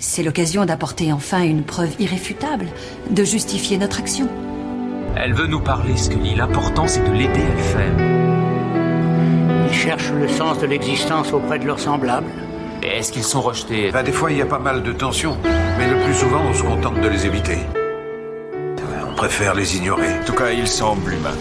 C'est 0.00 0.22
l'occasion 0.22 0.64
d'apporter 0.64 1.12
enfin 1.12 1.42
une 1.42 1.64
preuve 1.64 1.90
irréfutable, 1.98 2.66
de 3.10 3.24
justifier 3.24 3.78
notre 3.78 3.98
action. 3.98 4.28
Elle 5.16 5.34
veut 5.34 5.48
nous 5.48 5.60
parler, 5.60 5.96
Scully. 5.96 6.36
L'important, 6.36 6.86
c'est 6.86 7.02
de 7.02 7.12
l'aider 7.12 7.42
à 7.42 7.54
le 7.54 7.58
faire. 7.58 7.92
Ils 9.68 9.74
cherchent 9.74 10.12
le 10.12 10.28
sens 10.28 10.60
de 10.60 10.66
l'existence 10.66 11.32
auprès 11.32 11.58
de 11.58 11.66
leurs 11.66 11.80
semblables. 11.80 12.30
Et 12.82 12.98
est-ce 12.98 13.10
qu'ils 13.10 13.24
sont 13.24 13.40
rejetés? 13.40 13.90
Bah, 13.90 14.04
des 14.04 14.12
fois, 14.12 14.30
il 14.30 14.38
y 14.38 14.42
a 14.42 14.46
pas 14.46 14.60
mal 14.60 14.84
de 14.84 14.92
tensions. 14.92 15.36
Mais 15.78 15.88
le 15.88 15.96
plus 16.04 16.14
souvent, 16.14 16.42
on 16.48 16.54
se 16.54 16.62
contente 16.62 17.00
de 17.00 17.08
les 17.08 17.26
éviter. 17.26 17.58
On 19.10 19.14
préfère 19.16 19.54
les 19.54 19.76
ignorer. 19.76 20.20
En 20.20 20.24
tout 20.24 20.34
cas, 20.34 20.52
ils 20.52 20.68
semblent 20.68 21.12
humains. 21.12 21.34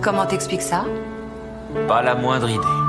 Comment 0.00 0.26
t'expliques 0.26 0.62
ça? 0.62 0.84
Pas 1.88 2.02
la 2.02 2.14
moindre 2.14 2.48
idée. 2.48 2.83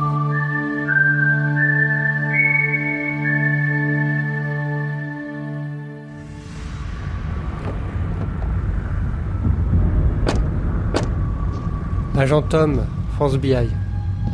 Agent 12.18 12.43
Tom, 12.43 12.82
France 13.15 13.36
BI. 13.37 13.54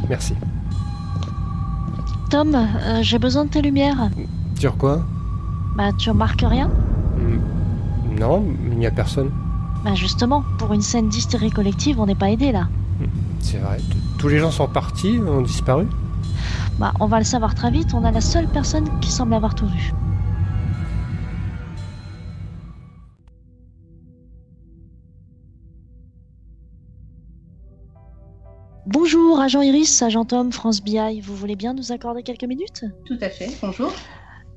Merci. 0.10 0.36
Tom, 2.30 2.56
euh, 2.56 3.00
j'ai 3.02 3.20
besoin 3.20 3.46
de 3.46 3.50
tes 3.50 3.62
lumières. 3.62 4.10
Sur 4.60 4.78
quoi? 4.78 5.04
Bah, 5.76 5.90
tu 5.98 6.10
remarques 6.10 6.44
rien? 6.48 6.68
Hmm, 7.18 8.20
Non, 8.20 8.44
il 8.72 8.78
n'y 8.78 8.86
a 8.86 8.92
personne. 8.92 9.32
Bah, 9.84 9.96
justement, 9.96 10.44
pour 10.58 10.74
une 10.74 10.82
scène 10.82 11.10
d'hystérie 11.10 11.50
collective, 11.50 12.00
on 12.00 12.06
n'est 12.06 12.16
pas 12.16 12.30
aidé 12.30 12.52
là. 12.52 12.68
C'est 13.40 13.58
vrai. 13.58 13.78
Tous 14.20 14.28
les 14.28 14.38
gens 14.38 14.52
sont 14.52 14.68
partis, 14.68 15.20
ont 15.28 15.42
disparu? 15.42 15.88
Bah, 16.80 16.94
on 17.00 17.08
va 17.08 17.18
le 17.18 17.26
savoir 17.26 17.56
très 17.56 17.72
vite, 17.72 17.94
on 17.94 18.04
a 18.06 18.12
la 18.12 18.22
seule 18.22 18.48
personne 18.48 18.86
qui 19.02 19.12
semble 19.12 19.34
avoir 19.34 19.56
tout 19.56 19.66
vu. 19.68 19.92
Agent 29.42 29.62
Iris, 29.62 30.02
agent 30.02 30.26
Tom, 30.26 30.52
France 30.52 30.82
BI, 30.82 31.20
vous 31.22 31.36
voulez 31.36 31.56
bien 31.56 31.74
nous 31.74 31.92
accorder 31.92 32.24
quelques 32.24 32.44
minutes? 32.44 32.86
Tout 33.06 33.18
à 33.22 33.30
fait, 33.30 33.50
bonjour. 33.62 33.92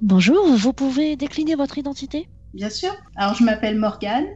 Bonjour, 0.02 0.46
vous 0.56 0.72
pouvez 0.72 1.16
décliner 1.16 1.54
votre 1.54 1.78
identité? 1.78 2.28
Bien 2.52 2.70
sûr. 2.70 2.90
Alors, 3.16 3.34
je 3.34 3.44
m'appelle 3.44 3.78
Morgane, 3.78 4.26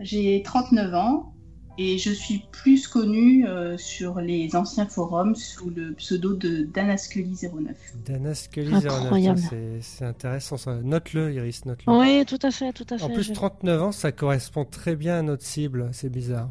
j'ai 0.00 0.42
39 0.44 0.94
ans 0.94 1.32
et 1.78 1.98
je 1.98 2.10
suis 2.10 2.42
plus 2.52 2.88
connue 2.88 3.46
euh, 3.46 3.76
sur 3.76 4.20
les 4.20 4.56
anciens 4.56 4.86
forums 4.86 5.34
sous 5.34 5.68
le 5.70 5.92
pseudo 5.94 6.34
de 6.34 6.64
Danascully09. 6.72 7.74
Dana 8.06 8.34
Scully 8.34 8.74
Incroyable. 8.74 9.38
09, 9.38 9.44
ça, 9.44 9.50
c'est- 9.50 9.78
c'est 9.82 10.04
intéressant 10.06 10.56
ça. 10.56 10.76
Note-le, 10.82 11.34
Iris, 11.34 11.66
note-le. 11.66 11.92
Oui, 11.92 12.24
tout 12.24 12.38
à 12.42 12.50
fait, 12.50 12.72
tout 12.72 12.86
à 12.90 12.96
fait. 12.96 13.04
En 13.04 13.10
plus, 13.10 13.24
je- 13.24 13.34
39 13.34 13.82
ans, 13.82 13.92
ça 13.92 14.10
correspond 14.10 14.64
très 14.64 14.96
bien 14.96 15.18
à 15.18 15.22
notre 15.22 15.44
cible. 15.44 15.90
C'est 15.92 16.08
bizarre. 16.10 16.48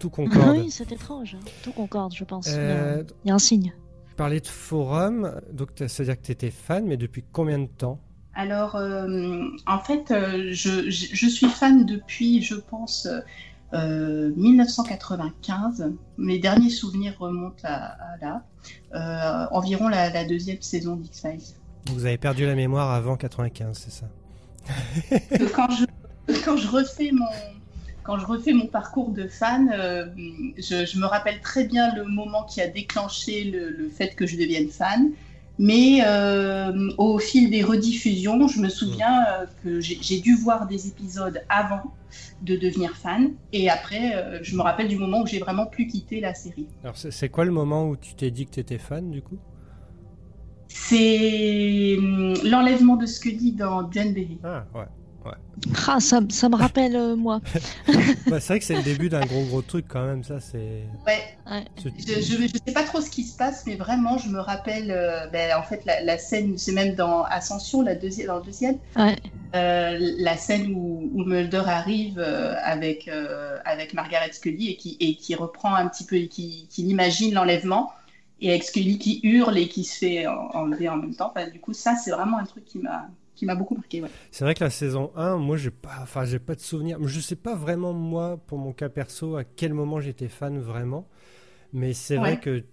Tout 0.00 0.10
concorde. 0.10 0.56
Oui, 0.58 0.70
c'est 0.70 0.90
étrange. 0.90 1.36
hein. 1.40 1.44
Tout 1.62 1.70
concorde, 1.72 2.12
je 2.14 2.24
pense. 2.24 2.48
Il 2.48 2.52
y 2.52 2.56
a- 2.56 2.58
Euh, 2.58 3.04
Il 3.24 3.28
y 3.28 3.30
a 3.30 3.34
un 3.34 3.38
signe. 3.38 3.72
tu 4.08 4.14
parlais 4.16 4.40
de 4.40 4.46
forum, 4.48 5.40
donc 5.52 5.70
c'est-à-dire 5.76 6.16
que 6.20 6.26
tu 6.26 6.32
étais 6.32 6.50
fan, 6.50 6.84
mais 6.86 6.96
depuis 6.96 7.22
combien 7.32 7.58
de 7.60 7.66
temps? 7.68 8.00
Alors, 8.34 8.74
euh, 8.76 9.44
en 9.66 9.78
fait, 9.78 10.10
euh, 10.10 10.48
je, 10.52 10.88
je- 10.90 11.14
je 11.14 11.26
suis 11.28 11.48
fan 11.48 11.84
depuis, 11.86 12.42
je 12.42 12.54
pense, 12.54 13.06
euh, 13.74 14.32
1995. 14.36 15.92
Mes 16.18 16.38
derniers 16.38 16.70
souvenirs 16.70 17.14
remontent 17.18 17.62
à, 17.64 17.74
à 18.12 18.16
là, 18.20 18.42
Euh, 18.94 19.46
environ 19.52 19.88
la, 19.88 20.10
la 20.10 20.24
deuxième 20.26 20.60
saison 20.60 20.96
d'X-Files. 20.96 21.54
Vous 21.86 22.04
avez 22.04 22.18
perdu 22.18 22.44
la 22.44 22.54
mémoire 22.54 22.90
avant 22.90 23.16
95, 23.16 23.78
c'est 23.78 23.90
ça? 23.90 24.06
Quand 25.54 25.68
je, 25.70 25.86
quand 26.44 26.56
je 26.58 26.68
refais 26.68 27.10
mon 27.10 27.24
quand 28.02 28.18
je 28.18 28.26
refais 28.26 28.52
mon 28.52 28.66
parcours 28.66 29.10
de 29.10 29.26
fan, 29.26 29.70
euh, 29.72 30.06
je, 30.56 30.84
je 30.84 30.98
me 30.98 31.06
rappelle 31.06 31.40
très 31.40 31.64
bien 31.64 31.94
le 31.94 32.04
moment 32.04 32.44
qui 32.44 32.60
a 32.60 32.66
déclenché 32.68 33.44
le, 33.44 33.70
le 33.70 33.88
fait 33.88 34.14
que 34.14 34.26
je 34.26 34.36
devienne 34.36 34.68
fan. 34.68 35.10
Mais 35.58 36.00
euh, 36.06 36.90
au 36.96 37.18
fil 37.18 37.50
des 37.50 37.62
rediffusions, 37.62 38.48
je 38.48 38.60
me 38.60 38.70
souviens 38.70 39.26
euh, 39.26 39.46
que 39.62 39.80
j'ai 39.80 40.20
dû 40.20 40.34
voir 40.34 40.66
des 40.66 40.88
épisodes 40.88 41.42
avant 41.50 41.82
de 42.40 42.56
devenir 42.56 42.96
fan. 42.96 43.32
Et 43.52 43.68
après, 43.68 44.40
je 44.42 44.56
me 44.56 44.62
rappelle 44.62 44.88
du 44.88 44.96
moment 44.96 45.20
où 45.20 45.26
j'ai 45.26 45.38
vraiment 45.38 45.66
pu 45.66 45.86
quitter 45.86 46.20
la 46.20 46.32
série. 46.32 46.66
Alors, 46.82 46.96
c'est 46.96 47.10
c'est 47.10 47.28
quoi 47.28 47.44
le 47.44 47.50
moment 47.50 47.88
où 47.88 47.96
tu 47.96 48.14
t'es 48.14 48.30
dit 48.30 48.46
que 48.46 48.52
tu 48.52 48.60
étais 48.60 48.78
fan, 48.78 49.10
du 49.10 49.20
coup? 49.20 49.36
C'est 50.68 51.96
hum, 51.98 52.34
l'enlèvement 52.44 52.96
de 52.96 53.06
Scully 53.06 53.52
dans 53.52 53.90
John 53.90 54.12
Berry. 54.14 54.38
Ah, 54.44 54.64
ouais. 54.74 54.86
Ah, 55.86 56.00
ça, 56.00 56.20
ça 56.30 56.48
me 56.48 56.56
rappelle 56.56 56.96
euh, 56.96 57.16
moi. 57.16 57.40
Bah, 58.28 58.40
c'est 58.40 58.48
vrai 58.54 58.58
que 58.60 58.64
c'est 58.64 58.76
le 58.76 58.82
début 58.82 59.08
d'un 59.08 59.24
gros 59.26 59.44
gros 59.44 59.62
truc 59.62 59.86
quand 59.88 60.06
même, 60.06 60.24
ça 60.24 60.40
c'est. 60.40 60.84
Ouais, 61.06 61.64
Je 61.82 61.88
ne 61.88 62.48
sais 62.48 62.72
pas 62.72 62.84
trop 62.84 63.00
ce 63.00 63.10
qui 63.10 63.24
se 63.24 63.36
passe, 63.36 63.64
mais 63.66 63.76
vraiment, 63.76 64.18
je 64.18 64.28
me 64.28 64.38
rappelle, 64.38 64.90
euh, 64.90 65.26
ben, 65.28 65.56
en 65.58 65.62
fait, 65.62 65.84
la, 65.84 66.02
la 66.02 66.18
scène, 66.18 66.56
c'est 66.56 66.72
même 66.72 66.94
dans 66.94 67.24
Ascension, 67.24 67.82
la 67.82 67.94
deuxième, 67.94 68.28
dans 68.28 68.38
le 68.38 68.44
deuxième, 68.44 68.78
Ouais. 68.96 69.16
euh, 69.56 69.98
la 70.18 70.36
scène 70.36 70.72
où, 70.74 71.10
où 71.12 71.24
Mulder 71.24 71.62
arrive 71.66 72.18
euh, 72.18 72.54
avec, 72.62 73.08
euh, 73.08 73.58
avec 73.64 73.94
Margaret 73.94 74.32
Scully 74.32 74.68
et 74.70 74.76
qui, 74.76 74.96
et 75.00 75.16
qui 75.16 75.34
reprend 75.34 75.74
un 75.74 75.88
petit 75.88 76.04
peu, 76.04 76.16
et 76.16 76.28
qui, 76.28 76.68
qui 76.70 76.82
imagine 76.86 77.34
l'enlèvement, 77.34 77.90
et 78.40 78.50
avec 78.50 78.64
Scully 78.64 78.98
qui 78.98 79.20
hurle 79.22 79.58
et 79.58 79.68
qui 79.68 79.84
se 79.84 79.98
fait 79.98 80.26
en- 80.26 80.50
enlever 80.54 80.88
en 80.88 80.96
même 80.96 81.14
temps. 81.14 81.32
Enfin, 81.34 81.48
du 81.48 81.60
coup, 81.60 81.72
ça, 81.72 81.96
c'est 81.96 82.10
vraiment 82.10 82.38
un 82.38 82.44
truc 82.44 82.64
qui 82.64 82.78
m'a 82.78 83.08
qui 83.36 83.46
m'a 83.46 83.54
beaucoup 83.54 83.74
marqué. 83.74 84.02
Ouais. 84.02 84.10
C'est 84.30 84.44
vrai 84.44 84.54
que 84.54 84.62
la 84.64 84.68
saison 84.70 85.12
1, 85.16 85.36
moi 85.38 85.56
j'ai 85.56 85.70
pas, 85.70 85.98
enfin 86.02 86.26
j'ai 86.26 86.38
pas 86.38 86.54
de 86.54 86.60
souvenir. 86.60 86.98
Je 87.06 87.20
sais 87.20 87.36
pas 87.36 87.54
vraiment 87.54 87.94
moi, 87.94 88.36
pour 88.46 88.58
mon 88.58 88.72
cas 88.74 88.90
perso, 88.90 89.36
à 89.36 89.44
quel 89.44 89.72
moment 89.72 89.98
j'étais 90.00 90.28
fan 90.28 90.58
vraiment. 90.58 91.08
Mais 91.72 91.94
c'est 91.94 92.16
vrai 92.16 92.38
que 92.40 92.64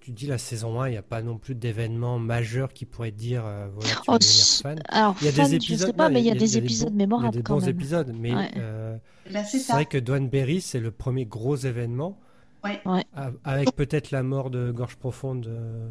tu 0.00 0.12
dis 0.12 0.26
la 0.26 0.38
saison 0.38 0.80
1, 0.80 0.88
il 0.88 0.92
n'y 0.92 0.96
a 0.96 1.02
pas 1.02 1.22
non 1.22 1.38
plus 1.38 1.54
d'événements 1.54 2.18
majeurs 2.18 2.72
qui 2.72 2.84
pourraient 2.86 3.12
te 3.12 3.18
dire 3.18 3.44
euh, 3.46 3.68
voilà 3.72 3.96
tu 3.96 4.10
Oh, 4.10 4.12
vas 4.12 4.18
devenir 4.18 4.48
fan. 4.48 4.82
Alors, 4.88 5.16
Il 5.20 5.26
y 5.26 5.28
a 5.28 5.32
fan, 5.32 5.44
des 5.50 5.50
je 5.50 5.56
épisodes, 5.56 5.86
sais 5.86 5.92
pas, 5.92 6.08
non, 6.08 6.14
mais 6.14 6.20
il 6.20 6.26
y 6.26 6.30
a 6.30 6.34
des 6.34 6.46
bons- 6.46 6.56
épisodes 6.56 6.92
Il 7.18 7.22
y 7.22 7.26
a 7.26 7.30
mémorables 7.30 7.30
des 7.30 7.42
quand 7.42 7.56
bons 7.56 7.60
même. 7.60 7.70
épisodes, 7.70 8.12
mais 8.14 8.34
Ouais. 8.34 8.50
euh, 8.56 8.96
Ben, 9.30 9.44
c'est 9.44 9.72
vrai 9.72 9.86
que 9.86 9.98
Dwan 9.98 10.28
Berry, 10.28 10.60
c'est 10.60 10.80
le 10.80 10.90
premier 10.90 11.24
gros 11.26 11.56
événement. 11.56 12.18
Ouais. 12.64 12.80
Ouais. 12.84 13.04
A- 13.14 13.30
Avec 13.44 13.74
peut-être 13.74 14.10
la 14.10 14.22
mort 14.22 14.50
de 14.50 14.70
Gorge 14.70 14.96
Profonde 14.96 15.46
euh, 15.48 15.88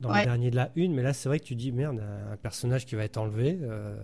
dans 0.00 0.12
le 0.14 0.22
dernier 0.24 0.50
de 0.50 0.56
la 0.56 0.70
une, 0.76 0.94
mais 0.94 1.02
là 1.02 1.12
c'est 1.12 1.28
vrai 1.28 1.40
que 1.40 1.44
tu 1.44 1.54
dis 1.56 1.72
merde, 1.72 2.00
un 2.32 2.36
personnage 2.36 2.86
qui 2.86 2.94
va 2.94 3.04
être 3.04 3.16
enlevé. 3.18 3.58
euh, 3.62 3.96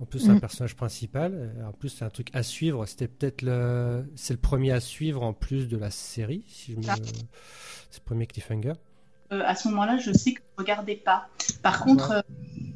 en 0.00 0.06
plus, 0.06 0.18
c'est 0.18 0.30
un 0.30 0.34
Mhm. 0.34 0.40
personnage 0.40 0.74
principal. 0.74 1.32
euh, 1.34 1.66
En 1.68 1.72
plus, 1.72 1.88
c'est 1.88 2.04
un 2.04 2.10
truc 2.10 2.28
à 2.32 2.42
suivre. 2.42 2.84
C'était 2.84 3.06
peut-être 3.06 3.42
le, 3.42 4.04
c'est 4.16 4.34
le 4.34 4.40
premier 4.40 4.72
à 4.72 4.80
suivre 4.80 5.22
en 5.22 5.32
plus 5.32 5.68
de 5.68 5.76
la 5.76 5.90
série. 5.90 6.44
Si 6.48 6.72
je 6.72 6.76
me, 6.78 6.82
Ah. 6.88 6.96
c'est 7.90 8.00
le 8.00 8.04
premier 8.04 8.26
cliffhanger. 8.26 8.72
Euh, 9.32 9.42
à 9.46 9.54
ce 9.54 9.68
moment-là, 9.68 9.96
je 9.98 10.12
sais 10.12 10.32
que 10.32 10.40
je 10.40 10.62
ne 10.62 10.62
regardais 10.64 10.96
pas. 10.96 11.28
Par 11.62 11.84
contre, 11.84 12.10
Ouais. 12.10 12.16
euh, 12.16 12.22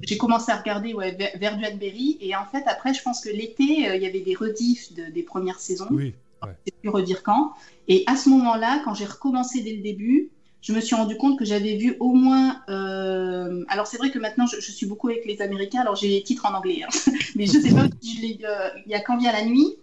j'ai 0.02 0.16
commencé 0.16 0.52
à 0.52 0.56
regarder 0.58 0.94
ouais, 0.94 1.16
Duane 1.38 1.76
Berry. 1.78 2.18
Et 2.20 2.36
en 2.36 2.44
fait, 2.46 2.62
après, 2.68 2.94
je 2.94 3.02
pense 3.02 3.20
que 3.20 3.30
l'été, 3.30 3.88
euh, 3.88 3.96
il 3.96 4.02
y 4.02 4.06
avait 4.06 4.20
des 4.22 4.34
rediffs 4.36 4.94
de- 4.94 5.10
des 5.12 5.24
premières 5.24 5.58
saisons. 5.58 5.88
Oui. 5.90 6.14
Je 6.42 6.48
sais 6.66 6.76
plus 6.80 6.88
redire 6.88 7.22
quand. 7.22 7.52
Et 7.88 8.04
à 8.06 8.16
ce 8.16 8.28
moment-là, 8.28 8.80
quand 8.84 8.94
j'ai 8.94 9.06
recommencé 9.06 9.62
dès 9.62 9.72
le 9.72 9.82
début, 9.82 10.30
je 10.60 10.72
me 10.72 10.80
suis 10.80 10.96
rendu 10.96 11.16
compte 11.16 11.38
que 11.38 11.44
j'avais 11.44 11.76
vu 11.76 11.96
au 12.00 12.12
moins. 12.12 12.62
euh, 12.68 13.64
Alors, 13.68 13.86
c'est 13.86 13.96
vrai 13.96 14.10
que 14.10 14.18
maintenant, 14.18 14.46
je, 14.46 14.60
suis 14.60 14.86
beaucoup 14.86 15.08
avec 15.08 15.24
les 15.24 15.40
Américains, 15.40 15.80
alors 15.80 15.96
j'ai 15.96 16.08
les 16.08 16.22
titres 16.22 16.46
en 16.46 16.54
anglais. 16.54 16.82
hein. 16.82 17.12
Mais 17.36 17.46
je 17.46 17.52
sais 17.52 17.74
pas 17.74 17.84
euh, 17.84 18.68
Il 18.86 18.90
y 18.90 18.94
a 18.94 19.00
Quand 19.00 19.16
vient 19.16 19.32
la 19.32 19.44
nuit. 19.44 19.76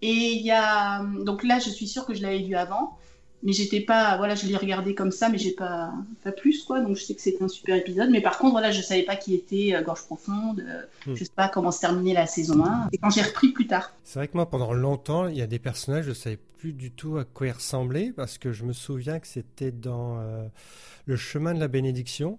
Et 0.00 0.32
il 0.32 0.42
y 0.42 0.50
a. 0.50 1.02
Donc 1.24 1.42
là, 1.42 1.58
je 1.58 1.70
suis 1.70 1.88
sûre 1.88 2.06
que 2.06 2.14
je 2.14 2.22
l'avais 2.22 2.40
vu 2.40 2.54
avant. 2.54 2.96
Mais 3.44 3.52
j'étais 3.52 3.80
pas. 3.80 4.16
Voilà, 4.16 4.34
je 4.34 4.46
l'ai 4.46 4.56
regardé 4.56 4.94
comme 4.94 5.12
ça, 5.12 5.28
mais 5.28 5.38
j'ai 5.38 5.52
pas, 5.52 5.92
pas 6.24 6.32
plus, 6.32 6.64
quoi. 6.64 6.80
Donc 6.80 6.96
je 6.96 7.02
sais 7.04 7.14
que 7.14 7.20
c'était 7.20 7.42
un 7.42 7.48
super 7.48 7.76
épisode. 7.76 8.10
Mais 8.10 8.20
par 8.20 8.36
contre, 8.38 8.52
voilà, 8.52 8.72
je 8.72 8.82
savais 8.82 9.04
pas 9.04 9.14
qui 9.16 9.34
était 9.34 9.74
euh, 9.74 9.82
Gorge 9.82 10.02
Profonde. 10.04 10.60
euh, 10.66 10.82
Hmm. 11.06 11.14
Je 11.14 11.24
sais 11.24 11.30
pas 11.34 11.48
comment 11.48 11.70
se 11.70 11.80
terminait 11.80 12.12
la 12.14 12.26
saison 12.26 12.64
1. 12.64 12.88
Et 12.92 12.98
quand 12.98 13.10
j'ai 13.10 13.22
repris 13.22 13.48
plus 13.52 13.66
tard. 13.68 13.92
C'est 14.02 14.18
vrai 14.18 14.26
que 14.28 14.36
moi, 14.36 14.50
pendant 14.50 14.72
longtemps, 14.72 15.28
il 15.28 15.36
y 15.36 15.42
a 15.42 15.46
des 15.46 15.58
personnages, 15.60 16.04
je 16.04 16.10
ne 16.10 16.14
savais 16.14 16.38
plus 16.58 16.72
du 16.72 16.90
tout 16.90 17.16
à 17.18 17.24
quoi 17.24 17.46
ils 17.46 17.52
ressemblaient, 17.52 18.12
parce 18.14 18.36
que 18.38 18.52
je 18.52 18.64
me 18.64 18.72
souviens 18.72 19.20
que 19.20 19.28
c'était 19.28 19.70
dans 19.70 20.18
euh, 20.18 20.48
Le 21.06 21.14
chemin 21.16 21.54
de 21.54 21.60
la 21.60 21.68
bénédiction. 21.68 22.38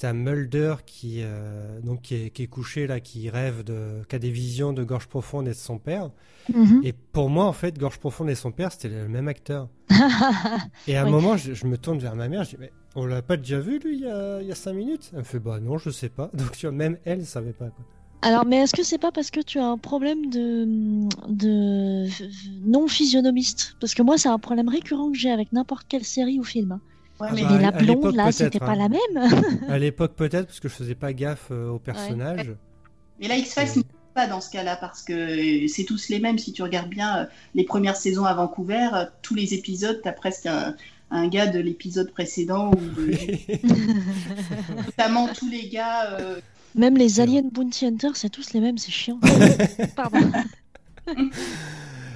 T'as 0.00 0.14
Mulder 0.14 0.76
qui, 0.86 1.18
euh, 1.20 1.78
donc 1.82 2.00
qui, 2.00 2.14
est, 2.14 2.30
qui 2.30 2.44
est 2.44 2.46
couché 2.46 2.86
là, 2.86 3.00
qui 3.00 3.28
rêve 3.28 3.62
de, 3.64 4.02
qui 4.08 4.16
a 4.16 4.18
des 4.18 4.30
visions 4.30 4.72
de 4.72 4.82
Gorge 4.82 5.06
Profonde 5.08 5.46
et 5.46 5.50
de 5.50 5.54
son 5.54 5.76
père. 5.78 6.10
Mhm. 6.54 6.80
Et 6.84 6.94
pour 6.94 7.28
moi, 7.28 7.44
en 7.44 7.52
fait, 7.52 7.78
Gorge 7.78 7.98
Profonde 7.98 8.30
et 8.30 8.34
son 8.34 8.50
père, 8.50 8.72
c'était 8.72 8.88
le 8.88 9.08
même 9.08 9.28
acteur. 9.28 9.68
Et 10.88 10.96
à 10.96 11.02
un 11.02 11.04
Oui. 11.04 11.10
moment, 11.10 11.36
je, 11.36 11.52
je 11.52 11.66
me 11.66 11.76
tourne 11.76 11.98
vers 11.98 12.16
ma 12.16 12.28
mère, 12.28 12.44
je 12.44 12.50
dis, 12.50 12.56
mais 12.58 12.72
on 12.94 13.04
l'a 13.04 13.20
pas 13.20 13.36
déjà 13.36 13.60
vu, 13.60 13.78
lui, 13.78 13.96
il 13.96 14.00
y 14.00 14.06
a, 14.06 14.40
il 14.40 14.48
y 14.48 14.52
a 14.52 14.54
cinq 14.54 14.72
minutes? 14.72 15.10
Elle 15.12 15.18
me 15.18 15.24
fait, 15.24 15.38
bah 15.38 15.60
non, 15.60 15.76
je 15.76 15.90
sais 15.90 16.08
pas. 16.08 16.30
Donc, 16.34 16.56
tu 16.56 16.64
vois, 16.64 16.74
même 16.74 16.96
elle 17.04 17.18
ne 17.18 17.24
savait 17.24 17.52
pas. 17.52 17.68
Quoi. 17.68 17.84
Alors, 18.22 18.46
mais 18.46 18.56
est-ce 18.62 18.74
que 18.74 18.82
c'est 18.82 18.98
pas 18.98 19.12
parce 19.12 19.30
que 19.30 19.40
tu 19.40 19.58
as 19.58 19.66
un 19.66 19.76
problème 19.76 20.30
de, 20.30 20.64
de 21.28 22.06
non 22.66 22.88
physionomiste? 22.88 23.76
Parce 23.80 23.94
que 23.94 24.02
moi, 24.02 24.16
c'est 24.16 24.28
un 24.30 24.38
problème 24.38 24.70
récurrent 24.70 25.10
que 25.12 25.18
j'ai 25.18 25.30
avec 25.30 25.52
n'importe 25.52 25.86
quelle 25.88 26.04
série 26.04 26.38
ou 26.38 26.44
film. 26.44 26.80
Ouais, 27.20 27.28
Ah 27.30 27.34
mais 27.34 27.42
bah, 27.42 27.48
Mais 27.52 27.62
la 27.62 27.70
blonde, 27.72 28.14
là, 28.14 28.32
c'était 28.32 28.50
peut-être, 28.58 28.66
pas 28.66 28.72
hein. 28.72 28.76
la 28.76 28.88
même. 28.88 29.60
À 29.68 29.78
l'époque, 29.78 30.14
peut-être, 30.14 30.46
parce 30.46 30.60
que 30.60 30.68
je 30.68 30.74
faisais 30.74 30.94
pas 30.94 31.12
gaffe 31.12 31.48
euh, 31.50 31.68
aux 31.70 31.78
personnages. 31.78 32.54
Mais 33.20 33.28
là, 33.28 33.36
X-Files 33.36 33.76
n'est 33.76 33.84
pas 34.14 34.26
dans 34.26 34.40
ce 34.40 34.50
cas-là 34.50 34.76
parce 34.76 35.02
que 35.02 35.66
c'est 35.68 35.84
tous 35.84 36.08
les 36.08 36.18
mêmes. 36.18 36.38
Si 36.38 36.52
tu 36.52 36.62
regardes 36.62 36.88
bien 36.88 37.18
euh, 37.18 37.24
les 37.54 37.64
premières 37.64 37.96
saisons 37.96 38.24
à 38.24 38.32
Vancouver, 38.34 38.88
euh, 38.94 39.04
tous 39.22 39.34
les 39.34 39.52
épisodes, 39.54 40.00
t'as 40.02 40.12
presque 40.12 40.46
un, 40.46 40.74
un 41.10 41.28
gars 41.28 41.46
de 41.46 41.58
l'épisode 41.58 42.10
précédent, 42.10 42.70
ou 42.70 42.76
de- 42.76 43.14
notamment 44.86 45.28
tous 45.28 45.48
les 45.50 45.68
gars. 45.68 46.12
euh, 46.18 46.40
Même 46.74 46.96
les 46.96 47.20
aliens 47.20 47.42
Bounty 47.52 47.86
Hunters, 47.86 48.16
c'est 48.16 48.30
tous 48.30 48.52
les 48.54 48.60
mêmes, 48.60 48.78
c'est 48.78 48.90
chiant. 48.92 49.18
Pardon. 49.96 50.18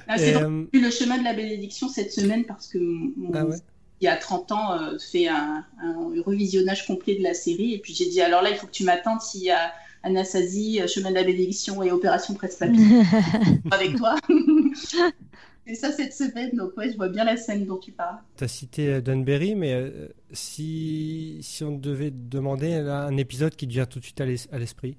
Ah, 0.06 0.18
c'est 0.18 0.36
euh, 0.36 0.64
le 0.72 0.90
chemin 0.90 1.18
de 1.18 1.24
la 1.24 1.32
bénédiction 1.32 1.88
cette 1.88 2.12
semaine 2.12 2.44
parce 2.44 2.66
que 2.68 2.78
mon, 2.78 3.30
Ah 3.34 3.44
ouais. 3.46 3.56
Il 4.00 4.04
y 4.04 4.08
a 4.08 4.16
30 4.16 4.52
ans, 4.52 4.72
euh, 4.72 4.98
fait 4.98 5.28
un, 5.28 5.64
un 5.82 5.94
revisionnage 6.24 6.86
complet 6.86 7.16
de 7.16 7.22
la 7.22 7.32
série. 7.34 7.72
Et 7.74 7.78
puis 7.78 7.94
j'ai 7.94 8.08
dit, 8.08 8.20
alors 8.20 8.42
là, 8.42 8.50
il 8.50 8.56
faut 8.56 8.66
que 8.66 8.72
tu 8.72 8.84
m'attendes 8.84 9.20
s'il 9.20 9.42
y 9.44 9.50
a 9.50 9.72
Anastasie, 10.02 10.80
euh, 10.82 10.86
Chemin 10.86 11.10
de 11.10 11.14
la 11.14 11.24
bénédiction 11.24 11.82
et 11.82 11.90
Opération 11.90 12.34
Presse-Papier 12.34 13.02
avec 13.70 13.96
toi. 13.96 14.16
et 15.66 15.74
ça 15.74 15.90
cette 15.92 16.12
semaine, 16.12 16.50
donc 16.54 16.76
ouais, 16.76 16.90
je 16.90 16.96
vois 16.96 17.08
bien 17.08 17.24
la 17.24 17.36
scène 17.38 17.64
dont 17.64 17.78
tu 17.78 17.92
parles. 17.92 18.18
T'as 18.36 18.48
cité 18.48 18.88
euh, 18.88 19.00
Dunberry, 19.00 19.54
mais 19.54 19.72
euh, 19.72 20.08
si, 20.32 21.38
si 21.40 21.64
on 21.64 21.76
devait 21.78 22.10
te 22.10 22.16
demander 22.16 22.80
là, 22.82 23.04
un 23.04 23.16
épisode 23.16 23.56
qui 23.56 23.66
te 23.66 23.72
vient 23.72 23.86
tout 23.86 23.98
de 24.00 24.04
suite 24.04 24.20
à 24.20 24.26
l'es- 24.26 24.48
à 24.52 24.58
l'esprit. 24.58 24.96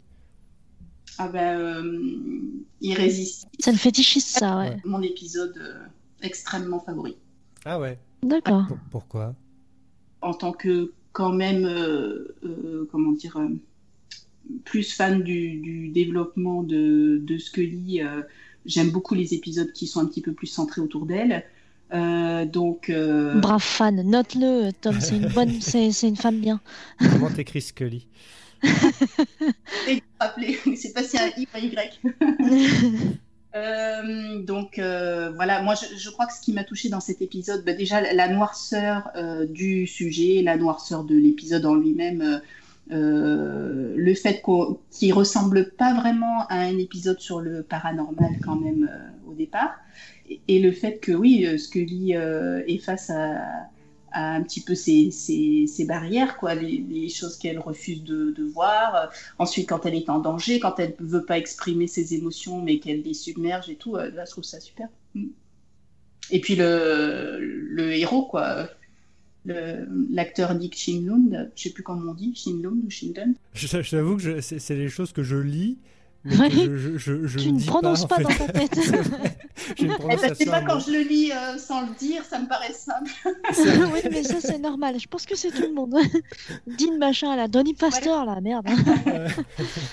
Ah 1.18 1.28
ben, 1.28 1.60
euh, 1.60 2.02
Irrésistible, 2.82 3.52
Ça 3.60 3.72
le 3.72 3.78
fétichiste, 3.78 4.28
ça, 4.40 4.58
ouais. 4.58 4.70
Ouais. 4.70 4.78
mon 4.86 5.02
épisode 5.02 5.56
euh, 5.58 5.86
extrêmement 6.22 6.80
favori. 6.80 7.16
Ah 7.64 7.80
ouais. 7.80 7.98
D'accord. 8.26 8.66
Pour- 8.68 8.78
pourquoi? 8.92 9.36
En 10.22 10.34
tant 10.34 10.52
que, 10.52 10.92
quand 11.14 11.32
même, 11.32 11.66
euh, 11.66 12.36
euh, 12.44 12.88
comment 12.92 13.12
dire, 13.12 13.38
euh, 13.38 13.48
plus 14.64 14.94
fan 14.94 15.22
du, 15.24 15.60
du 15.60 15.90
développement 15.90 16.64
de, 16.64 17.20
de 17.22 17.38
Scully, 17.38 18.02
euh, 18.02 18.22
j'aime 18.66 18.90
beaucoup 18.90 19.16
les 19.16 19.34
épisodes 19.34 19.72
qui 19.72 19.88
sont 19.88 20.00
un 20.02 20.06
petit 20.06 20.22
peu 20.22 20.34
plus 20.34 20.48
centrés 20.48 20.82
autour 20.82 21.06
d'elle. 21.06 21.44
Euh, 21.94 22.46
donc, 22.46 22.90
euh, 22.90 23.40
Brave 23.40 23.62
fan, 23.62 24.02
note-le, 24.02 24.72
Tom, 24.82 25.00
c'est 25.00 25.18
une 25.18 25.28
bonne, 25.28 25.52
c'est 25.62 25.92
c'est 25.92 26.08
une 26.08 26.16
femme 26.16 26.40
bien. 26.40 26.60
Comment 27.00 27.30
t'écris 27.30 27.62
Scully 27.62 28.08
et 29.88 30.02
rappeler, 30.20 30.58
c'est 30.76 30.94
pas 30.94 31.04
si 31.04 31.18
un 31.18 31.28
I 31.38 31.48
ou 31.54 31.58
un 31.58 31.60
Y. 31.60 32.00
Euh, 33.56 34.42
donc 34.42 34.80
euh, 34.80 35.32
voilà, 35.36 35.62
moi 35.62 35.76
je, 35.76 36.10
crois 36.10 36.26
que 36.26 36.34
ce 36.34 36.42
qui 36.42 36.52
m'a 36.52 36.66
touché 36.66 36.90
dans 36.90 37.00
cet 37.00 37.22
épisode, 37.22 37.64
bah, 37.64 37.74
déjà 37.74 38.02
la, 38.02 38.28
noirceur 38.28 39.10
euh, 39.16 39.46
du 39.46 39.88
sujet, 39.88 40.42
la 40.44 40.58
noirceur 40.58 41.06
de 41.06 41.16
l'épisode 41.16 41.66
en 41.66 41.76
lui-même, 41.76 42.42
le 42.90 44.14
fait 44.14 44.44
qu'il 44.92 45.14
ressemble 45.14 45.72
pas 45.72 45.94
vraiment 45.94 46.46
à 46.48 46.58
un 46.58 46.78
épisode 46.78 47.20
sur 47.20 47.40
le 47.40 47.64
paranormal 47.64 48.32
quand 48.44 48.58
même 48.58 48.90
au 49.28 49.34
départ, 49.34 49.74
et, 50.48 50.60
le 50.60 50.72
fait 50.72 50.98
que 50.98 51.12
oui, 51.12 51.48
Scully 51.58 52.12
est 52.12 52.78
face 52.80 53.10
à 53.10 53.70
un 54.16 54.42
petit 54.44 54.62
peu 54.62 54.76
ses, 54.76 55.86
barrières, 55.88 56.38
quoi, 56.38 56.56
les, 56.56 56.78
les 56.78 57.10
choses 57.10 57.38
qu'elle 57.38 57.60
refuse 57.60 58.04
de, 58.04 58.44
voir. 58.54 59.12
Ensuite, 59.38 59.68
quand 59.68 59.86
elle 59.86 59.96
est 59.96 60.10
en 60.10 60.20
danger, 60.20 60.60
quand 60.60 60.80
elle 60.80 60.96
ne 61.00 61.06
veut 61.06 61.26
pas 61.26 61.38
exprimer 61.38 61.88
ses 61.88 62.14
émotions, 62.14 62.62
mais 62.62 62.80
qu'elle 62.80 63.02
les 63.02 63.14
submerge 63.14 63.70
et 63.70 63.76
tout, 63.76 63.98
euh, 63.98 64.12
là, 64.12 64.26
je 64.26 64.32
trouve 64.32 64.44
ça 64.44 64.60
super. 64.60 64.88
Mm. 65.16 65.26
Et 66.32 66.40
puis 66.40 66.56
le, 66.56 67.92
héros, 67.94 68.26
quoi, 68.26 68.70
le- 69.46 69.88
l'acteur 70.12 70.56
Nick 70.56 70.76
Shinlund, 70.76 71.52
je 71.56 71.64
sais 71.64 71.70
plus 71.70 71.84
comment 71.84 72.12
on 72.12 72.14
dit, 72.14 72.34
Shinlund 72.36 72.84
ou 72.86 72.90
Shinlund. 72.90 73.36
J'avoue 73.54 74.18
que 74.18 74.42
c'est 74.42 74.76
des 74.76 74.90
choses 74.90 75.12
que 75.12 75.24
je 75.24 75.36
lis, 75.36 75.78
Ouais. 76.40 76.50
je, 76.50 76.76
je, 76.76 76.98
je, 76.98 77.28
je 77.28 77.38
Tu 77.40 77.52
ne 77.52 77.60
ne 77.60 77.66
prononces 77.66 78.08
pas, 78.08 78.16
pas 78.16 78.22
en 78.24 78.30
dans 78.30 78.48
ta 78.48 78.48
tête. 78.52 78.74
C'est 78.82 78.96
vrai. 78.98 79.38
J'ai 79.78 79.86
une 79.86 79.94
Eh 80.10 80.16
ben, 80.46 80.52
pas 80.52 80.62
quand 80.62 80.80
je 80.80 80.92
le 80.92 81.02
lis 81.02 81.32
euh, 81.32 81.58
sans 81.60 81.82
le 81.82 81.94
dire, 82.00 82.24
ça 82.26 82.40
me 82.40 82.48
paraît 82.48 82.74
simple. 82.74 83.12
oui, 83.94 84.00
mais 84.12 84.24
ça, 84.24 84.42
c'est 84.42 84.58
normal. 84.58 85.00
Je 85.00 85.08
pense 85.08 85.26
que 85.28 85.36
c'est 85.36 85.52
tout 85.52 85.62
le 85.62 85.74
monde. 85.74 85.94
Dean 86.66 86.98
machin, 87.00 87.36
là, 87.36 87.48
Donny 87.48 87.76
Pasteur, 87.76 88.26
là, 88.26 88.42
merde. 88.42 88.68
Ouais. 88.68 89.28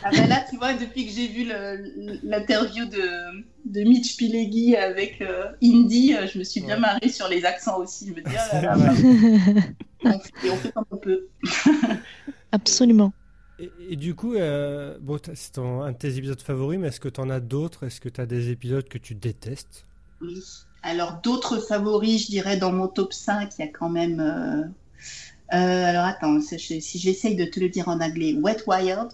Ah 0.05 0.11
ben 0.11 0.27
là, 0.27 0.43
tu 0.49 0.57
vois, 0.57 0.73
depuis 0.73 1.07
que 1.07 1.13
j'ai 1.13 1.29
vu 1.29 1.47
l'interview 2.23 2.87
de, 2.87 3.43
de 3.67 3.81
Mitch 3.83 4.17
Pileggi 4.17 4.75
avec 4.77 5.21
euh, 5.21 5.45
Indy, 5.63 6.15
euh, 6.15 6.27
je 6.33 6.39
me 6.39 6.45
suis 6.45 6.61
bien 6.63 6.77
Ouais. 6.77 6.81
marrée 6.81 7.09
sur 7.11 7.29
les 7.29 7.45
accents 7.45 7.79
aussi. 7.79 8.07
Je 8.09 8.13
me 8.15 8.27
dis, 8.27 8.37
ah 8.39 8.61
là 8.63 8.75
là, 10.05 10.19
on 10.47 10.57
fait 10.57 10.73
comme 10.73 10.85
on 10.91 10.97
peut. 10.97 11.29
Absolument. 12.53 13.13
Et, 13.63 13.93
et 13.93 13.97
du 13.97 14.15
coup, 14.15 14.35
euh, 14.35 14.99
bon, 15.01 15.19
c'est 15.35 15.57
un 15.59 15.93
de 15.93 15.97
tes 15.97 16.17
épisodes 16.19 16.41
favoris, 16.43 16.79
mais 16.79 16.89
est-ce 16.89 17.01
que 17.01 17.09
tu 17.09 17.21
en 17.21 17.31
as 17.31 17.41
d'autres? 17.41 17.85
Est-ce 17.87 18.01
que 18.01 18.09
tu 18.11 18.21
as 18.21 18.27
des 18.27 18.51
épisodes 18.51 18.87
que 18.89 18.99
tu 18.99 19.15
détestes? 19.15 19.87
Oui. 20.23 20.43
Alors, 20.83 21.21
d'autres 21.23 21.59
favoris, 21.59 22.23
je 22.25 22.27
dirais, 22.31 22.57
dans 22.57 22.73
mon 22.73 22.89
top 22.89 23.13
5, 23.13 23.53
il 23.59 23.63
y 23.63 23.69
a 23.69 23.69
quand 23.69 23.91
même. 23.91 24.21
euh, 24.21 24.63
euh, 25.55 25.87
alors, 25.87 26.05
attends, 26.07 26.41
si 26.41 26.59
je- 26.59 26.81
si 26.81 26.99
j'essaye 27.01 27.37
de 27.37 27.45
te 27.47 27.61
le 27.61 27.69
dire 27.71 27.89
en 27.89 28.01
anglais, 28.01 28.35
Wet 28.35 28.59
Wild. 28.67 29.11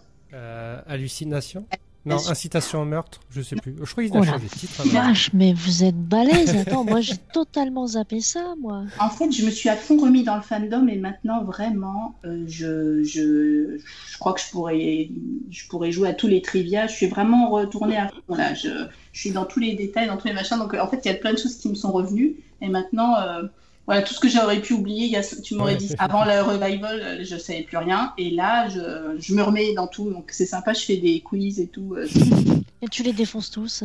Hallucination 0.86 1.66
Non, 2.08 2.28
incitation 2.28 2.82
au 2.82 2.84
meurtre 2.84 3.20
Je 3.30 3.42
sais 3.42 3.56
plus. 3.56 3.74
Je 3.82 3.90
crois 3.90 4.04
qu'ils 4.04 4.12
Oh 4.14 4.18
ont 4.18 4.22
la 4.22 4.32
changé 4.32 4.44
de 4.44 4.50
titre. 4.50 4.82
Vache, 4.88 5.30
mais 5.32 5.52
vous 5.52 5.84
êtes 5.84 5.96
balèze. 5.96 6.56
Attends, 6.56 6.84
moi, 6.84 7.00
j'ai 7.00 7.16
totalement 7.32 7.86
zappé 7.86 8.20
ça, 8.20 8.54
moi. 8.60 8.84
En 8.98 9.10
fait, 9.10 9.30
je 9.30 9.44
me 9.44 9.50
suis 9.50 9.68
à 9.68 9.76
fond 9.76 9.98
remis 10.00 10.24
dans 10.24 10.36
le 10.36 10.42
fandom 10.42 10.88
et 10.88 10.96
maintenant, 10.96 11.44
vraiment, 11.44 12.16
euh, 12.24 12.44
je, 12.46 13.02
je, 13.04 13.78
je 13.78 14.18
crois 14.18 14.32
que 14.32 14.40
je 14.40 14.50
pourrais, 14.50 15.10
je 15.50 15.68
pourrais 15.68 15.92
jouer 15.92 16.08
à 16.08 16.14
tous 16.14 16.26
les 16.28 16.42
trivia. 16.42 16.86
Je 16.86 16.94
suis 16.94 17.06
vraiment 17.06 17.50
retournée 17.50 17.96
à 17.96 18.08
fond 18.08 18.34
là. 18.34 18.54
Je, 18.54 18.68
je 19.12 19.20
suis 19.20 19.30
dans 19.30 19.44
tous 19.44 19.60
les 19.60 19.74
détails, 19.74 20.06
dans 20.06 20.16
tous 20.16 20.28
les 20.28 20.34
machins. 20.34 20.58
Donc, 20.58 20.74
en 20.74 20.88
fait, 20.88 21.00
il 21.04 21.08
y 21.08 21.10
a 21.10 21.14
plein 21.14 21.32
de 21.32 21.38
choses 21.38 21.56
qui 21.56 21.68
me 21.68 21.74
sont 21.74 21.92
revenues. 21.92 22.36
Et 22.60 22.68
maintenant, 22.68 23.16
euh, 23.16 23.42
voilà, 23.88 24.02
tout 24.02 24.12
ce 24.12 24.20
que 24.20 24.28
j'aurais 24.28 24.60
pu 24.60 24.74
oublier, 24.74 25.06
il 25.06 25.10
y 25.12 25.16
a, 25.16 25.22
tu 25.22 25.54
m'aurais 25.54 25.72
Ouais. 25.72 25.78
dit 25.78 25.94
avant 25.98 26.24
le 26.24 26.42
revival, 26.42 27.00
euh, 27.00 27.24
je 27.24 27.36
savais 27.38 27.62
plus 27.62 27.78
rien. 27.78 28.12
Et 28.18 28.30
là, 28.30 28.68
je, 28.68 29.16
je 29.18 29.34
me 29.34 29.42
remets 29.42 29.72
dans 29.72 29.86
tout. 29.86 30.10
Donc, 30.10 30.28
c'est 30.30 30.44
sympa. 30.46 30.74
Je 30.74 30.82
fais 30.84 30.98
des 30.98 31.20
quiz 31.20 31.58
et 31.58 31.66
tout. 31.68 31.94
euh, 31.96 32.06
Et 32.82 32.88
tu 32.88 33.02
les 33.02 33.14
défonces 33.14 33.50
tous. 33.50 33.82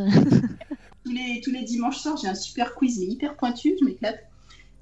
tous 1.05 1.11
les, 1.11 1.41
tous 1.41 1.51
les 1.51 1.63
dimanches 1.63 1.97
soirs, 1.99 2.17
j'ai 2.21 2.27
un 2.27 2.35
super 2.35 2.75
quiz, 2.75 2.99
mais 2.99 3.05
hyper 3.07 3.35
pointu, 3.35 3.75
je 3.79 3.85
m'éclate. 3.85 4.19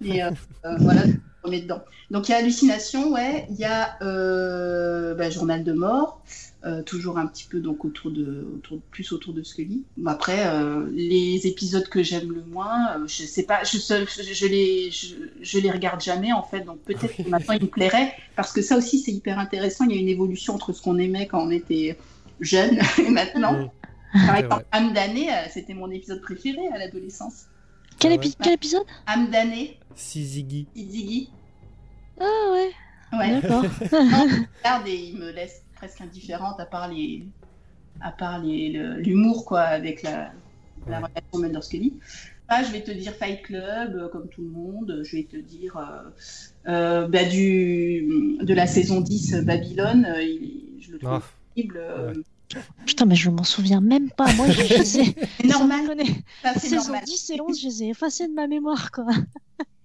Et 0.04 0.24
euh, 0.24 0.32
euh, 0.66 0.76
voilà, 0.80 1.04
je 1.04 1.12
me 1.12 1.20
remets 1.44 1.62
dedans. 1.62 1.82
Donc 2.10 2.28
il 2.28 2.32
y 2.32 2.36
a 2.36 2.38
Hallucination, 2.40 3.12
ouais, 3.14 3.46
il 3.52 3.58
y 3.58 3.64
a 3.66 3.98
euh, 4.02 5.14
bah, 5.16 5.30
Journal 5.30 5.64
de 5.64 5.72
mort, 5.74 6.22
euh, 6.66 6.84
toujours 6.84 7.18
un 7.18 7.26
petit 7.26 7.46
peu 7.50 7.60
donc 7.60 7.86
autour 7.86 8.12
de, 8.12 8.48
autour, 8.56 8.80
plus 8.92 9.12
autour 9.14 9.34
de 9.34 9.42
Scully. 9.42 9.84
Après, 10.06 10.46
euh, 10.48 10.88
les 10.94 11.48
épisodes 11.48 11.88
que 11.90 12.04
j'aime 12.04 12.32
le 12.32 12.44
moins, 12.44 12.98
euh, 12.98 13.08
je 13.08 13.24
sais 13.24 13.44
pas, 13.44 13.64
je, 13.64 13.78
je, 13.78 14.34
je 14.34 14.46
les, 14.46 14.92
je, 14.92 15.16
je 15.42 15.60
les 15.60 15.72
regarde 15.72 16.02
jamais 16.02 16.32
en 16.34 16.44
fait, 16.44 16.62
donc 16.62 16.80
peut-être 16.82 17.16
que 17.24 17.28
maintenant 17.30 17.56
ils 17.56 17.64
me 17.64 17.68
plairaient, 17.68 18.14
parce 18.36 18.54
que 18.54 18.62
ça 18.62 18.78
aussi 18.78 19.00
c'est 19.00 19.12
hyper 19.12 19.40
intéressant, 19.40 19.86
il 19.86 19.96
y 19.96 19.98
a 19.98 20.02
une 20.02 20.08
évolution 20.10 20.54
entre 20.54 20.72
ce 20.74 20.82
qu'on 20.84 21.00
aimait 21.00 21.26
quand 21.28 21.42
on 21.44 21.50
était 21.52 21.98
jeune 22.42 22.80
et 23.00 23.10
maintenant. 23.10 23.72
Par 24.14 24.36
exemple, 24.36 24.66
âme 24.74 24.94
damnée, 24.94 25.34
euh, 25.34 25.48
c'était 25.52 25.74
mon 25.74 25.90
épisode 25.90 26.22
préféré 26.22 26.68
à 26.74 26.78
l'adolescence. 26.78 27.46
Quel, 27.98 28.12
Ah 28.12 28.16
épi- 28.16 28.28
ouais. 28.30 28.36
quel 28.44 28.54
épisode? 28.54 28.84
Âme 29.08 29.30
damnée, 29.32 29.80
Si 29.96 30.24
Ziggy. 30.24 30.68
Ziggy. 30.76 31.30
Ah 32.20 32.26
ouais, 32.52 32.72
Ouais. 33.18 33.42
d'accord. 33.42 33.64
Non, 33.92 34.28
je 34.30 34.42
regarde 34.60 34.88
et 34.88 34.96
il 34.96 35.18
me 35.18 35.32
laisse 35.32 35.64
presque 35.82 36.02
indifférente 36.02 36.60
à 36.60 36.66
part 36.68 36.90
les, 36.90 37.26
à 38.02 38.12
part 38.12 38.38
les, 38.44 38.70
le- 38.72 39.00
l'humour 39.00 39.46
quoi 39.46 39.62
avec 39.62 40.04
la, 40.04 40.32
la 40.88 41.00
Ouais. 41.00 41.08
relation 41.08 41.40
Mulder 41.40 41.62
Scully. 41.64 41.94
Ah, 42.48 42.62
je 42.64 42.72
vais 42.72 42.84
te 42.84 42.92
dire 42.92 43.14
Fight 43.16 43.42
Club 43.42 43.96
euh, 43.96 44.08
comme 44.10 44.28
tout 44.30 44.42
le 44.44 44.50
monde. 44.50 45.02
Je 45.04 45.16
vais 45.16 45.24
te 45.24 45.38
dire 45.38 45.78
euh, 45.78 46.10
euh, 46.68 47.08
bah, 47.08 47.24
du 47.24 48.38
de 48.42 48.54
la 48.54 48.68
saison 48.68 49.02
10 49.02 49.34
euh, 49.34 49.42
Babylone. 49.42 50.06
euh, 50.06 50.22
il- 50.22 50.78
je 50.82 50.92
le 50.92 51.00
trouve 51.00 51.24
horrible. 51.56 52.24
Putain, 52.86 53.06
mais 53.06 53.16
je 53.16 53.30
m'en 53.32 53.44
souviens 53.44 53.82
même 53.82 54.12
pas. 54.12 54.32
Moi, 54.34 54.50
je, 54.50 55.48
normal, 55.48 55.98
ça 56.44 56.60
Saison 56.60 56.76
normal. 56.76 57.06
10 57.06 57.30
et 57.32 57.42
11, 57.42 57.60
je 57.60 57.66
les 57.68 57.84
ai 57.84 57.90
effacés 57.90 58.28
de 58.28 58.34
ma 58.34 58.46
mémoire, 58.46 58.92
quoi. 58.92 59.06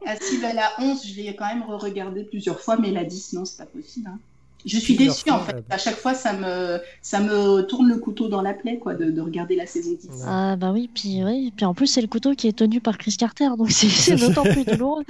Ah 0.05 0.15
si, 0.21 0.39
bah, 0.43 0.53
la 0.53 0.69
11, 0.81 1.07
je 1.07 1.15
l'ai 1.15 1.35
quand 1.37 1.47
même 1.47 1.63
re-regardé 1.63 2.25
plusieurs 2.25 2.61
fois, 2.61 2.77
mais 2.77 2.91
la 2.91 3.05
10, 3.05 3.33
non, 3.35 3.45
c'est 3.47 3.57
pas 3.59 3.67
possible. 3.67 4.09
hein. 4.09 4.19
Je 4.67 4.79
suis 4.79 4.97
déçue 4.97 5.31
en 5.31 5.39
fait. 5.41 5.65
À 5.71 5.79
chaque 5.79 5.95
fois, 5.97 6.13
ça 6.13 6.33
me, 6.33 6.79
ça 7.01 7.21
me 7.21 7.63
tourne 7.63 7.89
le 7.89 7.97
couteau 7.99 8.29
dans 8.29 8.43
la 8.43 8.53
plaie 8.53 8.79
quoi, 8.79 8.95
de, 8.95 9.11
de 9.13 9.21
regarder 9.21 9.55
la 9.57 9.65
saison 9.67 9.91
10. 9.99 10.07
Ouais. 10.09 10.15
Ah 10.27 10.57
bah 10.57 10.73
oui, 10.73 10.91
puis 10.93 11.23
oui. 11.25 11.53
Puis 11.57 11.65
en 11.65 11.73
plus, 11.73 11.87
c'est 11.87 12.01
le 12.03 12.09
couteau 12.09 12.35
qui 12.35 12.49
est 12.49 12.57
tenu 12.59 12.81
par 12.81 12.99
Chris 12.99 13.15
Carter, 13.17 13.49
donc 13.57 13.71
c'est- 13.71 14.17
d'autant 14.29 14.43
plus 14.43 14.65
douloureux. 14.65 15.05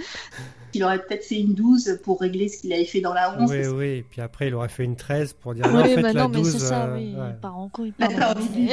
Il 0.75 0.85
aurait 0.85 0.99
peut-être 1.03 1.25
fait 1.25 1.41
une 1.41 1.55
12 1.55 2.01
pour 2.05 2.21
régler 2.21 2.49
ce 2.49 2.59
qu'il 2.61 2.73
avait 2.75 2.85
fait 2.85 3.01
dans 3.01 3.15
la 3.15 3.41
11. 3.41 3.51
Oui, 3.51 3.57
parce- 3.63 3.73
oui. 3.75 3.87
Et 3.87 4.03
puis 4.03 4.21
après, 4.21 4.49
il 4.49 4.55
aurait 4.55 4.69
fait 4.69 4.85
une 4.85 4.97
13 4.97 5.33
pour 5.33 5.55
dire 5.55 5.67
non, 5.69 5.81
en 5.81 5.83
Oui, 5.85 5.95
fait, 5.95 6.03
bah 6.03 6.13
la 6.13 6.23
non, 6.25 6.29
mais 6.29 6.37
12. 6.43 6.53
c'est 6.53 6.59
ça, 6.59 6.85
euh, 6.85 6.97
oui. 6.97 7.15
ouais. 7.17 7.31
Il 7.31 7.41
part 7.41 7.57
en 7.59 7.69
couille. 7.71 7.95
D'accord, 7.99 8.19
pardon. 8.19 8.41
oui. 8.55 8.69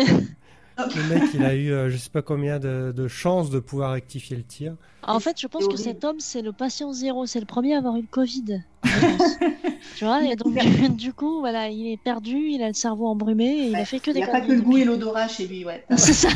Le 0.78 1.10
mec, 1.10 1.24
il 1.34 1.44
a 1.44 1.54
eu 1.54 1.72
euh, 1.72 1.90
je 1.90 1.98
sais 1.98 2.10
pas 2.10 2.22
combien 2.22 2.60
de, 2.60 2.94
de 2.96 3.08
chances 3.08 3.50
de 3.50 3.60
pouvoir 3.60 3.92
rectifier 3.92 4.36
le 4.36 4.44
tir. 4.44 4.76
En 5.04 5.20
fait, 5.20 5.40
je 5.40 5.48
pense 5.48 5.68
que 5.68 5.78
cet 5.78 6.04
homme, 6.04 6.20
c'est 6.20 6.42
le 6.42 6.52
patient 6.52 6.94
zéro. 6.94 7.26
C'est 7.26 7.40
le 7.40 7.46
premier 7.46 7.76
à 7.76 7.80
avoir 7.80 7.98
eu 7.98 8.02
le 8.02 8.08
Covid. 8.10 8.64
tu 9.96 10.06
vois, 10.06 10.24
et 10.24 10.36
donc, 10.36 10.56
du 10.96 11.14
coup, 11.14 11.40
voilà, 11.40 11.70
il 11.70 11.92
est 11.92 11.98
perdu, 11.98 12.38
il 12.50 12.62
a 12.64 12.68
le 12.68 12.74
cerveau 12.74 13.08
embrumé 13.08 13.46
et 13.46 13.68
il 13.68 13.76
a 13.76 13.86
fait 13.86 14.00
que 14.00 14.12
Il 14.12 14.16
des 14.16 14.20
n'y 14.22 14.26
a 14.26 14.32
pas 14.32 14.42
que 14.42 14.52
le 14.52 14.62
goût 14.62 14.78
et 14.78 14.86
l'odorat 14.86 15.28
chez 15.28 15.48
lui, 15.48 15.66
ouais. 15.66 15.84
C'est 15.98 16.14
ça. 16.14 16.30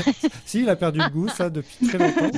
Si, 0.46 0.62
il 0.62 0.70
a 0.70 0.76
perdu 0.76 1.00
le 1.00 1.10
goût, 1.10 1.28
ça, 1.30 1.50
depuis 1.50 1.88
très 1.88 1.98
longtemps. 1.98 2.30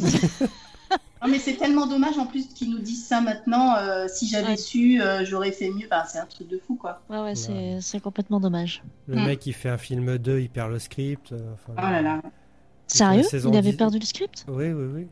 Non, 1.21 1.27
mais 1.27 1.39
c'est 1.39 1.55
tellement 1.57 1.85
dommage 1.85 2.17
en 2.17 2.25
plus 2.25 2.47
qu'ils 2.47 2.71
nous 2.71 2.79
disent 2.79 3.05
ça 3.05 3.19
maintenant. 3.19 3.75
euh, 3.75 4.07
si 4.07 4.27
j'avais 4.27 4.49
Ouais. 4.51 4.57
su, 4.57 5.01
euh, 5.01 5.25
j'aurais 5.25 5.51
fait 5.51 5.69
mieux. 5.69 5.85
Enfin, 5.91 6.03
c'est 6.07 6.17
un 6.19 6.25
truc 6.25 6.47
de 6.47 6.57
fou, 6.65 6.75
quoi. 6.75 7.01
Ouais, 7.09 7.19
ouais, 7.19 7.35
c'est 7.35 7.79
c'est 7.81 7.99
complètement 7.99 8.39
dommage. 8.39 8.83
Le 9.07 9.15
Mm. 9.17 9.25
mec, 9.25 9.45
il 9.45 9.53
fait 9.53 9.69
un 9.69 9.77
film 9.77 10.17
2, 10.17 10.39
il 10.39 10.49
perd 10.49 10.71
le 10.71 10.79
script. 10.79 11.31
euh, 11.33 11.53
enfin, 11.53 11.73
Oh 11.77 11.81
là 11.91 12.01
là. 12.01 12.21
Sérieux? 12.87 13.23
Il 13.33 13.55
avait 13.57 13.71
10. 13.71 13.77
perdu 13.77 13.99
le 13.99 14.05
script? 14.05 14.45
Oui, 14.47 14.71
oui, 14.71 15.07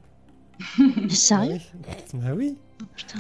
oui. 0.79 0.85
Mais 1.03 1.09
Sérieux? 1.09 1.59
Ah 2.25 2.33
oui. 2.35 2.57
Ah. 2.79 2.85
Putain. 2.95 3.17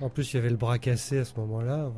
En 0.00 0.08
plus, 0.10 0.32
il 0.32 0.36
y 0.36 0.38
avait 0.40 0.50
le 0.50 0.56
bras 0.56 0.78
cassé 0.78 1.18
à 1.18 1.24
ce 1.24 1.34
moment-là. 1.38 1.90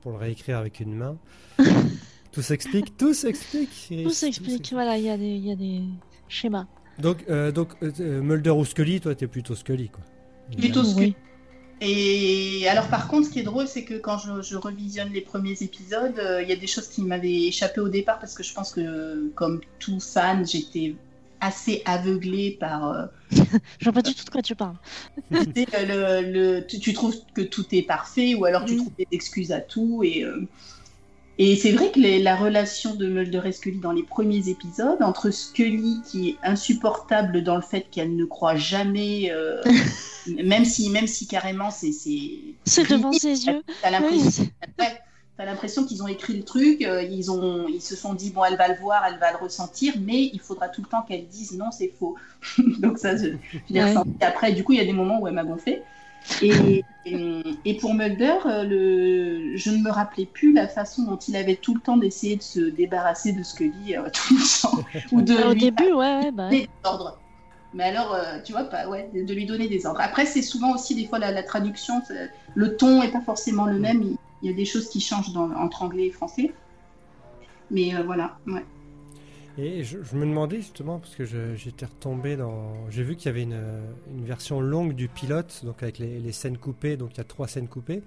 pour 0.00 0.12
le 0.12 0.16
réécrire 0.18 0.56
avec 0.58 0.80
une 0.80 0.94
main. 0.94 1.18
tout 2.32 2.40
s'explique, 2.40 2.96
tout 2.96 3.12
s'explique. 3.12 3.88
Tout 4.04 4.10
s'explique. 4.10 4.70
Voilà, 4.72 4.96
il 4.96 5.04
y, 5.04 5.10
a 5.10 5.18
des- 5.18 5.24
il 5.36 5.44
y 5.46 5.52
a 5.52 5.56
des 5.56 5.82
schémas. 6.28 6.66
Donc, 7.00 7.24
euh, 7.28 7.52
donc 7.52 7.70
euh, 7.82 7.90
euh, 8.00 8.22
Mulder 8.22 8.50
ou 8.50 8.64
Scully, 8.64 9.00
toi, 9.00 9.14
t'es 9.14 9.26
plutôt 9.26 9.54
Scully, 9.54 9.88
quoi. 9.88 10.02
Plutôt. 10.58 10.84
Scully. 10.84 11.14
Oui. 11.16 11.16
Et 11.82 12.68
alors, 12.68 12.88
par 12.88 13.08
contre, 13.08 13.28
ce 13.28 13.32
qui 13.32 13.38
est 13.40 13.44
drôle, 13.44 13.66
c'est 13.66 13.84
que 13.84 13.94
quand 13.94 14.18
je, 14.18 14.42
je 14.42 14.56
revisionne 14.56 15.10
les 15.12 15.22
premiers 15.22 15.62
épisodes, 15.62 16.18
euh, 16.18 16.42
il 16.42 16.48
y 16.48 16.52
a 16.52 16.56
des 16.56 16.66
choses 16.66 16.88
qui 16.88 17.02
m'avaient 17.02 17.44
échappé 17.44 17.80
au 17.80 17.88
départ 17.88 18.18
parce 18.18 18.34
que 18.34 18.42
je 18.42 18.52
pense 18.52 18.72
que, 18.72 19.28
comme 19.34 19.60
tout 19.78 19.98
fan, 19.98 20.46
j'étais 20.46 20.94
assez 21.40 21.80
aveuglée 21.86 22.56
par. 22.60 22.90
euh, 22.90 23.06
Je 23.78 23.84
vois 23.84 23.94
pas 23.94 24.02
du 24.02 24.14
tout 24.14 24.24
de 24.24 24.30
quoi 24.30 24.42
tu 24.42 24.54
parles. 24.54 24.76
tu, 25.32 25.38
sais, 25.56 25.86
le, 25.86 26.32
le- 26.32 26.66
tu, 26.66 26.78
tu 26.80 26.92
trouves 26.92 27.16
que 27.32 27.40
tout 27.40 27.64
est 27.72 27.82
parfait 27.82 28.34
ou 28.34 28.44
alors 28.44 28.66
tu 28.66 28.76
trouves 28.76 28.92
des 28.98 29.06
excuses 29.10 29.52
à 29.52 29.60
tout. 29.60 30.02
Et, 30.04 30.22
euh, 30.22 30.46
et 31.42 31.56
c'est 31.56 31.72
vrai 31.72 31.90
que 31.90 31.98
les- 31.98 32.22
la 32.22 32.36
relation 32.36 32.94
de 32.94 33.06
Mulder 33.08 33.40
et 33.46 33.52
Scully 33.52 33.78
dans 33.78 33.92
les 33.92 34.02
premiers 34.02 34.48
épisodes, 34.50 35.02
entre 35.02 35.30
Scully 35.30 36.02
qui 36.04 36.28
est 36.28 36.38
insupportable 36.42 37.42
dans 37.42 37.56
le 37.56 37.62
fait 37.62 37.86
qu'elle 37.90 38.14
ne 38.14 38.26
croit 38.26 38.56
jamais, 38.56 39.30
euh, 39.32 39.62
même, 40.44 40.66
si, 40.66 40.90
même 40.90 41.06
si 41.06 41.26
carrément 41.26 41.70
c'est. 41.70 41.92
C'est 41.92 42.88
devant 42.90 43.12
ses 43.12 43.46
yeux. 43.46 43.62
T'as 43.80 43.90
l'impression 43.90 44.46
l'impression 45.38 45.86
qu'ils 45.86 46.02
ont 46.02 46.06
écrit 46.06 46.36
le 46.36 46.44
truc, 46.44 46.82
euh, 46.82 47.02
ils, 47.02 47.30
ont, 47.30 47.66
ils 47.66 47.80
se 47.80 47.96
sont 47.96 48.12
dit, 48.12 48.30
bon, 48.30 48.44
elle 48.44 48.56
va 48.56 48.68
le 48.68 48.74
voir, 48.78 49.02
elle 49.06 49.18
va 49.18 49.32
le 49.32 49.38
ressentir, 49.38 49.94
mais 49.98 50.30
il 50.34 50.40
faudra 50.40 50.68
tout 50.68 50.82
le 50.82 50.86
temps 50.88 51.02
qu'elle 51.02 51.26
dise 51.26 51.56
non, 51.56 51.70
c'est 51.70 51.88
faux. 51.98 52.16
Donc 52.58 52.98
ça, 52.98 53.16
je, 53.16 53.24
je 53.68 53.72
l'ai 53.72 53.80
Ouais. 53.80 53.88
ressenti. 53.88 54.10
Après, 54.20 54.52
du 54.52 54.64
coup, 54.64 54.72
il 54.72 54.78
y 54.78 54.82
a 54.82 54.84
des 54.84 54.92
moments 54.92 55.18
où 55.20 55.26
elle 55.26 55.34
m'a 55.34 55.44
gonflé. 55.44 55.82
Et, 56.42 56.84
et, 57.04 57.42
et 57.64 57.76
pour 57.76 57.94
Mulder, 57.94 58.36
euh, 58.46 58.64
le, 58.64 59.56
je 59.56 59.70
ne 59.70 59.78
me 59.78 59.90
rappelais 59.90 60.26
plus 60.26 60.52
la 60.52 60.68
façon 60.68 61.04
dont 61.04 61.16
il 61.16 61.36
avait 61.36 61.56
tout 61.56 61.74
le 61.74 61.80
temps 61.80 61.96
d'essayer 61.96 62.36
de 62.36 62.42
se 62.42 62.60
débarrasser 62.60 63.32
de 63.32 63.42
Scully 63.42 63.96
euh, 63.96 64.08
tout 64.12 64.34
le 64.34 64.62
temps. 64.62 64.84
Ou 65.12 65.22
de 65.22 65.34
Au 65.34 65.52
lui 65.52 65.60
début, 65.60 65.92
ouais, 65.92 66.18
ouais, 66.18 66.30
bah. 66.32 66.48
des 66.48 66.68
ordres. 66.84 67.20
Mais 67.72 67.84
alors, 67.84 68.14
euh, 68.14 68.40
tu 68.44 68.52
vois, 68.52 68.64
pas, 68.64 68.88
ouais, 68.88 69.10
de, 69.14 69.32
lui 69.32 69.46
donner 69.46 69.68
des 69.68 69.86
ordres. 69.86 70.00
Après, 70.00 70.26
c'est 70.26 70.42
souvent 70.42 70.74
aussi 70.74 70.94
des 70.94 71.06
fois 71.06 71.18
la, 71.18 71.30
la 71.30 71.42
traduction, 71.42 72.02
le 72.54 72.76
ton 72.76 73.02
est 73.02 73.12
pas 73.12 73.20
forcément 73.20 73.66
le 73.66 73.78
même. 73.78 74.02
Il, 74.02 74.16
il 74.42 74.50
y 74.50 74.52
a 74.52 74.56
des 74.56 74.64
choses 74.64 74.88
qui 74.88 75.00
changent 75.00 75.32
dans- 75.32 75.52
entre 75.52 75.82
anglais 75.82 76.06
et 76.06 76.10
français. 76.10 76.54
Mais 77.70 77.94
euh, 77.94 78.02
voilà, 78.02 78.38
ouais. 78.46 78.64
Et 79.58 79.84
je, 79.84 79.98
je 80.02 80.16
me 80.16 80.24
demandais 80.24 80.56
justement, 80.56 80.98
parce 80.98 81.14
que 81.14 81.24
j'étais 81.24 81.86
retombé 81.86 82.36
dans. 82.36 82.88
J'ai 82.90 83.02
vu 83.02 83.16
qu'il 83.16 83.26
y 83.26 83.28
avait 83.28 83.42
une, 83.42 83.60
une 84.10 84.24
version 84.24 84.60
longue 84.60 84.94
du 84.94 85.08
pilote, 85.08 85.62
donc 85.64 85.82
avec 85.82 85.98
les, 85.98 86.18
les 86.18 86.32
scènes 86.32 86.58
coupées, 86.58 86.96
donc 86.96 87.10
il 87.14 87.18
y 87.18 87.20
a 87.20 87.24
trois 87.24 87.48
scènes 87.48 87.68
coupées. 87.68 88.02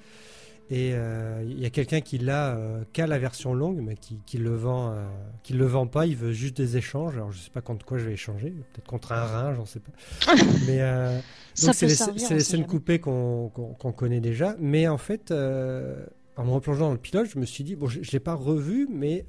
Et 0.70 0.92
euh, 0.94 1.44
il 1.46 1.60
y 1.60 1.66
a 1.66 1.70
quelqu'un 1.70 2.00
qui 2.00 2.18
l'a 2.18 2.56
euh, 2.56 2.84
qu'à 2.94 3.06
la 3.06 3.20
version 3.20 3.54
longue, 3.54 3.82
mais 3.82 3.96
qui, 3.96 4.20
qui 4.26 4.38
le 4.38 4.56
vend, 4.56 4.92
euh, 4.92 5.06
qui 5.44 5.54
le 5.54 5.66
vend 5.66 5.88
pas. 5.88 6.06
Il 6.06 6.16
veut 6.16 6.32
juste 6.32 6.56
des 6.56 6.78
échanges. 6.78 7.16
Alors 7.16 7.32
je 7.32 7.40
sais 7.40 7.50
pas 7.50 7.62
contre 7.62 7.86
quoi 7.86 7.98
je 7.98 8.06
vais 8.06 8.14
échanger, 8.14 8.50
peut-être 8.50 8.88
contre 8.88 9.12
un 9.12 9.24
rein, 9.24 9.54
j'en 9.54 9.66
sais 9.66 9.82
pas. 9.82 9.92
mais 10.68 10.82
euh, 10.82 11.20
donc 11.62 11.74
c'est 11.76 11.88
les, 11.88 12.40
scènes 12.40 12.66
coupées 12.66 13.00
qu'on 13.00 13.52
connaît 13.96 14.22
déjà. 14.22 14.56
Mais 14.60 14.88
en 14.88 14.98
fait, 14.98 15.32
en 15.32 16.46
me 16.46 16.52
replongeant 16.52 16.88
dans 16.88 16.94
le 16.94 16.98
pilote, 16.98 17.28
je 17.32 17.38
me 17.40 17.46
suis 17.46 17.64
dit 17.64 17.76
bon, 17.76 17.88
je, 17.88 18.02
je 18.02 18.12
l'ai 18.12 18.22
pas 18.22 18.34
revu, 18.34 18.88
mais 18.90 19.26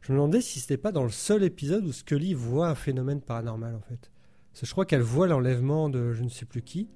je 0.00 0.12
me 0.12 0.18
demandais 0.18 0.40
si 0.40 0.60
c'était 0.60 0.76
pas 0.76 0.92
dans 0.92 1.04
le 1.04 1.10
seul 1.10 1.42
épisode 1.42 1.84
où 1.84 1.92
Scully 1.92 2.34
voit 2.34 2.68
un 2.68 2.74
phénomène 2.74 3.20
paranormal 3.20 3.74
en 3.74 3.80
fait. 3.80 4.10
Parce 4.52 4.60
que 4.60 4.66
je 4.66 4.72
crois 4.72 4.86
qu'elle 4.86 5.02
voit 5.02 5.26
l'enlèvement 5.26 5.88
de 5.88 6.12
je 6.12 6.22
ne 6.22 6.28
sais 6.28 6.46
plus 6.46 6.62
qui. 6.62 6.88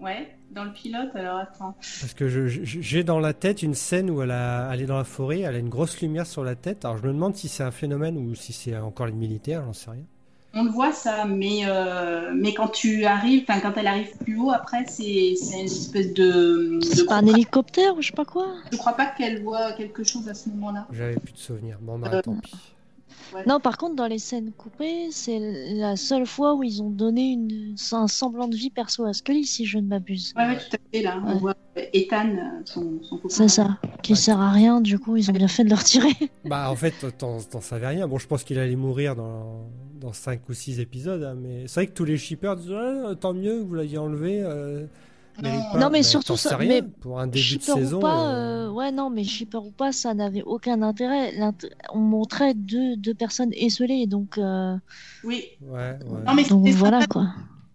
Ouais, 0.00 0.36
dans 0.52 0.64
le 0.64 0.72
pilote, 0.72 1.10
alors 1.14 1.38
attends. 1.38 1.72
Parce 1.72 2.14
que 2.14 2.46
j'ai 2.46 3.04
dans 3.04 3.18
la 3.18 3.32
tête 3.32 3.62
une 3.62 3.74
scène 3.74 4.10
où 4.10 4.22
elle, 4.22 4.30
a, 4.30 4.70
elle 4.72 4.82
est 4.82 4.86
dans 4.86 4.98
la 4.98 5.04
forêt, 5.04 5.40
elle 5.40 5.56
a 5.56 5.58
une 5.58 5.68
grosse 5.68 6.00
lumière 6.00 6.26
sur 6.26 6.44
la 6.44 6.54
tête. 6.54 6.84
Alors 6.84 6.98
je 6.98 7.06
me 7.06 7.12
demande 7.12 7.34
si 7.34 7.48
c'est 7.48 7.64
un 7.64 7.70
phénomène 7.70 8.16
ou 8.16 8.34
si 8.34 8.52
c'est 8.52 8.76
encore 8.76 9.06
les 9.06 9.12
militaires, 9.12 9.64
j'en 9.64 9.72
sais 9.72 9.90
rien. 9.90 10.04
On 10.54 10.64
le 10.64 10.70
voit 10.70 10.92
ça, 10.92 11.26
mais, 11.26 11.60
euh, 11.66 12.32
mais 12.34 12.54
quand 12.54 12.68
tu 12.68 13.04
arrives, 13.04 13.44
enfin 13.48 13.60
quand 13.60 13.74
elle 13.76 13.86
arrive 13.86 14.16
plus 14.24 14.38
haut, 14.38 14.50
après, 14.50 14.86
c'est 14.88 15.34
c'est 15.36 15.60
une 15.60 15.66
espèce 15.66 16.14
de. 16.14 16.78
de 16.78 16.84
C'est 16.84 17.04
pas 17.06 17.16
un 17.16 17.26
hélicoptère 17.26 17.96
ou 17.96 18.02
je 18.02 18.08
sais 18.08 18.12
pas 18.16 18.24
quoi 18.24 18.46
Je 18.72 18.76
crois 18.78 18.94
pas 18.94 19.06
qu'elle 19.06 19.42
voit 19.42 19.72
quelque 19.72 20.04
chose 20.04 20.28
à 20.28 20.34
ce 20.34 20.48
moment-là. 20.48 20.86
J'avais 20.92 21.16
plus 21.16 21.32
de 21.34 21.38
souvenirs. 21.38 21.76
Bon, 21.80 21.98
bah 21.98 22.08
Euh, 22.12 22.22
tant 22.22 22.34
pis. 22.36 22.54
Non, 23.46 23.60
par 23.60 23.76
contre, 23.78 23.94
dans 23.96 24.06
les 24.06 24.18
scènes 24.18 24.52
coupées, 24.52 25.08
c'est 25.10 25.38
la 25.74 25.96
seule 25.96 26.26
fois 26.26 26.54
où 26.54 26.62
ils 26.62 26.82
ont 26.82 26.90
donné 26.90 27.32
une... 27.32 27.74
un 27.92 28.08
semblant 28.08 28.48
de 28.48 28.56
vie 28.56 28.70
perso 28.70 29.04
à 29.04 29.12
Scully, 29.12 29.44
si 29.44 29.64
je 29.66 29.78
ne 29.78 29.86
m'abuse. 29.86 30.32
Ouais, 30.36 30.46
ouais, 30.46 30.56
tout 30.58 30.76
à 30.76 30.78
fait, 30.92 31.02
là. 31.02 31.20
On 31.24 31.36
voit 31.36 31.54
euh, 31.76 31.82
Ethan, 31.92 32.28
euh, 32.28 32.60
son, 32.64 33.00
son 33.02 33.16
copain. 33.16 33.28
C'est 33.34 33.48
ça, 33.48 33.78
qui 34.02 34.16
sert 34.16 34.40
à 34.40 34.50
rien, 34.50 34.80
du 34.80 34.98
coup, 34.98 35.16
ils 35.16 35.30
ont 35.30 35.34
bien 35.34 35.48
fait 35.48 35.64
de 35.64 35.70
le 35.70 35.76
retirer. 35.76 36.12
Bah 36.44 36.70
en 36.70 36.76
fait, 36.76 36.94
t'en 37.18 37.40
t'en 37.40 37.60
savais 37.60 37.88
rien. 37.88 38.08
Bon, 38.08 38.18
je 38.18 38.26
pense 38.26 38.42
qu'il 38.44 38.58
allait 38.58 38.76
mourir 38.76 39.14
dans, 39.16 39.66
dans 40.00 40.12
5 40.12 40.48
ou 40.48 40.54
6 40.54 40.80
épisodes, 40.80 41.22
hein, 41.22 41.34
mais 41.38 41.66
c'est 41.66 41.80
vrai 41.80 41.86
que 41.88 41.92
tous 41.92 42.04
les 42.04 42.16
shippers 42.16 42.56
disent 42.56 42.70
Ouais, 42.70 43.14
tant 43.20 43.34
mieux 43.34 43.58
que 43.60 43.64
vous 43.64 43.74
l'ayez 43.74 43.98
enlevé. 43.98 44.40
euh. 44.42 44.86
Pas. 45.42 45.78
Non, 45.78 45.90
mais 45.90 46.02
surtout 46.02 46.36
ça- 46.36 46.56
mais 46.58 46.82
Pour 46.82 47.20
un 47.20 47.26
début 47.26 47.56
de 47.56 47.62
saison. 47.62 47.96
ou 47.98 48.00
pas, 48.00 48.28
euh, 48.28 48.66
euh, 48.68 48.70
ouais, 48.70 48.92
non, 48.92 49.10
mais 49.10 49.24
shipper 49.24 49.58
ou 49.58 49.70
pas, 49.70 49.92
ça 49.92 50.14
n'avait 50.14 50.42
aucun 50.42 50.82
intérêt. 50.82 51.32
On 51.92 51.98
montrait 51.98 52.54
deux, 52.54 52.96
deux 52.96 53.14
personnes 53.14 53.52
esselées, 53.54 54.06
donc, 54.06 54.38
euh, 54.38 54.74
Oui. 55.24 55.44
Ouais, 55.62 55.78
ouais. 56.06 56.24
Non, 56.26 56.34
mais 56.34 56.44
donc 56.44 56.66
c'était 56.66 56.76
voilà 56.76 57.06
quoi. 57.06 57.26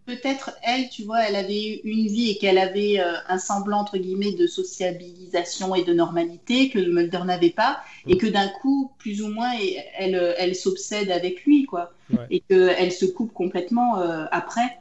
Peut-être 0.05 0.51
elle, 0.63 0.89
tu 0.89 1.03
vois, 1.03 1.21
elle 1.23 1.35
avait 1.37 1.75
eu 1.75 1.79
une 1.85 2.07
vie 2.07 2.31
et 2.31 2.37
qu'elle 2.37 2.57
avait 2.57 2.99
euh, 2.99 3.13
un 3.29 3.37
semblant, 3.37 3.79
entre 3.79 3.97
guillemets, 3.97 4.33
de 4.33 4.47
sociabilisation 4.47 5.75
et 5.75 5.85
de 5.85 5.93
normalité 5.93 6.69
que 6.69 6.79
Mulder 6.79 7.21
n'avait 7.25 7.51
pas. 7.51 7.79
Et 8.07 8.17
que 8.17 8.27
d'un 8.27 8.49
coup, 8.61 8.91
plus 8.97 9.21
ou 9.21 9.29
moins, 9.29 9.51
elle, 9.97 10.35
elle 10.37 10.55
s'obsède 10.55 11.09
avec 11.09 11.45
lui, 11.45 11.63
quoi. 11.63 11.93
Ouais. 12.11 12.27
Et 12.31 12.41
qu'elle 12.41 12.91
se 12.91 13.05
coupe 13.05 13.31
complètement 13.33 13.99
euh, 13.99 14.25
après. 14.31 14.77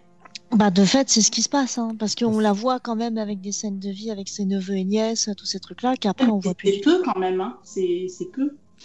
Bah, 0.53 0.71
de 0.71 0.85
fait, 0.85 1.09
c'est 1.09 1.23
ce 1.23 1.31
qui 1.31 1.43
se 1.43 1.49
passe, 1.49 1.79
hein, 1.79 1.93
parce 1.99 2.15
qu'on 2.15 2.39
la 2.39 2.53
voit 2.53 2.79
quand 2.79 2.95
même 2.95 3.17
avec 3.17 3.41
des 3.41 3.53
scènes 3.53 3.79
de 3.79 3.89
vie 3.89 4.11
avec 4.11 4.29
ses 4.29 4.45
neveux 4.45 4.77
et 4.77 4.85
nièces, 4.85 5.31
tous 5.37 5.47
ces 5.47 5.61
trucs-là, 5.61 5.97
qu'après 5.97 6.29
on 6.29 6.39
voit 6.39 6.55
plus 6.55 6.73
C'est 6.75 6.81
peu 6.81 7.03
quand 7.03 7.19
même, 7.19 7.41
hein. 7.41 7.59
C'est 7.65 8.07
c'est 8.09 8.27
peu. 8.27 8.43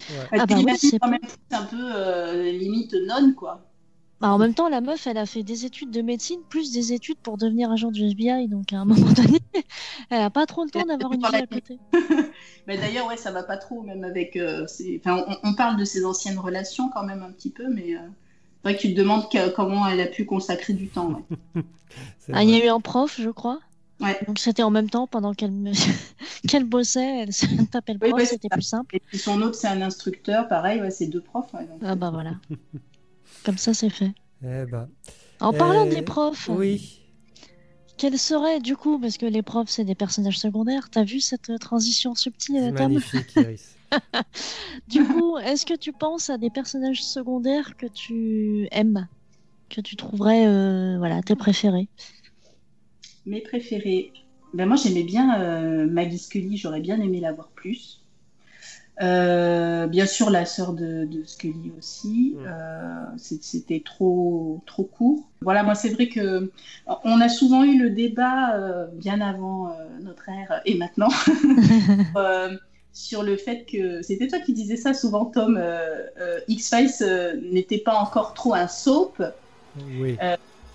Ouais. 0.10 0.16
Ah 0.32 0.46
bah 0.46 0.56
oui, 0.56 0.62
t'imagines 0.62 0.90
c'est 0.92 1.00
quand 1.00 1.10
même 1.10 1.20
un 1.52 1.64
peu 1.66 1.78
euh, 1.96 2.52
limite 2.52 2.94
nonne, 2.94 3.36
quoi. 3.36 3.66
Bah, 4.22 4.30
en 4.30 4.38
même 4.38 4.54
temps, 4.54 4.70
la 4.70 4.82
meuf, 4.82 5.06
elle 5.08 5.18
a 5.18 5.26
fait 5.26 5.44
des 5.44 5.66
études 5.66 5.92
de 5.92 6.02
médecine 6.02 6.40
plus 6.50 6.72
des 6.72 6.94
études 6.94 7.20
pour 7.20 7.38
devenir 7.38 7.72
agent 7.72 7.92
du 7.92 8.04
FBI, 8.06 8.48
donc 8.48 8.72
à 8.74 8.78
un 8.78 8.86
moment 8.86 9.12
donné, 9.14 9.40
elle 10.10 10.22
a 10.22 10.30
pas 10.30 10.46
trop 10.46 10.64
le 10.64 10.70
temps 10.70 10.86
d'avoir 10.86 11.14
une 11.14 11.22
vie 11.22 11.36
à 11.36 11.48
côté. 11.48 11.78
Mais 12.68 12.78
d'ailleurs, 12.78 13.08
ouais, 13.08 13.18
ça 13.18 13.32
va 13.32 13.44
pas 13.44 13.58
trop, 13.58 13.82
même 13.82 14.04
avec. 14.04 14.36
euh, 14.38 14.66
ses- 14.68 15.02
enfin, 15.06 15.24
on, 15.28 15.50
on 15.50 15.54
parle 15.54 15.78
de 15.78 15.86
ses 15.86 16.06
anciennes 16.06 16.40
relations 16.40 16.90
quand 16.90 17.04
même 17.04 17.24
un 17.24 17.32
petit 17.32 17.50
peu, 17.52 17.68
mais 17.70 17.96
euh, 17.96 18.00
vrai 18.68 18.76
que 18.76 18.82
tu 18.82 18.94
te 18.94 18.98
demandes 19.00 19.30
que- 19.32 19.50
comment 19.50 19.88
elle 19.88 20.02
a 20.02 20.08
pu 20.08 20.26
consacrer 20.26 20.74
du 20.74 20.88
temps. 20.88 21.24
ouais. 21.56 21.64
Ah, 22.34 22.44
il 22.44 22.50
y 22.50 22.56
a 22.62 22.66
eu 22.66 22.68
un 22.68 22.80
prof, 22.82 23.20
je 23.20 23.30
crois. 23.30 23.60
Ouais. 24.00 24.20
Donc 24.28 24.38
c'était 24.38 24.62
en 24.62 24.70
même 24.70 24.90
temps 24.90 25.08
pendant 25.08 25.34
qu'elle 25.34 25.52
me... 25.52 25.72
qu'elle 26.48 26.66
bossait, 26.66 27.22
elle 27.22 27.34
se 27.34 27.46
tapait 27.72 27.94
le 27.94 28.00
Oui, 28.02 28.10
prof, 28.10 28.20
ouais, 28.20 28.26
c'était 28.28 28.50
plus 28.50 28.62
simple. 28.62 28.96
Et 28.98 29.00
puis 29.00 29.18
son 29.18 29.42
autre, 29.42 29.56
c'est 29.56 29.68
un 29.70 29.82
instructeur, 29.82 30.48
pareil, 30.48 30.82
ouais, 30.82 30.92
c'est 30.92 31.08
deux 31.08 31.22
profs. 31.22 31.52
ouais, 31.54 31.66
donc, 31.66 31.80
Ah 31.84 31.96
bah 31.96 32.12
voilà. 32.12 32.34
Comme 33.44 33.58
ça, 33.58 33.74
c'est 33.74 33.90
fait. 33.90 34.12
Eh 34.44 34.66
ben, 34.66 34.90
En 35.40 35.54
parlant 35.54 35.86
des 35.86 36.02
profs, 36.04 36.50
oui. 36.50 37.00
quels 37.98 38.20
seraient 38.20 38.60
du 38.60 38.76
coup, 38.76 39.00
parce 39.00 39.18
que 39.18 39.26
les 39.26 39.42
profs 39.42 39.70
c'est 39.70 39.86
des 39.86 39.96
personnages 39.96 40.38
secondaires, 40.38 40.90
t'as 40.92 41.04
vu 41.06 41.20
cette 41.22 41.58
transition 41.60 42.14
subtile, 42.14 42.58
C'est 42.66 42.74
Tom 42.74 42.90
magnifique, 42.94 43.34
Iris. 43.38 43.76
Du 44.88 45.06
coup, 45.06 45.38
est-ce 45.38 45.65
que 45.65 45.75
tu 45.75 45.94
penses 45.94 46.29
à 46.29 46.38
des 46.38 46.50
personnages 46.50 47.03
secondaires 47.03 47.75
que 47.77 47.86
tu 47.86 48.67
aimes, 48.72 49.08
que 49.70 49.82
tu 49.82 49.96
trouverais, 49.98 50.48
euh, 50.48 50.98
voilà, 51.00 51.22
tes 51.24 51.36
préférés? 51.36 51.89
Mes 53.25 53.41
préférés. 53.41 54.12
Ben, 54.53 54.65
moi, 54.65 54.75
j'aimais 54.75 55.03
bien 55.03 55.39
euh, 55.41 55.86
Maggie 55.88 56.17
Scully, 56.17 56.58
j'aurais 56.58 56.82
bien 56.82 57.00
aimé 57.00 57.20
la 57.20 57.32
voir 57.32 57.51
plus. 57.51 58.01
Euh, 59.01 59.86
bien 59.86 60.08
sûr, 60.08 60.32
la 60.32 60.46
sœur 60.46 60.74
de, 60.74 61.06
de 61.06 61.24
Scully 61.24 61.72
aussi. 61.77 62.36
Euh, 62.46 63.06
C'était 63.17 63.84
trop 63.86 64.63
trop 64.65 64.86
court. 64.86 65.29
Voilà, 65.41 65.62
moi 65.63 65.75
c'est 65.75 65.89
vrai 65.89 66.10
que 66.10 66.51
on 67.03 67.22
a 67.22 67.29
souvent 67.29 67.63
eu 67.63 67.77
le 67.77 67.91
débat 67.91 68.56
euh, 68.56 68.88
bien 68.88 69.22
avant 69.22 69.70
euh, 69.70 70.00
notre 70.01 70.29
ère 70.29 70.62
et 70.65 70.75
maintenant 70.77 71.10
euh, 72.17 72.58
sur 72.98 73.24
le 73.24 73.38
fait 73.38 73.66
que 73.66 74.01
c'était 74.01 74.27
toi 74.27 74.39
qui 74.39 74.54
disais 74.54 74.77
ça 74.77 74.94
souvent, 74.94 75.25
Tom. 75.25 75.58
euh, 75.58 76.04
euh, 76.20 76.39
X-Files 76.48 76.89
euh, 77.01 77.39
n'était 77.51 77.80
pas 77.80 77.96
encore 77.96 78.34
trop 78.34 78.54
un 78.54 78.68
soap. 78.68 79.22
Oui. 79.75 80.22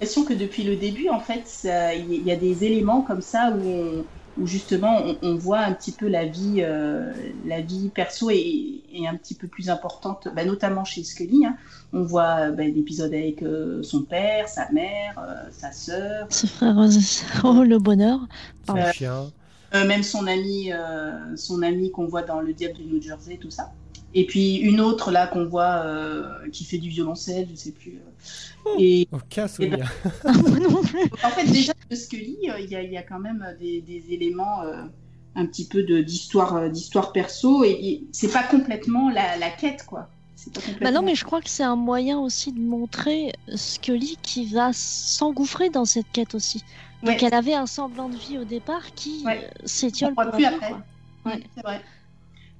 l'impression 0.00 0.24
que 0.24 0.34
depuis 0.34 0.64
le 0.64 0.76
début, 0.76 1.08
en 1.08 1.20
fait, 1.20 1.48
il 1.64 2.22
y 2.22 2.30
a 2.30 2.36
des 2.36 2.64
éléments 2.64 3.02
comme 3.02 3.20
ça 3.22 3.52
où, 3.56 3.68
on- 3.68 4.06
où 4.36 4.46
justement 4.46 4.98
on, 5.04 5.18
on 5.22 5.36
voit 5.36 5.60
un 5.60 5.72
petit 5.74 5.94
peu 5.94 6.08
la 6.08 6.24
vie, 6.26 6.62
euh, 6.62 7.12
la 7.44 7.60
vie 7.60 7.90
perso 7.90 8.30
est, 8.30 8.82
est 8.92 9.06
un 9.06 9.16
petit 9.16 9.34
peu 9.36 9.46
plus 9.48 9.68
importante, 9.70 10.28
bah, 10.34 10.44
notamment 10.44 10.84
chez 10.84 11.04
Scully. 11.04 11.44
hein. 11.46 11.56
On 11.92 12.02
voit 12.04 12.50
bah, 12.50 12.64
l'épisode 12.64 13.12
avec 13.14 13.42
euh, 13.42 13.82
son 13.82 14.04
père, 14.04 14.48
sa 14.48 14.70
mère, 14.72 15.18
euh, 15.18 15.50
sa 15.50 15.70
sœur, 15.72 16.28
Ses 16.28 16.48
frères, 16.48 16.78
euh, 16.80 16.88
oh 17.44 17.62
le 17.62 17.78
bonheur. 17.78 18.26
Son 18.64 18.76
Euh, 18.78 18.84
chien. 18.84 19.32
Euh, 19.74 19.86
même 19.86 20.02
son 20.02 20.26
ami, 20.26 20.72
euh, 20.72 21.36
son 21.36 21.62
ami 21.62 21.90
qu'on 21.90 22.06
voit 22.06 22.22
dans 22.22 22.40
Le 22.40 22.52
Diable 22.52 22.74
du 22.74 22.84
New 22.84 23.00
Jersey, 23.02 23.38
tout 23.40 23.50
ça. 23.50 23.72
Et 24.14 24.26
puis 24.26 24.56
une 24.56 24.80
autre 24.80 25.10
là 25.10 25.26
qu'on 25.26 25.46
voit 25.46 25.82
euh, 25.86 26.48
qui 26.52 26.64
fait 26.64 26.76
du 26.78 26.90
violoncelle, 26.90 27.48
je 27.50 27.56
sais 27.56 27.72
plus. 27.72 27.98
euh. 28.66 28.70
Et 28.78 29.08
Aucun 29.10 29.42
ben, 29.42 29.48
souvenir. 29.48 29.92
Moi 30.24 30.58
non 30.58 30.82
plus. 30.82 31.00
En 31.24 31.30
fait, 31.30 31.46
déjà, 31.50 31.72
de 31.90 31.96
Scully, 31.96 32.36
euh, 32.50 32.60
il 32.60 32.70
y, 32.70 32.76
a, 32.76 32.82
il 32.82 32.92
y 32.92 32.96
a 32.98 33.02
quand 33.02 33.18
même 33.20 33.42
euh, 33.46 33.56
des, 33.58 33.80
des 33.80 34.04
éléments 34.10 34.62
euh, 34.62 34.82
un 35.34 35.46
petit 35.46 35.66
peu 35.66 35.82
de- 35.82 36.02
d'histoire 36.02 36.56
euh, 36.56 36.68
d'histoire 36.68 37.12
perso 37.12 37.64
et, 37.64 37.70
et 37.70 38.04
c'est 38.12 38.30
pas 38.30 38.42
complètement 38.42 39.08
la, 39.10 39.38
la 39.38 39.48
quête, 39.48 39.84
quoi. 39.86 40.10
Complètement... 40.44 40.78
Bah 40.82 40.90
non, 40.90 41.02
mais 41.02 41.14
je 41.14 41.24
crois 41.24 41.40
que 41.40 41.48
c'est 41.48 41.62
un 41.62 41.76
moyen 41.76 42.18
aussi 42.18 42.52
de 42.52 42.60
montrer 42.60 43.32
Scully 43.54 44.18
qui 44.22 44.44
va 44.46 44.72
s'engouffrer 44.74 45.70
dans 45.70 45.84
cette 45.84 46.10
quête 46.12 46.34
aussi. 46.34 46.62
Donc 47.02 47.14
Ouais. 47.20 47.24
elle 47.24 47.34
avait 47.34 47.54
un 47.54 47.66
semblant 47.66 48.08
de 48.08 48.16
vie 48.16 48.38
au 48.38 48.44
départ 48.44 48.92
qui 48.94 49.22
Ouais. 49.26 49.44
euh, 49.44 49.66
s'étiole 49.66 50.14
On 50.16 50.24
peu 50.24 50.30
plus 50.32 50.44
après. 50.44 50.74
Ouais, 51.26 51.42
c'est 51.54 51.62
vrai. 51.62 51.82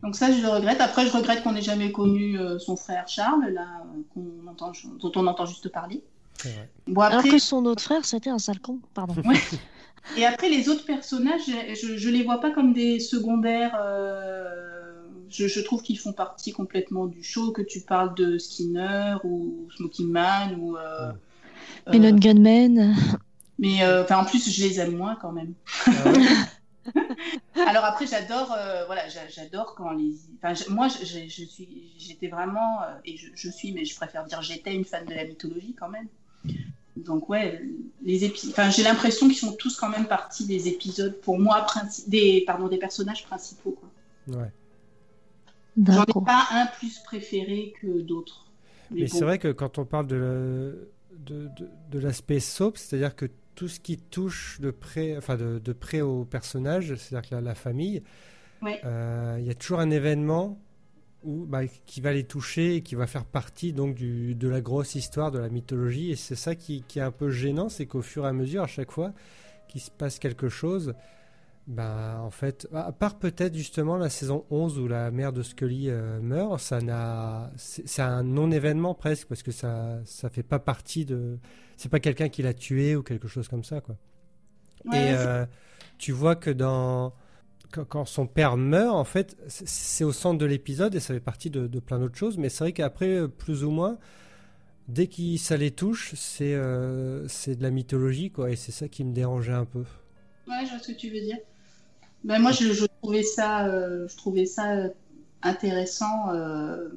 Donc 0.03 0.17
ça, 0.17 0.33
je 0.33 0.43
le 0.43 0.49
regrette. 0.49 0.81
Après, 0.81 1.07
je 1.07 1.13
regrette 1.13 1.43
qu'on 1.45 1.53
n'ait 1.53 1.63
jamais 1.63 1.93
connu 1.93 2.39
euh, 2.39 2.59
son 2.59 2.77
frère 2.77 3.07
Charles, 3.07 3.49
là, 3.51 3.85
euh, 3.85 4.03
qu'on 4.13 4.49
entend, 4.51 4.73
dont 5.01 5.13
on 5.15 5.27
entend 5.29 5.47
juste 5.47 5.69
parler. 5.69 6.03
Bon, 6.89 7.03
Alors 7.03 7.19
après, 7.21 7.31
que 7.31 7.39
son 7.39 7.65
autre 7.67 7.83
frère, 7.83 8.05
c'était 8.05 8.31
un 8.31 8.41
sale 8.41 8.59
con. 8.59 8.81
Pardon. 8.95 9.15
Ouais. 9.25 9.37
Et 10.19 10.27
après, 10.27 10.49
les 10.49 10.69
autres 10.69 10.85
personnages, 10.85 11.43
je, 11.47 11.97
je 11.97 12.09
les 12.11 12.25
vois 12.25 12.41
pas 12.41 12.51
comme 12.51 12.73
des 12.73 12.99
secondaires. 12.99 13.77
euh, 13.81 14.93
je, 15.31 15.47
je 15.47 15.61
trouve 15.61 15.83
qu'ils 15.83 15.99
font 15.99 16.13
partie 16.13 16.53
complètement 16.53 17.07
du 17.07 17.23
show, 17.23 17.53
que 17.53 17.63
tu 17.63 17.81
parles 17.81 18.15
de 18.17 18.39
Skinner 18.39 19.15
ou 19.23 19.69
Smoking 19.77 20.11
Man 20.11 20.57
ou. 20.61 20.77
euh, 20.77 21.13
Et 21.93 22.01
notre 22.01 22.19
gunman. 22.19 22.95
Mais 23.59 23.83
euh, 23.85 24.03
enfin, 24.05 24.19
en 24.19 24.25
plus, 24.25 24.51
je 24.51 24.63
les 24.67 24.81
aime 24.81 24.97
moins 24.97 25.17
quand 25.17 25.33
même. 25.33 25.55
Ah 25.87 26.11
ouais 26.13 26.27
Alors 27.67 27.85
après, 27.85 28.07
j'adore, 28.07 28.53
euh, 28.59 28.85
voilà, 28.87 29.09
j'a- 29.09 29.29
j'adore 29.29 29.75
quand 29.77 29.93
les. 29.93 30.15
Enfin, 30.43 30.55
moi, 30.71 30.89
je, 30.89 31.05
suis, 31.29 31.93
j'étais 31.97 32.29
vraiment, 32.29 32.83
euh, 32.83 32.87
et 33.05 33.17
je, 33.17 33.29
je 33.35 33.49
suis, 33.51 33.73
mais 33.73 33.85
je 33.85 33.95
préfère 33.95 34.25
dire 34.25 34.43
j'étais 34.43 34.75
une 34.75 34.85
fan 34.85 35.05
de 35.05 35.15
la 35.15 35.25
mythologie 35.25 35.75
quand 35.79 35.89
même. 35.89 36.09
Donc 36.97 37.29
ouais, 37.29 37.63
les 38.03 38.25
épisodes. 38.25 38.51
Enfin, 38.53 38.71
j'ai 38.71 38.83
l'impression 38.83 39.29
qu'ils 39.29 39.39
font 39.39 39.53
tous 39.53 39.77
quand 39.77 39.89
même 39.89 40.07
partie 40.07 40.45
des 40.47 40.69
épisodes 40.69 41.21
pour 41.21 41.39
moi 41.39 41.65
princi- 41.67 42.09
des, 42.09 42.43
pardon, 42.47 42.67
des 42.69 42.79
personnages 42.79 43.25
principaux. 43.25 43.79
Quoi. 43.79 44.39
Ouais. 44.41 44.51
J'en 45.87 46.03
ai 46.05 46.25
pas 46.25 46.47
un 46.51 46.67
plus 46.67 46.99
préféré 46.99 47.73
que 47.81 48.01
d'autres. 48.03 48.47
Mais 48.91 49.03
bon. 49.07 49.07
c'est 49.19 49.25
vrai 49.25 49.39
que 49.39 49.49
quand 49.53 49.79
on 49.79 49.85
parle 49.87 50.07
de, 50.07 50.17
le- 50.17 50.93
de, 51.17 51.49
de, 51.59 51.69
de 51.91 51.99
l'aspect 51.99 52.41
soap, 52.41 52.77
c'est-à-dire 52.77 53.17
que 53.17 53.27
tout 53.63 53.69
ce 53.69 53.79
qui 53.79 53.97
touche 53.97 54.61
de 54.61 54.73
près, 54.73 55.17
enfin 55.17 55.37
de, 55.37 55.61
de 55.61 55.73
près 55.73 56.01
au 56.01 56.25
personnage, 56.25 56.97
c'est-à-dire 56.97 57.31
que 57.31 57.35
la, 57.37 57.41
la 57.41 57.55
famille, 57.55 58.03
Ouais. 58.63 58.81
euh, 58.85 59.37
il 59.41 59.47
y 59.47 59.51
a 59.51 59.55
toujours 59.55 59.81
un 59.81 59.91
événement 59.91 60.59
où, 61.25 61.47
bah, 61.47 61.67
qui 61.87 62.01
va 62.01 62.13
les 62.13 62.25
toucher 62.25 62.77
et 62.77 62.83
qui 62.83 62.95
va 62.97 63.07
faire 63.07 63.25
partie 63.25 63.73
donc 63.73 63.95
du, 63.95 64.35
de 64.35 64.49
la 64.49 64.61
grosse 64.61 64.95
histoire 64.97 65.31
de 65.31 65.39
la 65.39 65.49
mythologie. 65.49 66.11
Et 66.13 66.17
c'est 66.17 66.35
ça 66.37 66.55
qui, 66.57 66.85
qui 66.89 66.99
est 67.01 67.03
un 67.03 67.13
peu 67.13 67.31
gênant, 67.31 67.69
c'est 67.69 67.87
qu'au 67.87 68.03
fur 68.03 68.25
et 68.25 68.29
à 68.29 68.33
mesure, 68.33 68.65
à 68.65 68.67
chaque 68.69 68.91
fois 68.93 69.13
qu'il 69.69 69.81
se 69.81 69.91
passe 69.91 70.19
quelque 70.19 70.49
chose, 70.49 70.95
bah, 71.67 72.21
en 72.23 72.31
fait, 72.31 72.69
à 72.75 72.93
part 72.93 73.19
peut-être 73.19 73.57
justement 73.57 73.97
la 73.97 74.11
saison 74.11 74.45
11 74.51 74.79
où 74.79 74.89
la 74.89 75.11
mère 75.11 75.33
de 75.33 75.43
Scully 75.43 75.91
euh, 75.91 76.21
meurt, 76.21 76.61
ça 76.61 76.81
n'a, 76.81 77.51
c'est 77.57 78.03
un 78.03 78.23
non-événement 78.25 78.95
presque 78.95 79.29
parce 79.29 79.43
que 79.43 79.53
ça, 79.53 80.01
ça 80.05 80.29
fait 80.29 80.43
pas 80.43 80.59
partie 80.59 81.05
de, 81.05 81.39
c'est 81.77 81.89
pas 81.91 82.01
quelqu'un 82.01 82.29
qui 82.29 82.43
l'a 82.43 82.55
tué 82.55 82.97
ou 82.97 83.03
quelque 83.03 83.29
chose 83.29 83.49
comme 83.49 83.65
ça 83.65 83.81
quoi. 83.81 83.97
Ouais, 84.85 84.99
Et 84.99 85.13
euh, 85.13 85.47
tu 85.99 86.13
vois 86.13 86.37
que 86.37 86.51
dans 86.51 87.15
quand, 87.73 87.85
quand 87.87 88.05
son 88.07 88.27
père 88.27 88.57
meurt, 88.57 88.95
en 88.97 89.05
fait, 89.05 89.37
c'est- 89.49 90.05
au 90.05 90.13
centre 90.13 90.39
de 90.39 90.47
l'épisode 90.47 90.95
et 90.95 91.01
ça 91.01 91.15
fait 91.15 91.21
partie 91.21 91.51
de, 91.51 91.67
de 91.69 91.81
plein 91.81 91.99
d'autres 92.01 92.17
choses. 92.19 92.39
Mais 92.39 92.49
c'est 92.51 92.65
vrai 92.65 92.73
qu'après, 92.73 93.09
euh, 93.11 93.29
plus 93.29 93.65
ou 93.65 93.71
moins, 93.73 93.99
dès 94.89 95.09
que 95.09 95.37
ça 95.39 95.57
les 95.57 95.71
touche, 95.73 96.15
c'est 96.17 96.55
euh, 96.55 97.27
de 97.49 97.63
la 97.63 97.71
mythologie 97.71 98.31
quoi. 98.31 98.51
Et 98.51 98.57
c'est 98.57 98.73
ça 98.73 98.89
qui 98.89 99.05
me 99.05 99.13
dérangeait 99.15 99.53
un 99.55 99.67
peu. 99.67 99.85
Ouais, 100.47 100.65
je 100.65 100.71
vois 100.71 100.79
ce 100.79 100.93
que 100.93 100.97
tu 100.97 101.11
veux 101.11 101.21
dire. 101.21 101.39
Ben, 102.25 102.39
moi, 102.39 102.53
je, 102.53 102.73
je 102.73 102.87
trouvais 103.03 103.23
ça, 103.23 103.67
euh, 103.67 104.07
je 104.09 104.17
trouvais 104.17 104.47
ça 104.47 104.73
euh, 104.77 104.89
intéressant 105.43 106.33
euh, 106.35 106.89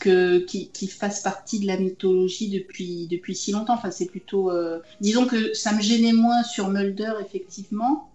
que 0.00 0.38
qu'il 0.40 0.90
fasse 0.90 1.22
partie 1.22 1.60
de 1.60 1.66
la 1.66 1.78
mythologie 1.78 2.50
depuis 2.50 3.06
depuis 3.08 3.34
si 3.34 3.52
longtemps. 3.52 3.74
Enfin, 3.74 3.90
c'est 3.90 4.06
plutôt, 4.06 4.50
euh, 4.50 4.80
disons 5.00 5.26
que 5.26 5.54
ça 5.54 5.72
me 5.72 5.80
gênait 5.82 6.12
moins 6.12 6.42
sur 6.42 6.68
Mulder 6.68 7.12
effectivement. 7.24 8.08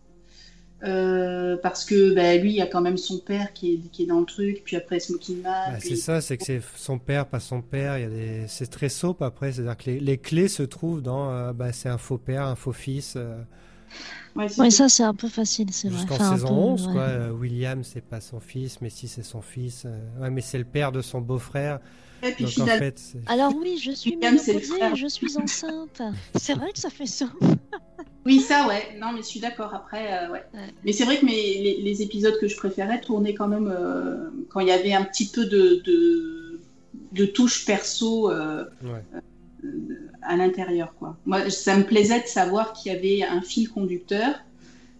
euh, 0.83 1.57
parce 1.63 1.85
que 1.85 2.13
ben, 2.13 2.39
lui, 2.41 2.51
il 2.51 2.55
y 2.55 2.61
a 2.61 2.67
quand 2.67 2.81
même 2.81 2.97
son 2.97 3.19
père 3.19 3.51
qui 3.53 3.73
est, 3.73 3.77
qui 3.91 4.03
est 4.03 4.05
dans 4.05 4.19
le 4.19 4.25
truc, 4.27 4.61
puis 4.63 4.75
après 4.75 4.99
Smoking 4.99 5.41
Man. 5.41 5.73
Bah, 5.73 5.77
puis- 5.79 5.89
c'est 5.89 5.95
ça, 5.95 6.21
c'est 6.21 6.37
que 6.37 6.43
c'est 6.45 6.61
son 6.75 6.99
père, 6.99 7.25
pas 7.27 7.39
son 7.39 7.61
père. 7.61 7.97
Il 7.97 8.01
y 8.01 8.05
a 8.05 8.09
des, 8.09 8.47
c'est 8.47 8.67
très 8.67 8.89
soap 8.89 9.21
après. 9.23 9.51
C'est-à-dire 9.53 9.77
que 9.77 9.89
les, 9.89 9.99
les 9.99 10.17
clés 10.19 10.47
se 10.47 10.63
trouvent 10.63 11.01
dans, 11.01 11.31
euh, 11.31 11.53
bah, 11.53 11.73
c'est 11.73 11.89
un 11.89 11.97
faux 11.97 12.17
père, 12.19 12.43
un 12.43 12.55
faux 12.55 12.73
fils. 12.73 13.17
Ouais, 14.35 14.69
ça 14.69 14.87
c'est 14.87 15.03
un 15.03 15.15
peu 15.15 15.27
facile, 15.29 15.67
c'est 15.71 15.89
vrai. 15.89 15.97
Jusqu'en 15.97 16.33
saison 16.33 16.47
peu, 16.47 16.53
11, 16.53 16.87
ouais. 16.87 16.93
quoi. 16.93 17.01
Euh, 17.01 17.31
William, 17.31 17.83
c'est 17.83 18.01
pas 18.01 18.21
son 18.21 18.39
fils, 18.39 18.81
mais 18.81 18.89
si 18.89 19.07
c'est 19.07 19.23
son 19.23 19.41
fils. 19.41 19.83
euh, 19.85 20.21
ouais, 20.21 20.29
mais 20.29 20.41
c'est 20.41 20.59
le 20.59 20.63
père 20.65 20.91
de 20.91 21.01
son 21.01 21.21
beau-frère. 21.21 21.79
Et 22.23 22.31
puis 22.31 22.45
Donc 22.45 22.59
en 22.59 22.65
fait, 22.65 22.99
Alors 23.27 23.53
oui, 23.55 23.79
je 23.83 23.91
suis 23.91 24.15
William, 24.15 24.37
je 24.95 25.07
suis 25.07 25.37
enceinte. 25.37 26.01
C'est 26.35 26.55
vrai 26.55 26.71
que 26.71 26.79
ça 26.79 26.89
fait 26.89 27.05
ça. 27.05 27.27
Oui, 28.25 28.39
ça, 28.39 28.67
ouais. 28.67 28.97
Non, 28.99 29.11
mais 29.13 29.19
je 29.21 29.27
suis 29.27 29.39
d'accord. 29.39 29.73
Après, 29.73 30.11
euh, 30.25 30.31
ouais. 30.31 30.43
Ouais. 30.53 30.73
Mais 30.83 30.91
c'est 30.93 31.05
vrai 31.05 31.17
que 31.19 31.25
mes, 31.25 31.33
les, 31.33 31.81
les 31.81 32.01
épisodes 32.01 32.37
que 32.41 32.47
je 32.47 32.57
préférais 32.57 32.99
tournaient 33.01 33.33
quand 33.35 33.47
même 33.47 33.71
euh, 33.71 34.29
quand 34.49 34.59
il 34.59 34.67
y 34.67 34.71
avait 34.71 34.93
un 34.93 35.03
petit 35.03 35.27
peu 35.27 35.45
de, 35.45 35.81
de, 35.85 36.59
de 37.13 37.25
touche 37.25 37.65
perso 37.65 38.31
euh, 38.31 38.65
ouais. 38.83 39.03
euh, 39.15 39.19
à 40.21 40.35
l'intérieur, 40.35 40.93
quoi. 40.99 41.17
Moi, 41.25 41.49
ça 41.49 41.77
me 41.77 41.83
plaisait 41.83 42.21
de 42.21 42.27
savoir 42.27 42.73
qu'il 42.73 42.91
y 42.91 42.95
avait 42.95 43.23
un 43.23 43.41
fil 43.41 43.69
conducteur. 43.69 44.35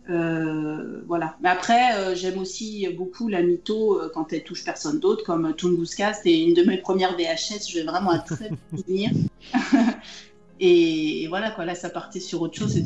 Euh, 0.09 1.01
voilà. 1.05 1.35
Mais 1.41 1.49
après, 1.49 1.95
euh, 1.95 2.15
j'aime 2.15 2.37
aussi 2.37 2.87
beaucoup 2.95 3.27
la 3.27 3.41
mytho 3.43 3.99
euh, 3.99 4.09
quand 4.13 4.31
elle 4.31 4.43
touche 4.43 4.63
personne 4.63 4.99
d'autre, 4.99 5.23
comme 5.25 5.53
Tunguska. 5.55 6.13
C'était 6.13 6.39
une 6.39 6.53
de 6.53 6.63
mes 6.63 6.77
premières 6.77 7.17
VHS. 7.17 7.67
J'ai 7.69 7.83
vraiment 7.83 8.11
un 8.11 8.19
très 8.19 8.49
souvenir. 8.73 9.11
et, 10.59 11.23
et 11.23 11.27
voilà, 11.27 11.51
quoi. 11.51 11.65
Là, 11.65 11.75
ça 11.75 11.89
partait 11.89 12.19
sur 12.21 12.41
autre 12.41 12.57
chose. 12.57 12.81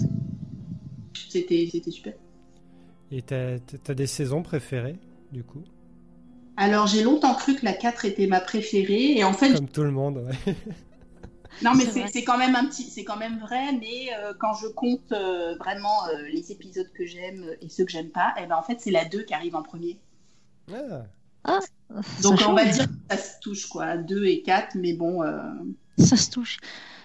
C'était- 1.30 1.70
C'était 1.72 1.92
super. 1.92 2.14
Et 3.12 3.22
t'as, 3.22 3.60
t'as 3.60 3.94
des 3.94 4.08
saisons 4.08 4.42
préférées, 4.42 4.98
du 5.32 5.44
coup? 5.44 5.64
Alors, 6.58 6.88
j'ai 6.88 7.04
longtemps 7.04 7.36
cru 7.36 7.56
que 7.56 7.66
la 7.66 7.74
4 7.74 8.06
était 8.06 8.28
ma 8.28 8.40
préférée. 8.40 9.18
Et 9.18 9.24
en 9.24 9.34
fait, 9.34 9.54
Comme 9.54 9.70
tout 9.70 9.84
le 9.84 9.92
monde, 9.92 10.26
ouais. 10.46 10.56
non, 11.64 11.74
mais 11.76 11.86
C'est 12.08 12.24
quand 12.24 12.38
même 12.38 12.56
un 12.56 12.66
petit, 12.66 12.84
c'est 12.90 13.04
quand 13.04 13.18
même 13.18 13.40
vrai. 13.40 13.74
Mais 13.74 14.14
euh, 14.18 14.34
quand 14.40 14.54
je 14.56 14.68
compte 14.68 15.12
euh, 15.12 15.56
vraiment 15.58 16.08
euh, 16.08 16.24
les 16.32 16.52
épisodes 16.52 16.92
que 16.94 17.06
j'aime 17.06 17.46
et 17.62 17.70
ceux 17.70 17.86
que 17.86 17.92
j'aime 17.92 18.10
pas, 18.10 18.34
et 18.42 18.46
ben 18.48 18.56
en 18.56 18.64
fait, 18.64 18.78
c'est 18.80 18.92
la 18.92 19.06
2 19.06 19.24
qui 19.24 19.34
arrive 19.34 19.56
en 19.56 19.64
premier. 19.64 20.00
Ah, 21.44 21.60
Donc, 22.22 22.40
ça 22.40 22.50
on 22.50 22.54
va 22.54 22.66
dire 22.66 22.88
que 22.88 22.94
ça 23.16 23.18
se 23.18 23.40
touche, 23.42 23.68
quoi. 23.68 23.98
2 23.98 24.26
et 24.26 24.42
4, 24.44 24.76
mais 24.76 24.94
bon, 24.94 25.24
euh, 25.24 25.42
Ça 25.98 26.16
se 26.16 26.30
touche. 26.30 26.58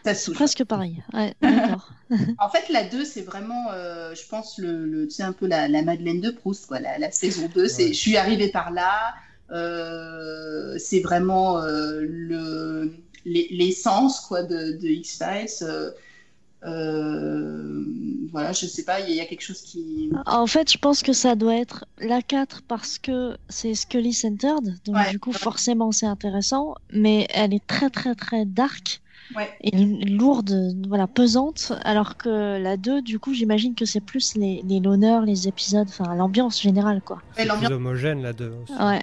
ça 0.04 0.14
se 0.14 0.20
C'est 0.20 0.26
touche. 0.26 0.37
presque 0.37 0.64
pareil. 0.64 1.02
Ouais. 1.12 1.35
En 2.38 2.48
fait, 2.48 2.68
la 2.72 2.85
2, 2.85 3.04
c'est 3.04 3.22
vraiment, 3.22 3.70
euh, 3.72 4.14
je 4.14 4.26
pense, 4.28 4.59
le, 4.59 4.85
le- 4.87 5.11
c'est 5.11 5.24
un 5.24 5.32
peu 5.32 5.46
la, 5.48 5.66
la 5.68 5.82
Madeleine 5.82 6.20
de 6.20 6.30
Proust, 6.30 6.66
quoi. 6.66 6.78
La, 6.80 6.98
la 6.98 7.11
saison 7.11 7.48
2, 7.52 7.66
c'est 7.66 7.87
Ouais. 7.87 7.88
je 7.88 7.98
suis 7.98 8.16
arrivée 8.16 8.48
par 8.48 8.70
là. 8.70 9.14
euh, 9.50 10.76
c'est 10.78 11.00
vraiment 11.00 11.59
euh, 11.62 12.00
le, 12.02 12.92
l'e- 13.27 13.49
l'essence 13.51 14.21
quoi, 14.21 14.43
de, 14.43 14.79
de 14.81 14.89
X-Files. 14.89 15.62
euh, 15.62 15.91
Euh, 16.65 17.85
voilà, 18.33 18.53
je 18.53 18.67
sais 18.67 18.85
pas, 18.85 19.01
il 19.01 19.15
y, 19.15 19.21
a 19.21 19.27
quelque 19.27 19.43
chose 19.43 19.61
qui. 19.62 20.11
En 20.27 20.47
fait, 20.47 20.73
je 20.73 20.79
pense 20.79 21.03
que 21.03 21.12
ça 21.12 21.35
doit 21.37 21.55
être 21.57 21.85
la 21.99 22.23
4 22.23 22.62
parce 22.67 22.99
que 22.99 23.37
c'est 23.49 23.75
Scully 23.75 24.12
Centered, 24.12 24.75
donc 24.85 24.97
du 25.11 25.19
coup, 25.21 25.33
forcément, 25.33 25.93
c'est 25.93 26.07
intéressant, 26.07 26.75
mais 26.93 27.27
elle 27.31 27.55
est 27.55 27.65
très, 27.67 27.91
très, 27.91 28.15
très 28.15 28.45
dark. 28.47 29.01
Et 29.61 29.71
lourde, 29.73 30.75
voilà, 30.89 31.07
pesante, 31.07 31.73
alors 31.83 32.17
que 32.17 32.59
la 32.59 32.77
2, 32.77 33.03
du 33.03 33.19
coup, 33.19 33.35
j'imagine 33.35 33.75
que 33.75 33.85
c'est 33.85 34.01
plus 34.01 34.35
les, 34.35 34.62
les 34.65 34.81
l'honneur, 34.81 35.23
les 35.23 35.49
épisodes, 35.49 35.89
enfin 35.89 36.15
l'ambiance 36.15 36.61
générale, 36.61 37.03
quoi. 37.03 37.19
C'est 37.37 37.47
plus 37.49 37.67
homogène 37.73 38.23
la 38.23 38.33
2 38.33 38.53
Ouais. 38.81 39.03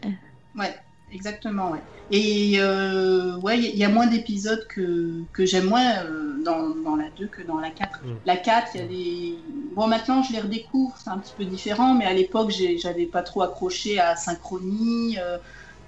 Ouais, 0.55 0.75
exactement, 1.13 1.71
ouais. 1.71 1.79
Et 2.11 2.55
euh, 2.57 3.37
ouais, 3.37 3.59
il 3.59 3.77
y 3.77 3.83
a 3.83 3.89
moins 3.89 4.07
d'épisodes 4.07 4.67
que, 4.67 5.23
que 5.31 5.45
j'aime 5.45 5.65
moins 5.65 6.03
euh, 6.03 6.43
dans, 6.43 6.69
dans, 6.69 6.95
la 6.95 7.09
2 7.17 7.27
que 7.27 7.41
dans 7.41 7.59
la 7.59 7.69
4. 7.69 8.01
Mm. 8.03 8.07
La 8.25 8.37
4, 8.37 8.71
il 8.75 8.81
y 8.81 8.83
a 8.83 8.87
des. 8.87 9.37
Bon, 9.75 9.87
maintenant 9.87 10.21
je 10.21 10.33
les 10.33 10.39
redécouvre, 10.39 10.95
c'est 11.01 11.09
un 11.09 11.17
petit 11.17 11.33
peu 11.37 11.45
différent, 11.45 11.93
mais 11.93 12.05
à 12.05 12.13
l'époque, 12.13 12.51
j'avais 12.77 13.05
pas 13.05 13.23
trop 13.23 13.41
accroché 13.41 13.99
à 13.99 14.15
Synchronie, 14.15 15.17
euh, 15.19 15.37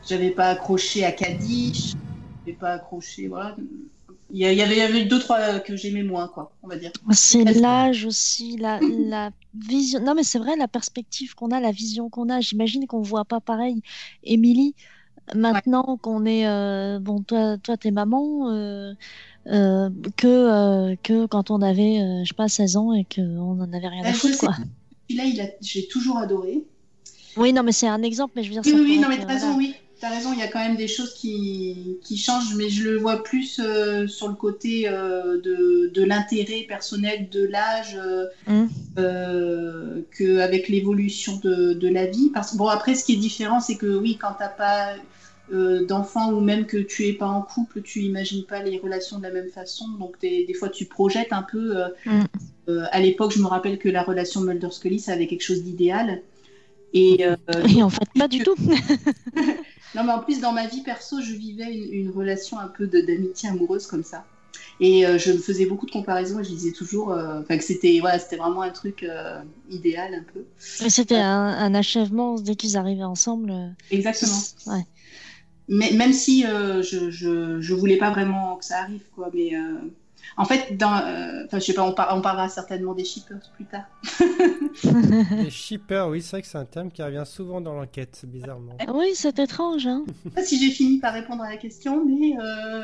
j'avais 0.07 0.31
pas 0.31 0.47
accroché 0.47 1.05
à 1.05 1.11
Kadish, 1.11 1.93
j'avais 2.45 2.57
pas 2.57 2.71
accroché. 2.71 3.27
Voilà. 3.27 3.55
Il 4.31 4.39
y, 4.39 4.45
avait, 4.45 4.75
il 4.75 4.79
y 4.79 4.81
avait 4.81 5.05
deux, 5.05 5.19
trois 5.19 5.59
que 5.59 5.75
j'aimais 5.75 6.01
moins, 6.01 6.27
quoi, 6.27 6.51
on 6.63 6.67
va 6.67 6.77
dire. 6.77 6.91
C'est 7.11 7.43
l'âge 7.43 8.05
aussi, 8.05 8.57
la, 8.57 8.79
la 8.81 9.29
vision. 9.53 10.01
Non, 10.01 10.15
mais 10.15 10.23
c'est 10.23 10.39
vrai, 10.39 10.55
la 10.57 10.67
perspective 10.67 11.35
qu'on 11.35 11.51
a, 11.51 11.59
la 11.59 11.71
vision 11.71 12.09
qu'on 12.09 12.29
a. 12.29 12.41
J'imagine 12.41 12.87
qu'on 12.87 13.01
voit 13.01 13.23
pas 13.23 13.39
pareil. 13.39 13.81
Émilie, 14.23 14.73
maintenant 15.33 15.97
qu'on 16.01 16.25
est. 16.25 16.47
Euh, 16.47 16.99
bon, 16.99 17.21
toi, 17.21 17.57
toi, 17.57 17.77
t'es 17.77 17.91
maman. 17.91 18.49
Euh, 18.49 18.93
euh, 19.47 19.89
que, 20.17 20.95
que 21.03 21.27
quand 21.27 21.51
on 21.51 21.61
avait, 21.61 21.99
je 22.23 22.27
sais 22.27 22.35
pas, 22.35 22.47
16 22.47 22.77
ans 22.77 22.93
et 22.93 23.05
qu'on 23.05 23.55
n'en 23.55 23.71
avait 23.73 23.87
rien 23.87 24.03
à 24.03 24.13
foutre, 24.13 24.37
quoi. 24.37 24.55
Là, 25.09 25.23
il 25.23 25.53
j'ai 25.61 25.87
toujours 25.87 26.17
adoré. 26.17 26.63
Oui, 27.37 27.53
non, 27.53 27.63
mais 27.63 27.71
c'est 27.71 27.87
un 27.87 28.01
exemple, 28.01 28.33
mais 28.35 28.43
je 28.43 28.51
veux 28.51 28.61
dire. 28.61 28.73
Oui, 28.73 28.81
oui, 28.81 28.99
non, 28.99 29.07
mais 29.09 29.19
t'as 29.19 29.33
raison, 29.33 29.55
oui. 29.57 29.75
T'as 30.01 30.09
raison, 30.09 30.33
il 30.33 30.39
y 30.39 30.43
a 30.43 30.47
quand 30.47 30.59
même 30.59 30.75
des 30.75 30.89
choses 30.89 31.13
qui, 31.13 31.97
qui 32.03 32.17
changent, 32.17 32.53
mais 32.55 32.69
je 32.69 32.83
le 32.83 32.97
vois 32.97 33.23
plus 33.23 33.61
euh, 33.63 34.07
sur 34.07 34.27
le 34.27 34.35
côté 34.35 34.89
euh, 34.89 35.39
de, 35.41 35.89
de 35.93 36.03
l'intérêt 36.03 36.65
personnel 36.67 37.29
de 37.29 37.45
l'âge 37.45 37.97
euh, 37.97 38.25
mmh. 38.47 38.65
euh 38.97 40.01
qu'avec 40.17 40.67
l'évolution 40.67 41.37
de, 41.37 41.73
de, 41.73 41.87
la 41.87 42.07
vie. 42.07 42.29
Parce, 42.33 42.57
bon, 42.57 42.67
après, 42.67 42.95
ce 42.95 43.05
qui 43.05 43.13
est 43.13 43.17
différent, 43.17 43.61
c'est 43.61 43.77
que 43.77 43.97
oui, 43.97 44.17
quand 44.19 44.33
t'as 44.37 44.49
pas 44.49 44.95
d'enfant 45.51 46.31
ou 46.33 46.39
même 46.39 46.65
que 46.65 46.77
tu 46.77 47.07
es 47.07 47.13
pas 47.13 47.27
en 47.27 47.41
couple, 47.41 47.81
tu 47.81 48.01
imagines 48.01 48.45
pas 48.45 48.63
les 48.63 48.79
relations 48.79 49.17
de 49.17 49.23
la 49.23 49.31
même 49.31 49.49
façon. 49.49 49.87
Donc, 49.99 50.19
des, 50.19 50.45
des 50.45 50.53
fois, 50.53 50.69
tu 50.69 50.85
projettes 50.85 51.31
un 51.33 51.43
peu. 51.43 51.75
Mmh. 52.05 52.23
à 52.91 52.99
l'époque, 52.99 53.31
je 53.31 53.39
me 53.39 53.47
rappelle 53.47 53.77
que 53.77 53.89
la 53.89 54.03
relation 54.03 54.41
Mulder-Scully, 54.41 54.99
ça 54.99 55.13
avait 55.13 55.27
quelque 55.27 55.43
chose 55.43 55.63
d'idéal. 55.63 56.21
Et, 56.93 57.25
Et, 57.69 57.83
en 57.83 57.89
fait, 57.89 58.07
pas 58.17 58.27
du 58.27 58.39
tout. 58.39 58.55
Non, 59.95 60.03
mais 60.03 60.11
en 60.11 60.19
plus, 60.19 60.41
dans 60.41 60.51
ma 60.51 60.67
vie 60.67 60.81
perso, 60.81 61.21
je 61.21 61.33
vivais 61.33 61.73
une, 61.73 62.11
relation 62.11 62.59
un 62.59 62.67
peu 62.67 62.85
d'amitié 62.85 63.49
amoureuse 63.49 63.87
comme 63.87 64.03
ça. 64.03 64.25
Et 64.81 65.05
euh, 65.05 65.17
je 65.17 65.31
me 65.31 65.37
faisais 65.37 65.65
beaucoup 65.65 65.85
de 65.85 65.91
comparaisons 65.91 66.39
et 66.39 66.43
je 66.43 66.49
disais 66.49 66.71
toujours 66.73 67.13
euh, 67.13 67.41
que 67.43 67.63
c'était 67.63 67.99
voilà, 68.01 68.17
vraiment 68.17 68.61
un 68.61 68.71
truc 68.71 69.03
euh, 69.03 69.39
idéal 69.69 70.13
un 70.13 70.23
peu. 70.33 70.43
C'était 70.57 71.15
un, 71.15 71.73
achèvement 71.73 72.35
dès 72.35 72.55
qu'ils 72.55 72.75
arrivaient 72.75 73.03
ensemble. 73.03 73.53
Exactement. 73.89 74.37
Ouais. 74.67 74.85
Mais, 75.67 75.91
même 75.93 76.13
si 76.13 76.43
je, 76.43 77.09
je, 77.09 77.59
je, 77.61 77.73
voulais 77.73 77.97
pas 77.97 78.11
vraiment 78.11 78.55
que 78.57 78.65
ça 78.65 78.79
arrive, 78.79 79.03
quoi. 79.15 79.29
Mais 79.33 79.53
en 80.37 80.45
fait, 80.45 80.75
dans, 80.77 80.97
euh, 80.97 81.45
je 81.51 81.59
sais 81.59 81.73
pas, 81.73 81.83
on, 81.83 81.93
parlera 81.93 82.49
certainement 82.49 82.93
des 82.93 83.05
shippers 83.05 83.39
plus 83.55 83.65
tard. 83.65 83.85
les 85.43 85.49
shippers, 85.49 86.09
oui, 86.09 86.21
c'est 86.21 86.31
vrai 86.31 86.41
que 86.41 86.47
c'est 86.47 86.57
un 86.57 86.65
terme 86.65 86.91
qui 86.91 87.01
revient 87.01 87.23
souvent 87.25 87.61
dans 87.61 87.73
l'enquête, 87.73 88.25
bizarrement. 88.27 88.77
Oui, 88.93 89.11
c'est 89.13 89.39
étrange. 89.39 89.87
Hein. 89.87 90.03
Je 90.07 90.29
sais 90.29 90.35
pas 90.35 90.43
si 90.43 90.59
j'ai 90.59 90.71
fini 90.71 90.99
par 90.99 91.13
répondre 91.13 91.43
à 91.43 91.51
la 91.51 91.57
question, 91.57 92.03
mais 92.05 92.35
euh... 92.37 92.83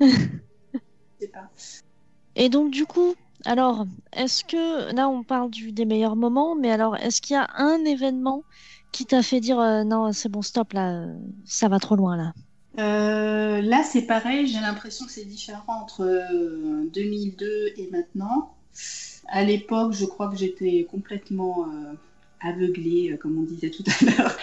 je 0.00 0.78
sais 1.20 1.28
pas. 1.28 1.48
Et 2.36 2.50
donc, 2.50 2.70
du 2.70 2.84
coup, 2.84 3.14
alors, 3.46 3.86
est-ce 4.12 4.44
que 4.44 4.94
là, 4.94 5.08
on 5.08 5.22
parle 5.22 5.50
du, 5.50 5.72
des 5.72 5.86
meilleurs 5.86 6.16
moments, 6.16 6.54
mais 6.54 6.70
alors, 6.70 6.96
est-ce 6.96 7.22
qu'il 7.22 7.34
y 7.34 7.38
a 7.38 7.48
un 7.56 7.82
événement 7.86 8.44
qui 8.92 9.06
t'a 9.06 9.22
fait 9.22 9.40
dire 9.40 9.58
euh, 9.58 9.84
non, 9.84 10.12
c'est 10.12 10.28
bon, 10.28 10.42
stop, 10.42 10.72
là, 10.72 11.06
ça 11.44 11.68
va 11.68 11.78
trop 11.78 11.96
loin, 11.96 12.16
là 12.16 12.32
euh, 12.78 13.60
là, 13.60 13.82
c'est 13.82 14.02
pareil, 14.02 14.46
j'ai 14.46 14.60
l'impression 14.60 15.04
que 15.04 15.12
c'est 15.12 15.24
différent 15.24 15.82
entre 15.82 16.04
2002 16.92 17.46
euh, 17.46 17.68
et 17.76 17.88
maintenant. 17.90 18.54
À 19.28 19.44
l'époque, 19.44 19.92
je 19.92 20.04
crois 20.04 20.28
que 20.28 20.36
j'étais 20.36 20.86
complètement 20.90 21.66
euh, 21.66 21.92
aveuglée, 22.40 23.18
comme 23.20 23.38
on 23.38 23.42
disait 23.42 23.70
tout 23.70 23.84
à 23.86 24.04
l'heure. 24.22 24.36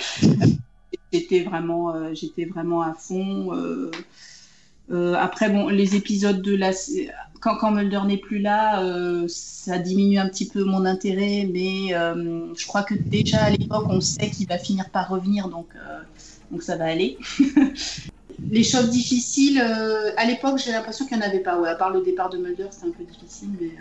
j'étais 1.11 1.43
vraiment, 1.43 2.13
j'étais 2.13 2.45
vraiment 2.45 2.81
à 2.81 2.93
fond. 2.93 3.51
Après, 4.91 5.49
bon, 5.49 5.67
les 5.67 5.95
épisodes 5.95 6.41
de 6.41 6.55
la. 6.55 6.71
Quand, 7.39 7.55
quand 7.57 7.71
Mulder 7.71 8.01
n'est 8.05 8.17
plus 8.17 8.39
là, 8.39 8.81
ça 9.27 9.77
diminue 9.77 10.17
un 10.17 10.27
petit 10.27 10.47
peu 10.47 10.63
mon 10.63 10.85
intérêt, 10.85 11.47
mais 11.51 11.89
je 11.89 12.67
crois 12.67 12.83
que 12.83 12.95
déjà 12.95 13.43
à 13.43 13.49
l'époque, 13.49 13.85
on 13.89 14.01
sait 14.01 14.29
qu'il 14.29 14.47
va 14.47 14.57
finir 14.57 14.89
par 14.89 15.09
revenir, 15.09 15.49
donc, 15.49 15.67
donc 16.51 16.63
ça 16.63 16.77
va 16.77 16.85
aller. 16.85 17.17
les 18.51 18.63
choses 18.63 18.89
difficiles, 18.89 19.61
euh, 19.61 20.11
à 20.17 20.25
l'époque, 20.25 20.59
j'ai 20.63 20.71
l'impression 20.71 21.05
qu'il 21.05 21.17
n'y 21.17 21.23
en 21.23 21.27
avait 21.27 21.39
pas. 21.39 21.59
Ouais, 21.59 21.69
à 21.69 21.75
part 21.75 21.89
le 21.89 22.01
départ 22.01 22.29
de 22.29 22.37
Mulder, 22.37 22.67
c'était 22.71 22.87
un 22.87 22.91
peu 22.91 23.03
difficile. 23.03 23.49
Mais, 23.59 23.71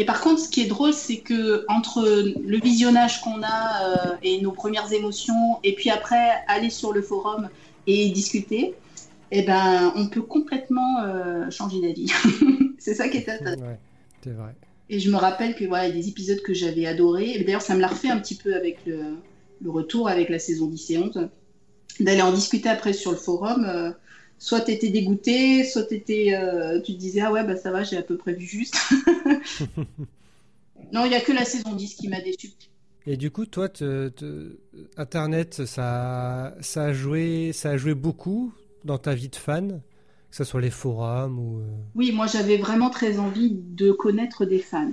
euh... 0.00 0.04
par 0.04 0.20
contre, 0.20 0.40
ce 0.40 0.48
qui 0.48 0.62
est 0.62 0.66
drôle, 0.66 0.92
c'est 0.92 1.18
que 1.18 1.64
entre 1.68 2.02
le 2.02 2.58
visionnage 2.58 3.20
qu'on 3.20 3.42
a 3.42 3.84
euh, 3.84 4.16
et 4.22 4.40
nos 4.40 4.52
premières 4.52 4.92
émotions, 4.92 5.58
et 5.62 5.74
puis 5.74 5.90
après 5.90 6.30
aller 6.48 6.70
sur 6.70 6.92
le 6.92 7.02
forum 7.02 7.48
et 7.86 8.10
discuter, 8.10 8.74
eh 9.30 9.42
ben, 9.42 9.92
on 9.96 10.08
peut 10.08 10.22
complètement 10.22 11.02
euh, 11.02 11.50
changer 11.50 11.80
d'avis. 11.80 12.10
c'est 12.78 12.94
ça 12.94 13.08
qui 13.08 13.18
est 13.18 13.28
intéressant. 13.28 13.60
Ouais, 13.60 13.78
c'est 14.22 14.32
vrai. 14.32 14.54
Et 14.90 15.00
je 15.00 15.10
me 15.10 15.16
rappelle 15.16 15.54
que 15.54 15.64
voilà, 15.64 15.90
des 15.90 16.08
épisodes 16.08 16.40
que 16.40 16.54
j'avais 16.54 16.86
adorés. 16.86 17.42
D'ailleurs, 17.44 17.62
ça 17.62 17.74
me 17.74 17.80
l'a 17.80 17.88
refait 17.88 18.08
un 18.08 18.18
petit 18.18 18.36
peu 18.36 18.54
avec 18.54 18.78
le, 18.86 19.16
le 19.60 19.70
retour 19.70 20.08
avec 20.08 20.28
la 20.30 20.38
saison 20.38 20.66
10 20.66 20.90
et 20.90 20.98
11 20.98 21.28
d'aller 22.00 22.22
en 22.22 22.32
discuter 22.32 22.68
après 22.68 22.92
sur 22.92 23.10
le 23.10 23.16
forum. 23.16 23.64
Euh, 23.64 23.90
soit 24.38 24.60
tu 24.60 24.72
étais 24.72 24.88
dégoûté, 24.88 25.64
soit 25.64 25.90
étais, 25.92 26.34
euh, 26.34 26.80
tu 26.80 26.94
te 26.94 26.98
disais 26.98 27.20
Ah 27.20 27.32
ouais, 27.32 27.44
bah 27.44 27.56
ça 27.56 27.70
va, 27.70 27.82
j'ai 27.82 27.96
à 27.96 28.02
peu 28.02 28.16
près 28.16 28.32
vu 28.32 28.46
juste. 28.46 28.76
non, 30.92 31.04
il 31.04 31.10
n'y 31.10 31.16
a 31.16 31.20
que 31.20 31.32
la 31.32 31.44
saison 31.44 31.74
10 31.74 31.94
qui 31.94 32.08
m'a 32.08 32.20
déçu. 32.20 32.50
Et 33.06 33.16
du 33.16 33.30
coup, 33.30 33.46
toi, 33.46 33.68
Internet, 34.96 35.64
ça, 35.66 36.54
ça, 36.60 36.84
a 36.84 36.92
joué, 36.92 37.52
ça 37.52 37.70
a 37.70 37.76
joué 37.76 37.94
beaucoup 37.94 38.52
dans 38.84 38.98
ta 38.98 39.14
vie 39.14 39.28
de 39.28 39.36
fan, 39.36 39.80
que 40.30 40.36
ce 40.36 40.44
soit 40.44 40.60
les 40.60 40.70
forums 40.70 41.38
ou. 41.38 41.60
Euh, 41.60 41.64
oui, 41.94 42.12
moi 42.12 42.26
j'avais 42.26 42.56
vraiment 42.56 42.90
très 42.90 43.18
envie 43.18 43.50
de 43.54 43.92
connaître 43.92 44.44
des 44.44 44.60
fans. 44.60 44.92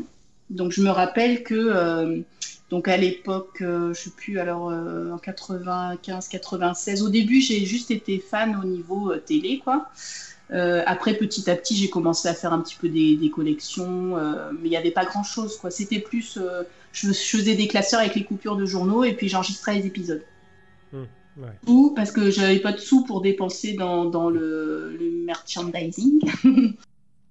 Donc 0.49 0.71
je 0.71 0.81
me 0.81 0.89
rappelle 0.89 1.43
que 1.43 2.23
donc 2.69 2.87
à 2.87 2.97
l'époque, 2.97 3.59
euh, 3.61 3.93
je 3.93 4.01
sais 4.01 4.09
plus, 4.09 4.39
alors 4.39 4.69
euh, 4.69 5.11
en 5.11 5.19
95, 5.19 6.27
96, 6.27 7.03
au 7.03 7.09
début 7.09 7.39
j'ai 7.39 7.63
juste 7.65 7.91
été 7.91 8.19
fan 8.19 8.59
au 8.61 8.65
niveau 8.65 9.11
euh, 9.11 9.19
télé, 9.19 9.61
quoi. 9.63 9.89
après, 10.49 11.13
petit 11.13 11.49
à 11.49 11.55
petit, 11.55 11.75
j'ai 11.75 11.89
commencé 11.89 12.27
à 12.27 12.33
faire 12.33 12.53
un 12.53 12.61
petit 12.61 12.75
peu 12.75 12.89
des, 12.89 13.31
collections, 13.33 14.15
mais 14.53 14.67
il 14.67 14.69
n'y 14.69 14.77
avait 14.77 14.91
pas 14.91 15.05
grand-chose, 15.05 15.57
quoi. 15.57 15.71
C'était 15.71 15.99
plus, 15.99 16.39
je, 16.91 17.13
faisais 17.13 17.55
des 17.55 17.67
classeurs 17.67 17.99
avec 17.99 18.15
les 18.15 18.23
coupures 18.23 18.55
de 18.55 18.65
journaux 18.65 19.03
et 19.03 19.13
puis 19.13 19.27
j'enregistrais 19.27 19.75
les 19.75 19.87
épisodes. 19.87 20.23
Mmh, 20.93 21.03
Ou 21.67 21.93
parce 21.95 22.11
que 22.11 22.29
j'avais 22.29 22.59
pas 22.59 22.71
de 22.71 22.77
sous 22.77 23.03
pour 23.03 23.21
dépenser 23.21 23.73
dans, 23.73 24.05
dans 24.05 24.29
le, 24.29 24.95
le 24.97 25.25
merchandising. 25.25 26.19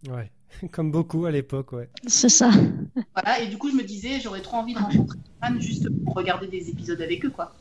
ouais. 0.08 0.30
Comme 0.70 0.90
beaucoup 0.90 1.26
à 1.26 1.30
l'époque, 1.30 1.72
ouais. 1.72 1.88
C'est 2.06 2.28
ça. 2.28 2.50
Voilà, 3.14 3.40
et 3.40 3.48
du 3.48 3.58
coup, 3.58 3.70
je 3.70 3.76
me 3.76 3.82
disais, 3.82 4.20
j'aurais 4.20 4.40
trop 4.40 4.56
envie 4.56 4.74
de 4.74 4.78
rencontrer 4.78 5.18
des 5.18 5.46
fans 5.46 5.60
juste 5.60 5.88
pour 6.04 6.14
regarder 6.14 6.46
des 6.46 6.70
épisodes 6.70 7.00
avec 7.00 7.24
eux, 7.24 7.30
quoi. 7.30 7.52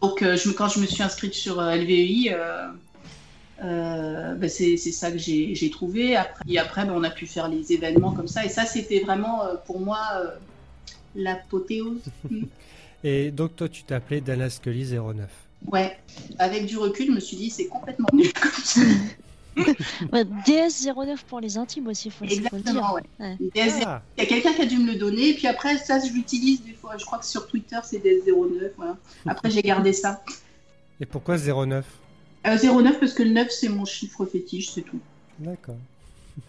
Donc, 0.00 0.22
euh, 0.22 0.36
je, 0.36 0.50
quand 0.50 0.68
je 0.68 0.80
me 0.80 0.86
suis 0.86 1.02
inscrite 1.02 1.34
sur 1.34 1.60
euh, 1.60 1.74
LVEI, 1.74 2.36
euh, 3.62 4.34
bah, 4.34 4.48
c'est 4.48 4.76
ça 4.76 5.10
que 5.10 5.18
j'ai 5.18 5.70
trouvé. 5.70 6.16
Après, 6.16 6.44
et 6.48 6.58
après, 6.58 6.84
bah, 6.84 6.92
on 6.94 7.02
a 7.02 7.10
pu 7.10 7.26
faire 7.26 7.48
les 7.48 7.72
événements 7.72 8.12
comme 8.12 8.28
ça. 8.28 8.44
Et 8.44 8.48
ça, 8.48 8.66
c'était 8.66 9.00
vraiment, 9.00 9.42
pour 9.66 9.80
moi, 9.80 9.98
l'apothéose. 11.14 12.02
et 13.04 13.30
donc, 13.30 13.56
toi, 13.56 13.68
tu 13.68 13.82
t'appelais 13.84 14.20
Dana 14.20 14.50
Scully 14.50 14.92
09. 14.92 15.28
Ouais, 15.66 15.98
avec 16.38 16.66
du 16.66 16.78
recul, 16.78 17.06
je 17.06 17.12
me 17.12 17.20
suis 17.20 17.36
dit, 17.36 17.50
c'est 17.50 17.66
complètement 17.66 18.08
nul 18.12 18.32
comme 18.32 18.50
ça. 18.64 18.80
DS09 19.56 21.18
pour 21.26 21.40
les 21.40 21.58
intimes 21.58 21.88
aussi, 21.88 22.08
il 22.08 22.12
faut, 22.12 22.24
Exactement, 22.24 22.96
le 22.96 23.02
dire. 23.02 23.02
Ouais. 23.20 23.38
Ah. 23.84 24.02
Il 24.16 24.22
y 24.22 24.26
a 24.26 24.28
quelqu'un 24.28 24.52
qui 24.54 24.62
a 24.62 24.66
dû 24.66 24.78
me 24.78 24.92
le 24.92 24.98
donner, 24.98 25.30
et 25.30 25.34
puis 25.34 25.46
après, 25.46 25.76
ça, 25.76 25.98
je 26.00 26.12
l'utilise 26.12 26.62
des 26.62 26.72
fois. 26.72 26.96
Je 26.96 27.04
crois 27.04 27.18
que 27.18 27.26
sur 27.26 27.46
Twitter, 27.46 27.78
c'est 27.84 27.98
DS09. 27.98 28.70
Voilà. 28.76 28.96
Après, 29.26 29.50
j'ai 29.50 29.62
gardé 29.62 29.92
ça. 29.92 30.22
Et 31.00 31.06
pourquoi 31.06 31.36
09 31.36 31.84
euh, 32.46 32.56
09 32.56 33.00
parce 33.00 33.12
que 33.12 33.22
le 33.22 33.30
9, 33.30 33.50
c'est 33.50 33.68
mon 33.68 33.84
chiffre 33.84 34.24
fétiche, 34.24 34.70
c'est 34.70 34.82
tout. 34.82 35.00
D'accord. 35.38 35.76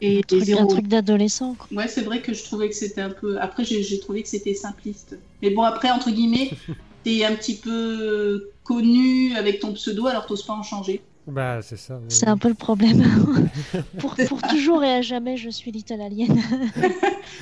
Et 0.02 0.20
Un 0.20 0.22
truc, 0.22 0.44
zéro- 0.44 0.62
un 0.62 0.68
truc 0.68 0.88
d'adolescent. 0.88 1.56
Ouais, 1.72 1.88
c'est 1.88 2.02
vrai 2.02 2.22
que 2.22 2.34
je 2.34 2.44
trouvais 2.44 2.70
que 2.70 2.76
c'était 2.76 3.02
un 3.02 3.10
peu. 3.12 3.40
Après, 3.40 3.64
j'ai 3.64 4.00
trouvé 4.00 4.24
que 4.24 4.30
c'était 4.30 4.54
simpliste. 4.56 5.18
Mais 5.42 5.50
bon, 5.52 5.62
après, 5.64 5.92
entre 5.92 6.10
guillemets, 6.12 6.50
t'es 7.04 7.24
un 7.26 7.36
petit 7.36 7.56
peu 7.56 8.50
connu 8.64 9.36
avec 9.36 9.60
ton 9.60 9.74
pseudo, 9.74 10.08
alors 10.08 10.26
t'oses 10.26 10.44
pas 10.44 10.54
en 10.54 10.64
changer. 10.64 11.02
Bah, 11.28 11.62
c'est 11.62 11.78
ça. 11.78 12.00
C'est 12.10 12.28
un 12.28 12.38
peu 12.38 12.48
le 12.50 12.56
problème. 12.56 13.04
pour, 14.00 14.16
pour 14.28 14.42
toujours 14.42 14.84
et 14.84 14.92
à 14.92 15.02
jamais, 15.04 15.38
je 15.38 15.50
suis 15.50 15.72
Little 15.72 16.02
Alien. 16.02 16.40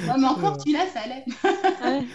Ouais, 0.08 0.13
mais 0.17 0.28
encore, 0.28 0.54
Ouais. 0.54 0.60
celui-là, 0.60 0.86
ça 0.93 0.99
allait. 1.02 1.25
Ouais. 1.99 2.06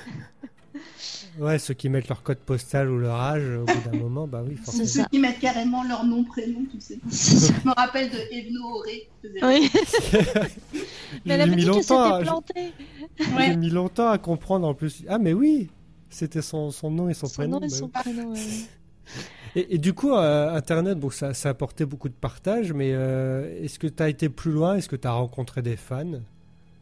Ouais, 1.39 1.59
ceux 1.59 1.75
qui 1.75 1.89
mettent 1.89 2.09
leur 2.09 2.23
code 2.23 2.39
postal 2.39 2.89
ou 2.89 2.99
leur 2.99 3.17
âge, 3.21 3.43
au 3.59 3.65
bout 3.65 3.91
d'un 3.91 3.99
moment, 3.99 4.27
bah 4.29 4.43
oui, 4.47 4.55
C'est 4.59 4.65
forcément. 4.65 4.87
ceux 4.87 5.05
qui 5.11 5.19
mettent 5.19 5.41
carrément 5.41 5.83
leur 5.83 6.05
nom, 6.05 6.23
prénom, 6.25 6.65
tu 6.71 6.81
sais. 6.81 6.99
Je 7.11 7.69
me 7.69 7.75
rappelle 7.75 8.11
de 8.11 8.19
Evno 8.33 8.61
Auré. 8.77 9.09
Oui. 9.43 9.71
Mais 11.25 11.35
elle 11.35 11.41
avait 11.41 11.51
mis 11.51 11.57
dit 11.57 11.63
que 11.63 11.69
longtemps, 11.71 11.81
c'était 11.83 12.15
à- 12.15 12.21
planté. 12.21 12.73
j'ai 13.19 13.35
Ouais. 13.35 13.57
mis 13.57 13.71
longtemps 13.71 14.09
à 14.11 14.19
comprendre 14.19 14.67
en 14.69 14.75
plus. 14.75 15.03
Ah, 15.09 15.19
mais 15.19 15.33
oui, 15.33 15.71
c'était 16.11 16.43
son, 16.43 16.71
son 16.71 16.91
nom 16.91 17.09
et 17.09 17.15
son, 17.15 17.27
Son 17.27 17.35
prénom. 17.35 17.59
nom 17.61 17.67
et 17.67 17.71
bah 17.71 17.75
son 17.77 17.85
oui. 17.87 17.91
prénom. 17.95 18.33
ouais. 18.33 18.41
Et, 19.57 19.75
et 19.77 19.79
du 19.79 19.93
coup, 19.93 20.13
euh, 20.13 20.53
Internet, 20.53 20.99
bon, 20.99 21.11
ça, 21.11 21.33
ça 21.35 21.49
a 21.51 21.53
apporté 21.53 21.85
beaucoup 21.85 22.09
de 22.09 22.15
partage, 22.15 22.73
mais 22.73 22.91
euh, 22.93 23.63
est-ce 23.63 23.79
que 23.79 23.87
tu 23.87 24.03
as 24.03 24.09
été 24.09 24.29
plus 24.29 24.51
loin? 24.51 24.75
Est-ce 24.77 24.89
que 24.89 24.97
tu 24.97 25.07
as 25.07 25.13
rencontré 25.13 25.63
des 25.63 25.77
fans? 25.77 26.21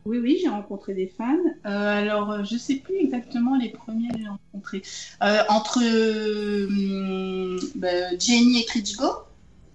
Oui, 0.05 0.19
oui, 0.19 0.39
j'ai 0.43 0.49
rencontré 0.49 0.95
des 0.95 1.07
fans. 1.07 1.37
Euh, 1.65 2.03
alors, 2.03 2.33
euh, 2.33 2.45
je 2.45 2.57
sais 2.57 2.77
plus 2.77 2.97
exactement 2.97 3.57
les 3.57 3.69
premiers 3.69 4.09
que 4.09 4.19
j'ai 4.19 4.29
rencontrés. 4.29 4.83
Euh, 5.23 5.43
entre 5.49 5.81
euh, 5.81 7.57
bah, 7.77 8.17
Jenny 8.19 8.61
et 8.61 8.65
Kritschgo. 8.65 9.07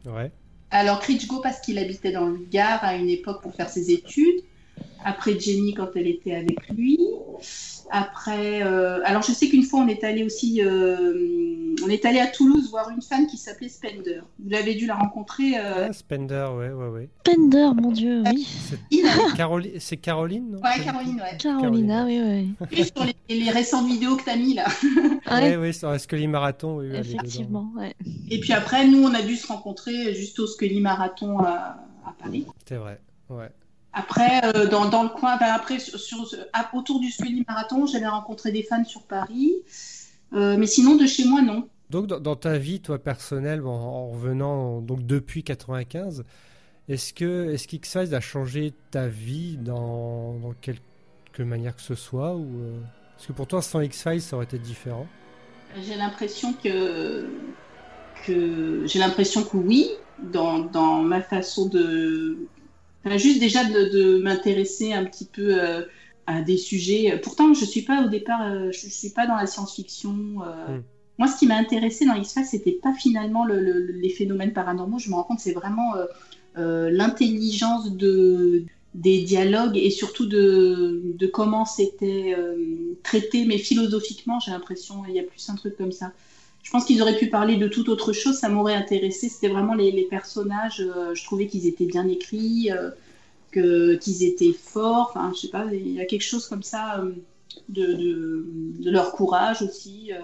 Ouais. 0.06 0.32
Alors, 0.70 1.00
Kritschgo 1.00 1.40
parce 1.40 1.62
qu'il 1.62 1.80
habitait 1.80 2.12
dans 2.12 2.26
le 2.26 2.40
Gard 2.52 2.84
à 2.84 2.96
une 2.96 3.10
époque 3.10 3.42
pour 3.42 3.56
faire 3.56 3.70
ses 3.70 3.90
études. 3.92 4.42
Après, 5.06 5.40
Jenny 5.40 5.74
quand 5.74 5.92
elle 5.96 6.08
était 6.08 6.36
avec 6.36 6.68
lui. 6.70 7.00
Après, 7.90 8.62
alors 8.62 9.22
je 9.22 9.32
sais 9.32 9.48
qu'une 9.48 9.64
fois 9.64 9.80
on 9.80 9.88
est 9.88 10.04
allé 10.04 10.24
aussi, 10.24 10.62
on 11.84 11.90
est 11.90 12.06
allé 12.06 12.20
à 12.20 12.28
Toulouse 12.28 12.70
voir 12.70 12.90
une 12.90 13.02
fan 13.02 13.28
qui 13.28 13.38
s'appelait 13.38 13.70
Spender. 13.70 14.22
Vous 14.40 14.50
l'avez 14.50 14.76
dû 14.76 14.86
la 14.86 14.96
rencontrer. 14.96 15.54
Euh, 15.58 15.88
Ah, 15.90 15.94
Spender, 15.94 16.48
ouais, 16.58 16.70
ouais, 16.72 16.88
ouais. 16.90 17.10
Pender, 17.24 17.70
mon 17.76 17.92
dieu, 17.92 18.24
oui. 18.32 18.48
C'est 18.70 19.36
Caroli- 19.36 19.80
Caroline, 20.02 20.52
non? 20.52 20.60
Ouais, 20.60 20.84
Caroline, 20.84 21.16
ouais. 21.22 21.38
Carolina, 21.38 22.06
oui, 22.06 22.22
oui. 22.22 22.68
Et 22.72 22.84
sur 22.84 23.04
les, 23.06 23.16
les 23.40 23.50
récentes 23.52 23.88
vidéos 23.88 24.16
que 24.16 24.24
tu 24.24 24.30
as 24.30 24.36
mis 24.36 24.54
là. 24.54 24.66
Ouais, 25.30 25.42
Ouais, 25.42 25.58
ouais, 25.58 25.74
sur 25.74 26.00
Scully 26.00 26.28
Marathon, 26.28 26.78
oui, 26.78 26.88
oui, 26.90 26.98
effectivement, 26.98 27.70
ouais. 27.76 27.94
Et 28.30 28.40
puis 28.40 28.54
après, 28.54 28.88
nous, 28.88 29.04
on 29.04 29.14
a 29.14 29.22
dû 29.22 29.36
se 29.36 29.46
rencontrer 29.48 30.14
juste 30.16 30.40
au 30.40 30.48
Scully 30.48 30.80
Marathon 30.80 31.40
à, 31.40 31.78
à 32.06 32.14
Paris. 32.18 32.46
C'est 32.68 32.78
vrai, 32.78 33.00
ouais. 33.30 33.50
Après, 33.94 34.42
euh, 34.46 34.68
dans, 34.68 34.88
dans 34.90 35.04
le 35.04 35.10
coin, 35.10 35.38
ben 35.38 35.48
après, 35.52 35.80
sur, 35.80 35.98
autour 36.74 37.00
du 37.00 37.10
Scully 37.12 37.44
Marathon, 37.48 37.88
j'avais 37.88 38.08
rencontré 38.08 38.52
des 38.52 38.62
fans 38.64 38.84
sur 38.86 39.02
Paris. 39.04 39.54
Euh, 40.34 40.58
mais 40.58 40.68
sinon, 40.68 40.96
de 40.96 41.06
chez 41.06 41.26
moi, 41.26 41.42
non. 41.42 41.68
Donc, 41.90 42.08
dans, 42.08 42.20
dans 42.20 42.36
ta 42.36 42.58
vie, 42.58 42.82
toi, 42.82 43.00
personnelle, 43.00 43.62
en 43.66 44.10
revenant 44.10 44.82
donc 44.82 45.06
depuis 45.06 45.44
95, 45.44 46.26
est-ce 46.90 47.14
que 47.14 47.50
est-ce 47.52 47.68
qu'X-Files 47.68 48.16
a 48.16 48.22
changé 48.22 48.74
ta 48.92 49.08
vie 49.08 49.58
dans, 49.58 50.34
dans 50.40 50.54
quelque 50.54 51.44
manière 51.44 51.76
que 51.76 51.82
ce 51.82 51.96
soit 51.96 52.36
ou 52.36 52.46
euh, 52.62 52.78
Est-ce 53.18 53.28
que 53.28 53.34
pour 53.34 53.48
toi, 53.48 53.62
sans 53.62 53.82
X-Files, 53.82 54.22
ça 54.22 54.36
aurait 54.36 54.46
été 54.46 54.58
différent? 54.58 55.08
J'ai 55.82 55.96
l'impression 55.96 56.54
que, 56.54 57.26
que 58.26 58.84
j'ai 58.86 59.00
l'impression 59.00 59.44
que 59.44 59.58
oui, 59.58 59.90
dans, 60.24 60.60
dans 60.60 61.04
ma 61.04 61.22
façon 61.22 61.68
de, 61.68 62.38
enfin, 63.06 63.18
juste 63.18 63.40
déjà 63.40 63.64
de, 63.66 63.90
de 63.90 64.18
m'intéresser 64.20 64.94
un 64.94 65.06
petit 65.06 65.26
peu 65.26 65.62
euh, 65.62 65.84
à 66.28 66.42
des 66.42 66.58
sujets. 66.58 67.20
Pourtant, 67.24 67.54
je 67.54 67.66
suis 67.66 67.82
pas 67.82 68.04
au 68.06 68.10
départ, 68.10 68.44
euh, 68.44 68.70
je, 68.72 68.82
je 68.88 68.94
suis 68.94 69.10
pas 69.10 69.26
dans 69.28 69.36
la 69.36 69.48
science-fiction. 69.48 70.16
euh. 70.46 70.78
Mm. 70.78 70.84
Moi, 71.20 71.28
ce 71.28 71.38
qui 71.40 71.48
m'a 71.48 71.56
intéressé 71.58 72.06
dans 72.06 72.14
X-Files, 72.14 72.46
c'était 72.46 72.74
pas 72.74 72.94
finalement 72.94 73.44
le- 73.46 73.60
le- 73.60 73.92
les 73.92 74.10
phénomènes 74.10 74.54
paranormaux. 74.54 75.00
Je 75.00 75.10
me 75.10 75.16
rends 75.16 75.24
compte, 75.24 75.40
c'est 75.40 75.54
vraiment 75.54 75.96
euh, 75.96 76.06
euh, 76.58 76.90
l'intelligence 76.92 77.92
de 77.92 78.64
des 78.94 79.22
dialogues 79.22 79.78
et 79.78 79.92
surtout 79.92 80.26
de, 80.26 81.02
de 81.04 81.28
comment 81.28 81.66
c'était 81.66 82.34
euh, 82.38 82.56
traité, 83.04 83.46
mais 83.46 83.60
philosophiquement, 83.60 84.40
j'ai 84.40 84.50
l'impression, 84.52 85.04
il 85.08 85.14
y 85.14 85.20
a 85.20 85.24
plus 85.24 85.48
un 85.50 85.56
truc 85.56 85.78
comme 85.78 85.92
ça. 85.92 86.14
Je 86.64 86.72
pense 86.72 86.84
qu'ils 86.86 87.02
auraient 87.02 87.18
pu 87.18 87.28
parler 87.28 87.58
de 87.58 87.68
toute 87.68 87.90
autre 87.90 88.12
chose, 88.12 88.38
ça 88.38 88.50
m'aurait 88.50 88.74
intéressé. 88.74 89.30
C'était 89.30 89.50
vraiment 89.50 89.76
les, 89.76 89.92
les 89.92 90.04
personnages, 90.04 90.82
euh, 90.82 91.14
je 91.14 91.24
trouvais 91.24 91.48
qu'ils 91.48 91.68
étaient 91.68 91.86
bien 91.86 92.08
écrits, 92.08 92.72
qu'ils 93.52 94.24
étaient 94.24 94.54
forts, 94.54 95.08
enfin, 95.10 95.32
je 95.36 95.42
sais 95.42 95.48
pas, 95.50 95.66
il 95.72 95.94
y 95.94 96.02
a 96.02 96.06
quelque 96.06 96.24
chose 96.24 96.48
comme 96.48 96.64
ça 96.64 97.00
euh, 97.00 97.12
de, 97.70 98.46
leur 98.84 99.12
courage 99.12 99.62
aussi, 99.62 100.12
euh, 100.14 100.20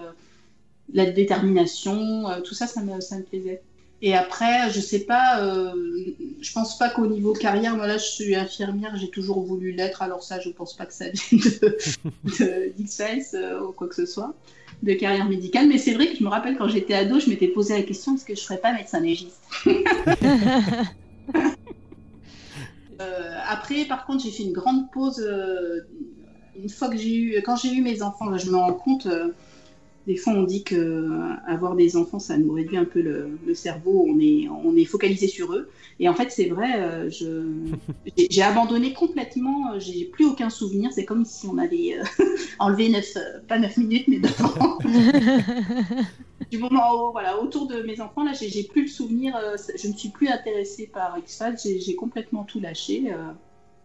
la 0.92 1.10
détermination, 1.10 2.28
euh, 2.28 2.40
tout 2.40 2.54
ça, 2.54 2.66
ça 2.66 2.82
me, 2.82 3.00
ça 3.00 3.16
me 3.18 3.22
plaisait. 3.22 3.62
Et 4.02 4.14
après, 4.14 4.70
je 4.70 4.80
sais 4.80 5.00
pas, 5.00 5.42
euh, 5.42 5.72
je 6.40 6.52
pense 6.52 6.76
pas 6.76 6.90
qu'au 6.90 7.06
niveau 7.06 7.32
carrière, 7.32 7.76
moi 7.76 7.86
là, 7.86 7.96
je 7.96 8.04
suis 8.04 8.34
infirmière, 8.34 8.94
j'ai 8.96 9.08
toujours 9.08 9.40
voulu 9.40 9.72
l'être, 9.72 10.02
alors 10.02 10.22
ça, 10.22 10.40
je 10.40 10.50
pense 10.50 10.74
pas 10.74 10.84
que 10.84 10.92
ça 10.92 11.06
vienne 11.30 11.40
de, 12.24 12.72
d'X-Files 12.76 13.58
ou 13.62 13.72
quoi 13.72 13.88
que 13.88 13.94
ce 13.94 14.04
soit, 14.04 14.34
de 14.82 14.92
carrière 14.92 15.26
médicale. 15.26 15.68
Mais 15.68 15.78
c'est 15.78 15.94
vrai 15.94 16.08
que 16.08 16.18
je 16.18 16.24
me 16.24 16.28
rappelle 16.28 16.58
quand 16.58 16.68
j'étais 16.68 16.94
ado, 16.94 17.18
je 17.18 17.30
m'étais 17.30 17.48
posé 17.48 17.74
la 17.74 17.82
question 17.82 18.14
est-ce 18.16 18.26
que 18.26 18.34
je 18.34 18.42
ferais 18.42 18.58
pas 18.58 18.74
médecin 18.74 19.00
légiste? 19.00 19.40
Euh, 23.02 23.38
Après, 23.48 23.84
par 23.86 24.06
contre, 24.06 24.22
j'ai 24.24 24.30
fait 24.30 24.44
une 24.44 24.52
grande 24.52 24.90
pause. 24.90 25.20
euh, 25.20 25.80
une 26.54 26.70
fois 26.70 26.88
que 26.88 26.96
j'ai 26.96 27.14
eu, 27.16 27.42
quand 27.44 27.56
j'ai 27.56 27.72
eu 27.74 27.82
mes 27.82 28.02
enfants, 28.02 28.36
je 28.38 28.50
me 28.50 28.56
rends 28.56 28.74
compte. 28.74 29.08
Des 30.06 30.16
fois, 30.16 30.34
on 30.34 30.42
dit 30.42 30.64
que 30.64 30.74
euh, 30.74 31.32
avoir 31.46 31.76
des 31.76 31.96
enfants, 31.96 32.18
ça 32.18 32.36
nous 32.36 32.52
réduit 32.52 32.76
un 32.76 32.84
peu 32.84 33.00
le, 33.00 33.38
le 33.46 33.54
cerveau. 33.54 34.04
On 34.06 34.18
est, 34.20 34.48
on 34.48 34.76
est 34.76 34.84
focalisé 34.84 35.28
sur 35.28 35.54
eux. 35.54 35.70
Et 35.98 36.08
en 36.08 36.14
fait, 36.14 36.30
c'est 36.30 36.46
vrai. 36.48 36.78
euh, 36.78 37.10
je, 37.10 37.46
j'ai, 38.30 38.42
abandonné 38.42 38.92
complètement. 38.92 39.78
J'ai 39.78 40.04
plus 40.04 40.26
aucun 40.26 40.50
souvenir. 40.50 40.92
C'est 40.92 41.06
comme 41.06 41.24
si 41.24 41.46
on 41.46 41.56
avait 41.56 41.98
euh, 41.98 42.24
enlevé 42.58 42.90
neuf, 42.90 43.16
euh, 43.16 43.40
pas 43.48 43.58
9 43.58 43.76
minutes, 43.78 44.08
mais 44.08 44.18
9 44.18 44.44
ans. 44.60 44.78
du 46.50 46.58
moment 46.58 47.08
où, 47.08 47.12
voilà, 47.12 47.40
autour 47.40 47.66
de 47.66 47.80
mes 47.82 48.00
enfants, 48.02 48.24
là, 48.24 48.32
j'ai, 48.34 48.64
plus 48.64 48.82
le 48.82 48.88
souvenir. 48.88 49.34
euh, 49.36 49.56
je 49.74 49.88
ne 49.88 49.94
suis 49.94 50.10
plus 50.10 50.28
intéressée 50.28 50.86
par 50.86 51.16
X-Files. 51.18 51.80
J'ai 51.80 51.94
complètement 51.94 52.44
tout 52.44 52.60
lâché. 52.60 53.10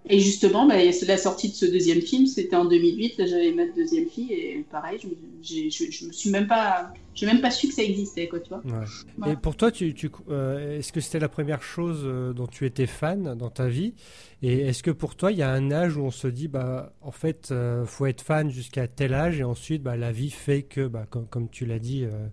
Et 0.06 0.20
justement, 0.20 0.66
bah, 0.66 0.76
la 1.08 1.18
sortie 1.18 1.50
de 1.50 1.54
ce 1.54 1.66
deuxième 1.66 2.02
film, 2.02 2.26
c'était 2.26 2.56
en 2.56 2.66
2008. 2.66 3.18
Là, 3.18 3.26
j'avais 3.28 3.52
ma 3.52 3.66
deuxième 3.68 4.08
fille 4.08 4.32
et 4.34 4.66
pareil, 4.72 4.98
je, 5.44 5.70
je, 5.70 5.92
je 5.92 6.06
me 6.08 6.12
suis 6.14 6.30
même 6.32 6.48
pas, 6.48 6.94
j'ai 7.14 7.26
même 7.26 7.42
pas 7.42 7.52
su 7.52 7.68
que 7.68 7.74
ça 7.74 7.84
existait, 7.84 8.28
quoi, 8.30 8.40
tu 8.40 8.50
vois. 8.50 8.62
Ouais. 8.66 8.86
Voilà. 9.18 9.34
Et 9.34 9.36
pour 9.36 9.56
toi, 9.58 9.72
tu, 9.72 9.94
tu- 9.94 10.10
euh, 10.30 10.80
est-ce 10.80 10.94
que 10.94 11.02
c'était 11.02 11.20
la 11.20 11.28
première 11.30 11.62
chose 11.62 12.02
euh, 12.06 12.32
dont 12.34 12.48
tu 12.48 12.66
étais 12.66 12.88
fan 12.88 13.36
dans 13.36 13.50
ta 13.50 13.68
vie? 13.68 13.94
Et 14.42 14.60
est-ce 14.62 14.84
que 14.84 14.92
pour 14.92 15.16
toi, 15.16 15.32
il 15.34 15.38
y 15.38 15.44
a 15.44 15.52
un 15.52 15.70
âge 15.70 15.98
où 15.98 16.02
on 16.02 16.12
se 16.12 16.28
dit, 16.28 16.48
bah, 16.48 16.94
en 17.02 17.12
fait, 17.12 17.50
euh, 17.52 17.86
faut 17.86 18.06
être 18.06 18.22
fan 18.22 18.50
jusqu'à 18.50 18.88
tel 18.88 19.14
âge 19.14 19.40
et 19.42 19.44
ensuite, 19.44 19.84
bah, 19.84 19.98
la 19.98 20.14
vie 20.14 20.32
fait 20.32 20.64
que, 20.64 20.88
bah, 20.88 21.06
comme, 21.10 21.28
comme 21.28 21.50
tu 21.50 21.66
l'as 21.66 21.80
dit, 21.80 22.06
euh, 22.06 22.28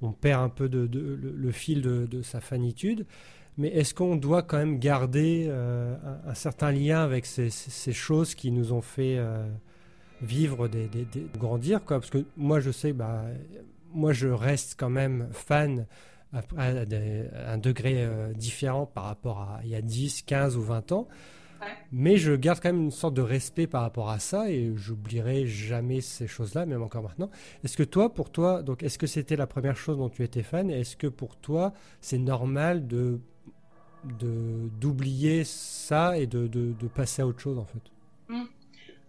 on 0.00 0.12
perd 0.12 0.42
un 0.42 0.48
peu 0.48 0.68
de, 0.68 0.86
de- 0.86 1.18
le, 1.20 1.32
le 1.36 1.52
fil 1.52 1.82
de, 1.82 2.06
de 2.06 2.22
sa 2.22 2.40
fanitude. 2.40 3.06
Mais 3.58 3.68
est-ce 3.68 3.92
qu'on 3.92 4.16
doit 4.16 4.42
quand 4.42 4.56
même 4.58 4.78
garder 4.78 5.46
euh, 5.48 5.94
un, 6.26 6.30
un 6.30 6.34
certain 6.34 6.70
lien 6.72 7.02
avec 7.02 7.26
ces, 7.26 7.50
ces- 7.50 7.70
ces 7.70 7.92
choses 7.92 8.34
qui 8.34 8.50
nous 8.52 8.72
ont 8.72 8.80
fait 8.82 9.16
euh, 9.18 9.46
vivre, 10.22 10.68
des, 10.68 10.86
des- 10.88 11.04
des- 11.04 11.26
grandir 11.38 11.84
quoi? 11.84 11.98
Parce 12.00 12.10
que 12.10 12.24
moi, 12.36 12.60
je 12.60 12.70
sais, 12.70 12.92
bah, 12.92 13.24
moi, 13.92 14.12
je 14.12 14.28
reste 14.28 14.76
quand 14.78 14.90
même 14.90 15.28
fan 15.32 15.86
à, 16.32 16.40
à 16.56 16.84
des- 16.84 17.24
à 17.34 17.52
un 17.52 17.58
degré 17.58 18.04
euh, 18.04 18.32
différent 18.32 18.86
par 18.86 19.04
rapport 19.04 19.40
à 19.40 19.60
il 19.64 19.70
y 19.70 19.74
a 19.74 19.82
10, 19.82 20.22
15 20.22 20.56
ou 20.56 20.62
20 20.62 20.92
ans. 20.92 21.08
Ouais. 21.60 21.66
Mais 21.90 22.16
je 22.18 22.32
garde 22.36 22.60
quand 22.60 22.72
même 22.72 22.82
une 22.82 22.90
sorte 22.92 23.14
de 23.14 23.22
respect 23.22 23.66
par 23.66 23.82
rapport 23.82 24.10
à 24.10 24.20
ça 24.20 24.48
et 24.48 24.72
j'oublierai 24.76 25.46
jamais 25.46 26.00
ces 26.00 26.28
choses-là, 26.28 26.66
même 26.66 26.82
encore 26.84 27.02
maintenant. 27.02 27.30
Est-ce 27.64 27.76
que 27.76 27.82
toi, 27.82 28.14
pour 28.14 28.30
toi, 28.30 28.62
donc 28.62 28.84
est-ce 28.84 28.96
que 28.98 29.08
c'était 29.08 29.34
la 29.34 29.48
première 29.48 29.76
chose 29.76 29.98
dont 29.98 30.08
tu 30.08 30.22
étais 30.22 30.44
fan? 30.44 30.70
Est-ce 30.70 30.96
que 30.96 31.08
pour 31.08 31.34
toi, 31.36 31.72
c'est 32.00 32.18
normal 32.18 32.86
de 32.86 33.18
de- 34.04 34.68
d'oublier 34.80 35.44
ça 35.44 36.18
et 36.18 36.26
de, 36.26 36.46
de, 36.46 36.72
de 36.72 36.88
passer 36.88 37.22
à 37.22 37.26
autre 37.26 37.40
chose 37.40 37.58
en 37.58 37.64
fait 37.66 37.82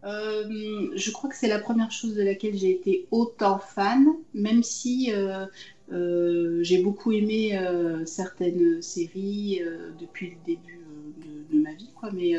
Euh, 0.05 0.91
je 0.95 1.11
crois 1.11 1.29
que 1.29 1.35
c'est 1.35 1.49
la 1.49 1.59
première 1.59 1.91
chose 1.91 2.15
de 2.15 2.23
laquelle 2.23 2.55
j'ai 2.57 2.71
été 2.71 3.07
autant 3.11 3.59
fan, 3.59 4.07
même 4.33 4.63
si 4.63 5.11
euh, 5.13 5.45
euh, 5.91 6.59
j'ai 6.63 6.81
beaucoup 6.81 7.11
aimé 7.11 7.59
certaines 8.05 8.81
séries 8.81 9.61
depuis 9.99 10.31
le 10.31 10.35
début 10.45 10.79
de, 11.17 11.53
de 11.57 11.61
ma 11.61 11.73
vie, 11.73 11.91
quoi. 11.95 12.11
Mais 12.13 12.33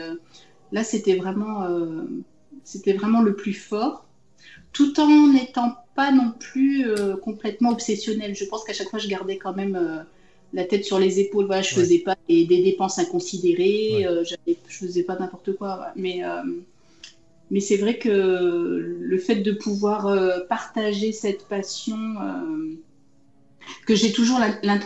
là, 0.73 0.85
c'était 0.85 1.17
vraiment, 1.17 1.67
c'était 2.65 2.95
vraiment 2.95 3.23
le 3.23 3.35
plus 3.37 3.53
fort, 3.55 4.07
tout 4.73 4.99
en 5.01 5.29
n'étant 5.33 5.77
pas 5.95 6.13
non 6.13 6.33
plus 6.39 6.87
complètement 7.23 7.71
obsessionnel. 7.71 8.35
Je 8.35 8.45
pense 8.47 8.65
qu'à 8.65 8.73
chaque 8.73 8.89
fois, 8.91 8.99
je 8.99 9.09
gardais 9.09 9.39
quand 9.39 9.55
même 9.55 10.07
la 10.53 10.65
tête 10.65 10.85
sur 10.85 10.99
les 10.99 11.21
épaules. 11.21 11.47
Voilà, 11.47 11.63
je 11.63 11.75
faisais 11.75 11.99
pas 11.99 12.17
des, 12.29 12.45
des, 12.45 12.63
dépenses 12.63 12.99
inconsidérées, 12.99 14.07
euh, 14.07 14.25
je 14.25 14.37
faisais 14.69 15.03
pas 15.03 15.17
n'importe 15.19 15.57
quoi. 15.57 15.89
Mais, 15.97 16.25
euh, 16.25 16.43
mais 17.51 17.61
c'est 17.61 17.77
vrai 17.77 17.99
que 17.99 18.09
le 18.09 19.19
fait 19.19 19.37
de 19.37 19.53
pouvoir 19.53 20.07
euh, 20.07 20.41
partager 20.49 21.13
cette 21.13 21.47
passion, 21.47 21.97
que 23.87 23.95
j'ai 23.95 24.13
toujours 24.13 24.41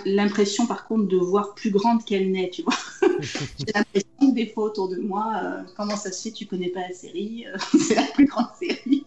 l'impression 0.07 0.67
par 0.67 0.87
contre 0.87 1.09
de 1.09 1.17
voir 1.17 1.55
plus 1.55 1.71
grande 1.71 2.05
qu'elle 2.05 2.31
n'est, 2.31 2.51
tu 2.51 2.63
vois. 2.63 2.75
j'ai 3.21 3.73
l'impression 3.75 4.09
que 4.21 4.35
des 4.35 4.47
fois 4.47 4.65
autour 4.65 4.89
de 4.89 4.97
moi, 4.97 5.65
comment 5.77 5.97
ça 5.97 6.13
se 6.13 6.23
fait, 6.23 6.33
tu 6.33 6.47
connais 6.47 6.69
pas 6.69 6.81
la 6.81 6.93
série, 6.93 7.47
c'est 7.79 7.95
la 7.95 8.07
plus 8.15 8.27
grande 8.27 8.49
série. 8.59 9.05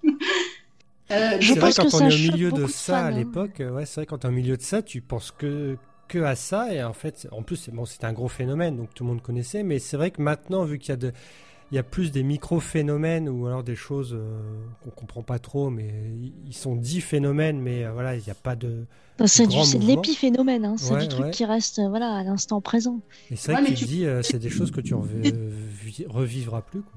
je 1.09 1.53
c'est 1.53 1.59
vrai 1.59 1.71
quand 1.75 1.93
on 1.93 2.09
est 2.09 2.13
au 2.13 2.31
milieu 2.31 2.51
de 2.51 2.65
ça 2.65 3.05
à 3.05 3.11
l'époque, 3.11 3.59
ouais, 3.59 3.85
c'est 3.85 4.01
vrai 4.01 4.05
quand 4.07 4.19
tu 4.19 4.27
es 4.27 4.29
au 4.29 4.33
milieu 4.33 4.57
de 4.57 4.63
ça, 4.63 4.81
tu 4.81 5.01
penses 5.01 5.31
que 5.31 5.77
que 6.07 6.19
à 6.19 6.35
ça. 6.35 6.73
Et 6.73 6.83
en 6.83 6.93
fait, 6.93 7.27
en 7.31 7.43
plus, 7.43 7.69
bon, 7.69 7.85
c'est 7.85 8.03
un 8.03 8.13
gros 8.13 8.27
phénomène, 8.27 8.77
donc 8.77 8.93
tout 8.93 9.03
le 9.03 9.09
monde 9.09 9.21
connaissait. 9.21 9.63
Mais 9.63 9.79
c'est 9.79 9.97
vrai 9.97 10.11
que 10.11 10.21
maintenant, 10.21 10.63
vu 10.63 10.79
qu'il 10.79 10.89
y 10.89 10.93
a 10.93 10.97
de, 10.97 11.11
il 11.71 11.75
y 11.75 11.77
a 11.77 11.83
plus 11.83 12.11
des 12.11 12.23
micro-phénomènes 12.23 13.27
ou 13.27 13.47
alors 13.47 13.63
des 13.63 13.75
choses 13.75 14.13
euh, 14.13 14.39
qu'on 14.83 14.89
comprend 14.89 15.21
pas 15.21 15.39
trop, 15.39 15.69
mais 15.69 15.91
ils 16.45 16.55
sont 16.55 16.75
dits 16.75 17.01
phénomènes, 17.01 17.59
mais 17.59 17.83
euh, 17.83 17.91
voilà, 17.91 18.15
il 18.15 18.23
n'y 18.23 18.29
a 18.29 18.35
pas 18.35 18.55
de. 18.55 18.85
Bah, 19.19 19.27
c'est 19.27 19.47
de 19.47 19.85
l'épiphénomène, 19.85 20.63
hein, 20.63 20.75
c'est 20.77 20.97
du 20.97 21.07
truc 21.07 21.31
qui 21.31 21.43
reste 21.43 21.79
euh, 21.79 21.89
voilà, 21.89 22.13
à 22.13 22.23
l'instant 22.23 22.61
présent. 22.61 23.01
Et 23.31 23.35
c'est 23.35 23.51
vrai 23.51 23.63
que 23.63 23.73
tu, 23.73 23.85
dis, 23.85 24.05
c'est 24.21 24.39
des 24.39 24.49
choses 24.49 24.71
que 24.71 24.81
tu 24.81 24.93
revivras 26.07 26.61
plus. 26.61 26.81
Quoi. 26.81 26.96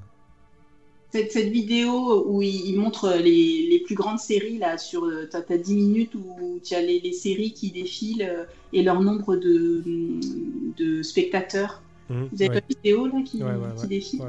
Cette, 1.13 1.33
cette, 1.33 1.49
vidéo 1.49 2.25
où 2.29 2.41
il, 2.41 2.77
montre 2.79 3.15
les, 3.17 3.67
les, 3.69 3.81
plus 3.85 3.97
grandes 3.97 4.21
séries, 4.21 4.59
là, 4.59 4.79
sur. 4.79 5.11
Tu 5.31 5.37
as, 5.37 5.59
10 5.59 5.75
minutes 5.75 6.15
où 6.15 6.61
tu 6.63 6.75
as 6.75 6.83
les, 6.83 7.01
les, 7.01 7.13
séries 7.13 7.53
qui 7.53 7.71
défilent 7.71 8.47
et 8.73 8.83
leur 8.83 9.01
nombre 9.01 9.37
de, 9.37 9.83
de 10.77 11.03
spectateurs. 11.03 11.83
Mmh, 12.09 12.25
Vous 12.33 12.43
avez 12.43 12.49
ouais. 12.49 12.55
la 12.55 12.75
vidéo 12.75 13.07
là 13.07 13.23
qui, 13.25 13.43
ouais, 13.43 13.55
qui 13.81 13.87
défile 13.89 14.23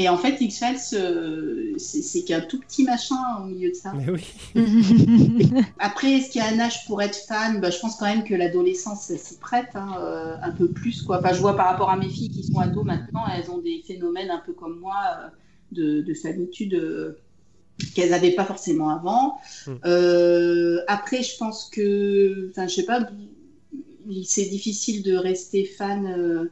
et 0.00 0.08
en 0.08 0.16
fait, 0.16 0.40
X-Files, 0.40 0.96
euh, 0.96 1.72
c'est 1.76 2.22
qu'un 2.22 2.40
tout 2.40 2.60
petit 2.60 2.84
machin 2.84 3.16
au 3.40 3.46
milieu 3.46 3.70
de 3.70 3.74
ça. 3.74 3.92
Mais 3.94 4.08
oui. 4.08 4.24
Après, 5.80 6.12
est-ce 6.12 6.30
qu'il 6.30 6.40
y 6.40 6.44
a 6.44 6.48
un 6.54 6.60
âge 6.60 6.86
pour 6.86 7.02
être 7.02 7.16
fan? 7.26 7.60
Bah, 7.60 7.70
Je 7.70 7.80
pense 7.80 7.96
quand 7.96 8.06
même 8.06 8.22
que 8.22 8.34
l'adolescence 8.34 9.12
s'y 9.12 9.38
prête 9.38 9.70
hein, 9.74 9.96
euh, 9.98 10.36
un 10.40 10.52
peu 10.52 10.70
plus. 10.70 11.02
Quoi. 11.02 11.18
Enfin, 11.18 11.32
je 11.32 11.40
vois 11.40 11.56
par 11.56 11.66
rapport 11.66 11.90
à 11.90 11.96
mes 11.96 12.08
filles 12.08 12.30
qui 12.30 12.44
sont 12.44 12.60
ados 12.60 12.84
maintenant, 12.84 13.24
elles 13.26 13.50
ont 13.50 13.58
des 13.58 13.82
phénomènes 13.84 14.30
un 14.30 14.38
peu 14.38 14.52
comme 14.52 14.78
moi 14.78 14.94
euh, 15.20 15.28
de, 15.72 16.00
de 16.00 16.14
famitude 16.14 17.16
qu'elles 17.94 18.10
n'avaient 18.10 18.34
pas 18.34 18.44
forcément 18.44 18.90
avant. 18.90 19.38
Mmh. 19.66 20.78
après, 20.88 21.22
je 21.22 21.36
pense 21.36 21.68
que, 21.70 22.50
enfin, 22.50 22.66
je 22.66 22.74
sais 22.74 22.84
pas, 22.84 23.08
c'est 24.24 24.46
difficile 24.46 25.02
de 25.02 25.14
rester 25.14 25.64
fan 25.64 26.50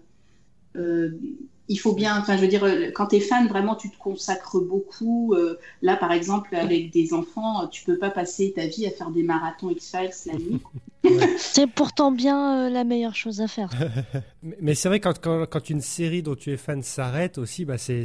il 1.68 1.76
faut 1.76 1.94
bien, 1.94 2.18
enfin, 2.18 2.36
je 2.36 2.42
veux 2.42 2.48
dire, 2.48 2.64
euh, 2.64 2.90
quand 2.94 3.08
tu 3.08 3.16
es 3.16 3.20
fan, 3.20 3.48
vraiment, 3.48 3.74
tu 3.74 3.90
te 3.90 3.98
consacres 3.98 4.60
beaucoup. 4.60 5.34
Euh, 5.34 5.58
là, 5.82 5.96
par 5.96 6.12
exemple, 6.12 6.54
avec 6.54 6.92
des 6.92 7.12
enfants, 7.12 7.66
tu 7.68 7.84
peux 7.84 7.98
pas 7.98 8.10
passer 8.10 8.52
ta 8.54 8.66
vie 8.66 8.86
à 8.86 8.90
faire 8.90 9.10
des 9.10 9.22
marathons 9.22 9.70
X-Files 9.70 10.10
la 10.26 10.34
nuit. 10.34 10.60
c'est 11.38 11.66
pourtant 11.66 12.12
bien 12.12 12.66
euh, 12.66 12.70
la 12.70 12.84
meilleure 12.84 13.14
chose 13.14 13.40
à 13.40 13.48
faire. 13.48 13.70
mais 14.60 14.74
c'est 14.74 14.88
vrai, 14.88 15.00
quand, 15.00 15.18
quand, 15.20 15.46
quand, 15.46 15.70
une 15.70 15.80
série 15.80 16.22
dont 16.22 16.34
tu 16.34 16.52
es 16.52 16.56
fan 16.56 16.82
s'arrête 16.82 17.38
aussi, 17.38 17.64
bah, 17.64 17.78
c'est 17.78 18.04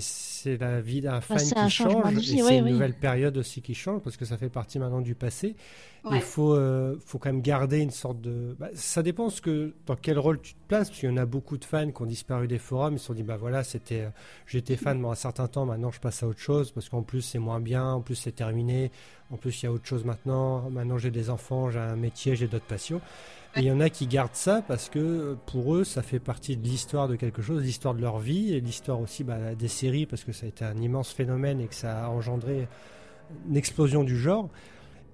la 0.59 0.81
vie 0.81 1.01
d'un 1.01 1.21
fan 1.21 1.37
qui 1.37 1.69
change. 1.69 2.17
et 2.17 2.41
c'est 2.41 2.57
une 2.57 2.69
nouvelle 2.69 2.93
période 2.93 3.37
aussi 3.37 3.61
qui 3.61 3.73
change, 3.73 4.01
parce 4.01 4.17
que 4.17 4.25
ça 4.25 4.37
fait 4.37 4.49
partie 4.49 4.79
maintenant 4.79 5.01
du 5.01 5.15
passé. 5.15 5.55
Il 6.09 6.21
faut, 6.21 6.55
euh, 6.55 6.97
faut 7.05 7.19
quand 7.19 7.31
même 7.31 7.43
garder 7.43 7.77
une 7.77 7.91
sorte 7.91 8.19
de. 8.21 8.55
Bah, 8.59 8.69
ça 8.73 9.03
dépend 9.03 9.29
ce 9.29 9.39
que, 9.39 9.75
dans 9.85 9.95
quel 9.95 10.17
rôle 10.17 10.41
tu 10.41 10.53
te 10.53 10.67
places, 10.67 10.89
parce 10.89 10.99
qu'il 10.99 11.09
y 11.09 11.11
en 11.11 11.17
a 11.17 11.27
beaucoup 11.27 11.57
de 11.57 11.65
fans 11.65 11.91
qui 11.91 12.01
ont 12.01 12.07
disparu 12.07 12.47
des 12.47 12.57
forums, 12.57 12.95
ils 12.95 12.99
se 12.99 13.05
sont 13.05 13.13
dit, 13.13 13.21
bah 13.21 13.37
voilà, 13.37 13.63
c'était, 13.63 14.01
euh, 14.01 14.09
j'étais 14.47 14.77
fan 14.77 14.97
pendant 14.97 15.11
un 15.11 15.15
certain 15.15 15.47
temps, 15.47 15.65
maintenant 15.65 15.91
je 15.91 15.99
passe 15.99 16.23
à 16.23 16.27
autre 16.27 16.39
chose, 16.39 16.71
parce 16.71 16.89
qu'en 16.89 17.03
plus 17.03 17.21
c'est 17.21 17.37
moins 17.37 17.59
bien, 17.59 17.85
en 17.85 18.01
plus 18.01 18.15
c'est 18.15 18.31
terminé, 18.31 18.91
en 19.31 19.37
plus 19.37 19.61
il 19.61 19.65
y 19.65 19.69
a 19.69 19.71
autre 19.71 19.85
chose 19.85 20.05
maintenant, 20.05 20.69
maintenant 20.69 20.97
j'ai 20.97 21.11
des 21.11 21.29
enfants, 21.29 21.69
j'ai 21.69 21.79
un 21.79 21.95
métier, 21.95 22.35
j'ai 22.35 22.47
d'autres 22.47 22.65
passions. 22.65 23.01
Et 23.55 23.59
il 23.59 23.65
y 23.65 23.71
en 23.71 23.81
a 23.81 23.89
qui 23.89 24.07
gardent 24.07 24.29
ça 24.33 24.63
parce 24.65 24.87
que 24.87 25.35
pour 25.45 25.75
eux, 25.75 25.83
ça 25.83 26.01
fait 26.01 26.19
partie 26.19 26.55
de 26.55 26.63
l'histoire 26.63 27.09
de 27.09 27.17
quelque 27.17 27.41
chose, 27.41 27.61
l'histoire 27.61 27.93
de 27.93 28.01
leur 28.01 28.19
vie 28.19 28.53
et 28.53 28.61
l'histoire 28.61 29.01
aussi 29.01 29.25
bah, 29.25 29.55
des 29.55 29.67
séries 29.67 30.05
parce 30.05 30.23
que 30.23 30.31
ça 30.31 30.45
a 30.45 30.49
été 30.49 30.63
un 30.63 30.77
immense 30.77 31.11
phénomène 31.11 31.59
et 31.59 31.67
que 31.67 31.75
ça 31.75 32.05
a 32.05 32.09
engendré 32.09 32.67
une 33.49 33.57
explosion 33.57 34.03
du 34.05 34.17
genre. 34.17 34.49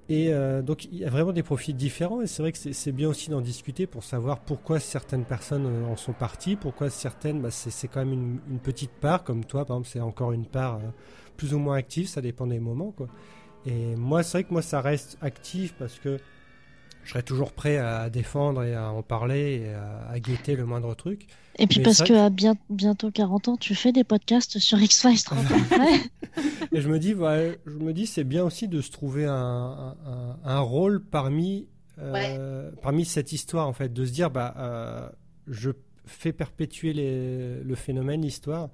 Et 0.10 0.32
euh, 0.32 0.62
donc 0.62 0.86
il 0.86 0.99
y 0.99 1.06
a 1.06 1.10
vraiment 1.10 1.34
des 1.34 1.43
profils 1.43 1.75
différents 1.75 2.21
et 2.21 2.27
c'est 2.27 2.41
vrai 2.41 2.53
que 2.53 2.58
c'est 2.58 2.91
bien 2.93 3.10
aussi 3.10 3.30
d'en 3.30 3.41
discuter 3.41 3.88
pour 3.88 4.03
savoir 4.03 4.39
pourquoi 4.39 4.80
certaines 4.80 5.25
personnes 5.25 5.65
euh, 5.65 5.86
en 5.86 5.97
sont 5.97 6.13
parties, 6.13 6.56
pourquoi 6.56 6.89
certaines, 6.89 7.41
bah, 7.41 7.51
c'est 7.51 7.88
quand 7.89 7.99
même 7.99 8.13
une, 8.13 8.39
une, 8.49 8.60
petite 8.60 8.91
part, 8.91 9.25
comme 9.25 9.43
toi 9.43 9.65
par 9.65 9.77
exemple 9.77 9.89
c'est 9.91 9.99
encore 9.99 10.32
une 10.32 10.45
part 10.45 10.75
euh, 10.75 10.89
plus 11.36 11.53
ou 11.53 11.60
moins 11.60 11.75
active, 11.75 12.08
ça 12.08 12.21
dépend 12.21 12.47
des 12.47 12.60
moments. 12.60 12.91
Quoi. 12.91 13.08
Et 13.67 13.95
moi 13.97 14.23
c'est 14.23 14.39
vrai 14.39 14.43
que 14.45 14.53
moi 14.53 14.62
ça 14.62 14.82
reste 14.82 15.17
actif 15.21 15.73
parce 15.77 15.99
que 15.99 16.19
je 17.03 17.12
serais 17.12 17.23
toujours 17.23 17.53
prêt 17.53 17.77
à 17.77 18.10
défendre 18.10 18.63
et 18.63 18.73
à 18.73 18.91
en 18.91 19.01
parler 19.01 19.63
et 19.65 19.73
à, 19.73 20.19
guetter 20.19 20.56
le 20.56 20.65
moindre 20.65 20.93
truc. 20.93 21.27
Et 21.58 21.65
puis 21.65 21.82
parce 21.82 22.03
que 22.03 22.13
à 22.13 22.30
bien, 22.30 22.56
bientôt 22.69 23.12
40 23.12 23.47
ans, 23.47 23.58
tu 23.58 23.75
fais 23.75 23.93
des 23.93 24.03
podcasts 24.03 24.60
sur 24.60 24.77
X-Files 24.77 25.23
30 25.23 25.45
et 26.73 26.82
je 26.82 26.89
me 26.89 26.99
dis, 26.99 27.12
je 27.12 27.77
me 27.77 27.93
dis, 27.93 28.08
c'est 28.08 28.25
bien 28.25 28.43
aussi 28.43 28.67
de 28.67 28.82
se 28.82 28.91
trouver 28.91 29.25
un, 29.25 29.95
un, 30.43 30.60
rôle 30.60 31.01
parmi, 31.01 31.67
euh, 31.97 32.71
parmi 32.82 33.06
cette 33.06 33.32
histoire, 33.32 33.67
en 33.67 33.73
fait, 33.73 33.93
de 33.93 34.06
se 34.06 34.12
dire, 34.12 34.30
bah, 34.30 34.53
euh, 34.58 35.10
je 35.47 35.71
fais 36.06 36.34
perpétuer 36.34 36.91
les, 36.91 37.63
le 37.63 37.75
phénomène, 37.75 38.21
l'histoire, 38.21 38.69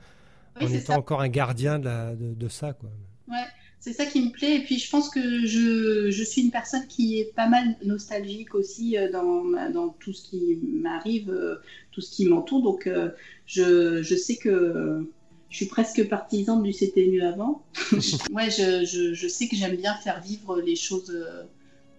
en 0.59 0.67
étant 0.67 0.95
encore 0.95 1.21
un 1.21 1.29
gardien 1.29 1.77
de, 1.77 1.85
la, 1.85 2.15
de, 2.15 2.33
de 2.33 2.47
ça, 2.47 2.73
quoi. 2.73 2.89
Ouais 3.27 3.45
c'est 3.83 3.91
ça 3.91 4.05
qui 4.05 4.21
me 4.21 4.31
plaît. 4.31 4.55
Et 4.55 4.63
puis, 4.63 4.79
je 4.79 4.89
pense 4.89 5.09
que 5.09 5.45
je, 5.45 6.09
je, 6.09 6.23
suis 6.23 6.41
une 6.41 6.51
personne 6.51 6.87
qui 6.87 7.19
est 7.19 7.35
pas 7.35 7.49
mal 7.49 7.75
nostalgique 7.83 8.55
aussi 8.55 8.97
euh, 8.97 9.11
dans, 9.11 9.43
dans 9.71 9.89
tout 9.89 10.13
ce 10.13 10.23
qui 10.23 10.57
m'arrive, 10.63 11.29
euh, 11.29 11.55
tout 11.91 11.99
ce 11.99 12.15
qui 12.15 12.25
m'entoure. 12.25 12.61
Donc, 12.63 12.87
euh, 12.87 13.09
je, 13.45 14.01
je, 14.01 14.15
sais 14.15 14.37
que 14.37 15.05
je 15.49 15.57
suis 15.57 15.65
presque 15.65 16.07
partisane 16.07 16.63
du 16.63 16.71
c'était 16.71 17.07
mieux 17.07 17.25
avant. 17.25 17.61
ouais, 18.31 18.49
je, 18.49 18.85
je, 18.85 19.13
je, 19.13 19.27
sais 19.27 19.49
que 19.49 19.57
j'aime 19.57 19.75
bien 19.75 19.93
faire 19.95 20.21
vivre 20.21 20.61
les 20.61 20.77
choses. 20.77 21.13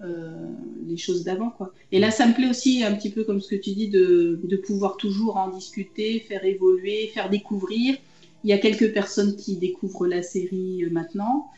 Euh, 0.01 0.49
les 0.87 0.97
choses 0.97 1.23
d'avant 1.23 1.51
quoi. 1.51 1.73
Et 1.93 2.01
là 2.01 2.11
ça 2.11 2.27
me 2.27 2.35
plaît 2.35 2.51
aussi 2.51 2.83
un 2.83 2.95
petit 2.95 3.11
peu 3.11 3.23
comme 3.23 3.41
ce 3.41 3.49
que 3.49 3.55
tu 3.55 3.71
dis 3.71 3.89
de, 3.89 4.41
de 4.43 4.57
pouvoir 4.57 4.97
toujours 4.97 5.37
en 5.37 5.49
discuter, 5.49 6.19
faire 6.19 6.45
évoluer, 6.45 7.11
faire 7.15 7.31
découvrir. 7.31 7.97
Il 8.43 8.51
y 8.51 8.53
a 8.53 8.59
quelques 8.59 8.93
personnes 8.93 9.37
qui 9.37 9.57
découvrent 9.57 10.09
la 10.09 10.23
série 10.23 10.85
maintenant. 10.91 11.49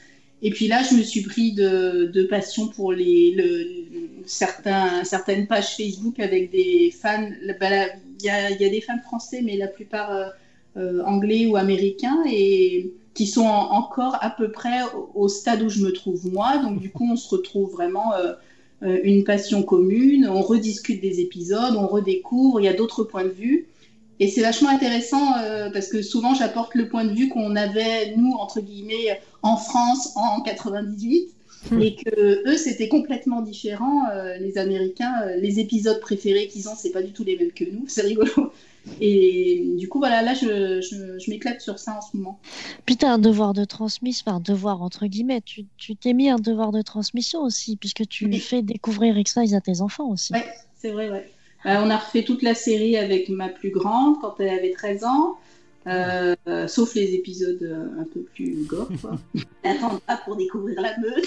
Et 0.42 0.50
puis 0.50 0.68
là, 0.68 0.82
je 0.82 0.94
me 0.94 1.02
suis 1.02 1.22
pris 1.22 1.52
de, 1.52 2.26
passion 2.28 2.68
pour 2.68 2.92
les, 2.92 3.88
certaines 4.26 5.46
pages 5.46 5.76
Facebook 5.76 6.20
avec 6.20 6.50
des 6.50 6.90
fans. 6.90 7.30
Bah 7.58 7.86
il 8.20 8.24
y, 8.24 8.30
a, 8.30 8.70
des 8.70 8.80
fans 8.80 8.98
français, 8.98 9.40
mais 9.42 9.56
la 9.56 9.68
plupart 9.68 10.10
euh, 10.10 10.26
euh, 10.76 11.02
anglais 11.04 11.46
ou 11.46 11.56
américains, 11.56 12.22
et 12.26 12.92
qui 13.14 13.26
sont 13.26 13.46
encore 13.46 14.18
à 14.20 14.30
peu 14.30 14.50
près 14.50 14.80
au, 15.14 15.28
stade 15.28 15.62
où 15.62 15.68
je 15.68 15.82
me 15.82 15.92
trouve 15.92 16.26
moi. 16.30 16.58
Donc 16.58 16.80
du 16.80 16.90
coup, 16.90 17.08
on 17.10 17.16
se 17.16 17.28
retrouve 17.28 17.72
vraiment 17.72 18.12
euh, 18.14 18.34
une 19.04 19.24
passion 19.24 19.62
commune. 19.62 20.28
On 20.28 20.42
rediscute 20.42 21.00
des 21.00 21.20
épisodes, 21.20 21.76
on 21.76 21.86
redécouvre. 21.86 22.60
Il 22.60 22.64
y 22.64 22.68
a 22.68 22.74
d'autres 22.74 23.04
points 23.04 23.24
de 23.24 23.30
vue. 23.30 23.68
Et 24.18 24.28
c'est 24.28 24.40
vachement 24.40 24.70
intéressant 24.70 25.34
parce 25.74 25.88
que 25.88 26.00
souvent 26.00 26.32
j'apporte 26.32 26.74
le 26.74 26.88
point 26.88 27.04
de 27.04 27.12
vue 27.12 27.28
qu'on 27.28 27.54
avait, 27.54 28.14
nous, 28.16 28.32
entre 28.32 28.60
guillemets, 28.60 29.20
en 29.46 29.56
France 29.56 30.12
en 30.16 30.40
98 30.40 31.28
hmm. 31.70 31.80
et 31.80 31.94
que 31.94 32.48
eux, 32.48 32.56
c'était 32.56 32.88
complètement 32.88 33.40
différent. 33.40 34.08
Euh, 34.10 34.36
les 34.38 34.58
Américains, 34.58 35.14
euh, 35.22 35.36
les 35.36 35.60
épisodes 35.60 36.00
préférés 36.00 36.48
qu'ils 36.48 36.68
ont, 36.68 36.74
c'est 36.76 36.90
pas 36.90 37.02
du 37.02 37.12
tout 37.12 37.24
les 37.24 37.38
mêmes 37.38 37.52
que 37.52 37.64
nous. 37.64 37.84
C'est 37.88 38.02
rigolo. 38.02 38.52
Et 39.00 39.64
du 39.76 39.88
coup, 39.88 39.98
voilà, 39.98 40.22
là, 40.22 40.34
je, 40.34 40.80
je, 40.80 41.18
je 41.18 41.30
m'éclate 41.30 41.60
sur 41.60 41.78
ça 41.80 41.96
en 41.96 42.00
ce 42.00 42.16
moment. 42.16 42.38
Puis 42.84 42.96
as 43.02 43.12
un 43.12 43.18
devoir 43.18 43.52
de 43.52 43.64
transmission, 43.64 44.24
enfin, 44.28 44.40
devoir 44.40 44.80
entre 44.80 45.06
guillemets, 45.06 45.40
tu, 45.40 45.64
tu 45.76 45.96
t'es 45.96 46.12
mis 46.12 46.30
un 46.30 46.38
devoir 46.38 46.70
de 46.70 46.82
transmission 46.82 47.42
aussi, 47.42 47.76
puisque 47.76 48.06
tu 48.06 48.32
fais 48.34 48.62
découvrir 48.62 49.18
X-Files 49.18 49.56
à 49.56 49.60
tes 49.60 49.80
enfants 49.80 50.08
aussi. 50.08 50.32
Ouais, 50.32 50.46
c'est 50.76 50.90
vrai, 50.90 51.10
ouais. 51.10 51.28
Euh, 51.66 51.82
on 51.82 51.90
a 51.90 51.96
refait 51.96 52.22
toute 52.22 52.42
la 52.42 52.54
série 52.54 52.96
avec 52.96 53.28
ma 53.28 53.48
plus 53.48 53.70
grande 53.70 54.20
quand 54.20 54.36
elle 54.38 54.50
avait 54.50 54.70
13 54.70 55.04
ans. 55.04 55.36
Euh, 55.86 56.34
sauf 56.66 56.94
les 56.94 57.14
épisodes 57.14 57.62
euh, 57.62 58.00
un 58.00 58.04
peu 58.04 58.22
plus 58.22 58.64
gore. 58.64 58.88
Quoi. 59.00 59.18
Attends 59.64 60.00
pas 60.06 60.16
pour 60.18 60.36
découvrir 60.36 60.80
la 60.80 60.98
meute. 60.98 61.26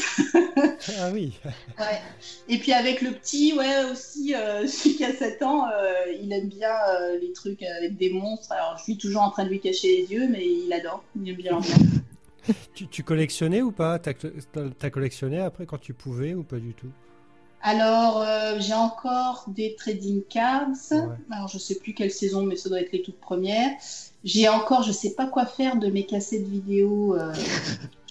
ah 1.00 1.10
oui. 1.14 1.34
Ouais. 1.80 2.02
Et 2.50 2.58
puis 2.58 2.74
avec 2.74 3.02
le 3.02 3.12
petit, 3.12 3.54
ouais, 3.54 3.90
aussi, 3.90 4.34
celui 4.34 4.96
qui 4.96 5.06
a 5.06 5.14
7 5.14 5.42
ans, 5.44 5.66
il 6.22 6.32
aime 6.34 6.50
bien 6.50 6.74
les 7.22 7.32
trucs 7.32 7.64
avec 7.64 7.98
des 7.98 8.10
monstres. 8.10 8.52
Alors 8.52 8.76
je 8.78 8.84
suis 8.84 8.98
toujours 8.98 9.22
en 9.22 9.32
train 9.32 9.46
de 9.46 9.50
lui 9.50 9.62
cacher 9.62 9.88
les 9.88 10.14
yeux, 10.14 10.28
mais 10.30 10.46
il 10.46 10.74
adore. 10.74 11.04
Il 11.16 11.30
aime 11.30 11.36
bien 11.38 11.56
en 11.56 11.62
tu, 12.74 12.88
tu 12.88 13.04
collectionnais 13.04 13.62
ou 13.62 13.72
pas? 13.72 14.00
T'as 14.00 14.14
as 14.82 14.90
collectionné 14.90 15.40
après 15.40 15.66
quand 15.66 15.78
tu 15.78 15.94
pouvais 15.94 16.34
ou 16.34 16.44
pas 16.44 16.58
du 16.58 16.74
tout? 16.74 16.92
Alors, 17.62 18.22
euh, 18.22 18.56
j'ai 18.60 18.74
encore 18.74 19.46
des 19.48 19.76
trading 19.76 20.24
cards. 20.24 20.70
Ouais. 20.92 21.00
Alors, 21.32 21.48
je 21.50 21.58
sais 21.58 21.76
plus 21.76 21.94
quelle 21.94 22.12
saison, 22.12 22.44
mais 22.44 22.56
ça 22.56 22.70
doit 22.70 22.80
être 22.80 22.92
les 22.92 23.02
toutes 23.02 23.20
premières. 23.20 23.72
J'ai 24.24 24.50
encore, 24.50 24.84
je 24.84 24.92
sais 24.92 25.12
pas 25.12 25.28
quoi 25.28 25.46
faire 25.46 25.78
de 25.78 25.88
mes 25.88 26.06
cassettes 26.06 26.48
vidéo. 26.48 27.16
euh, 27.16 27.34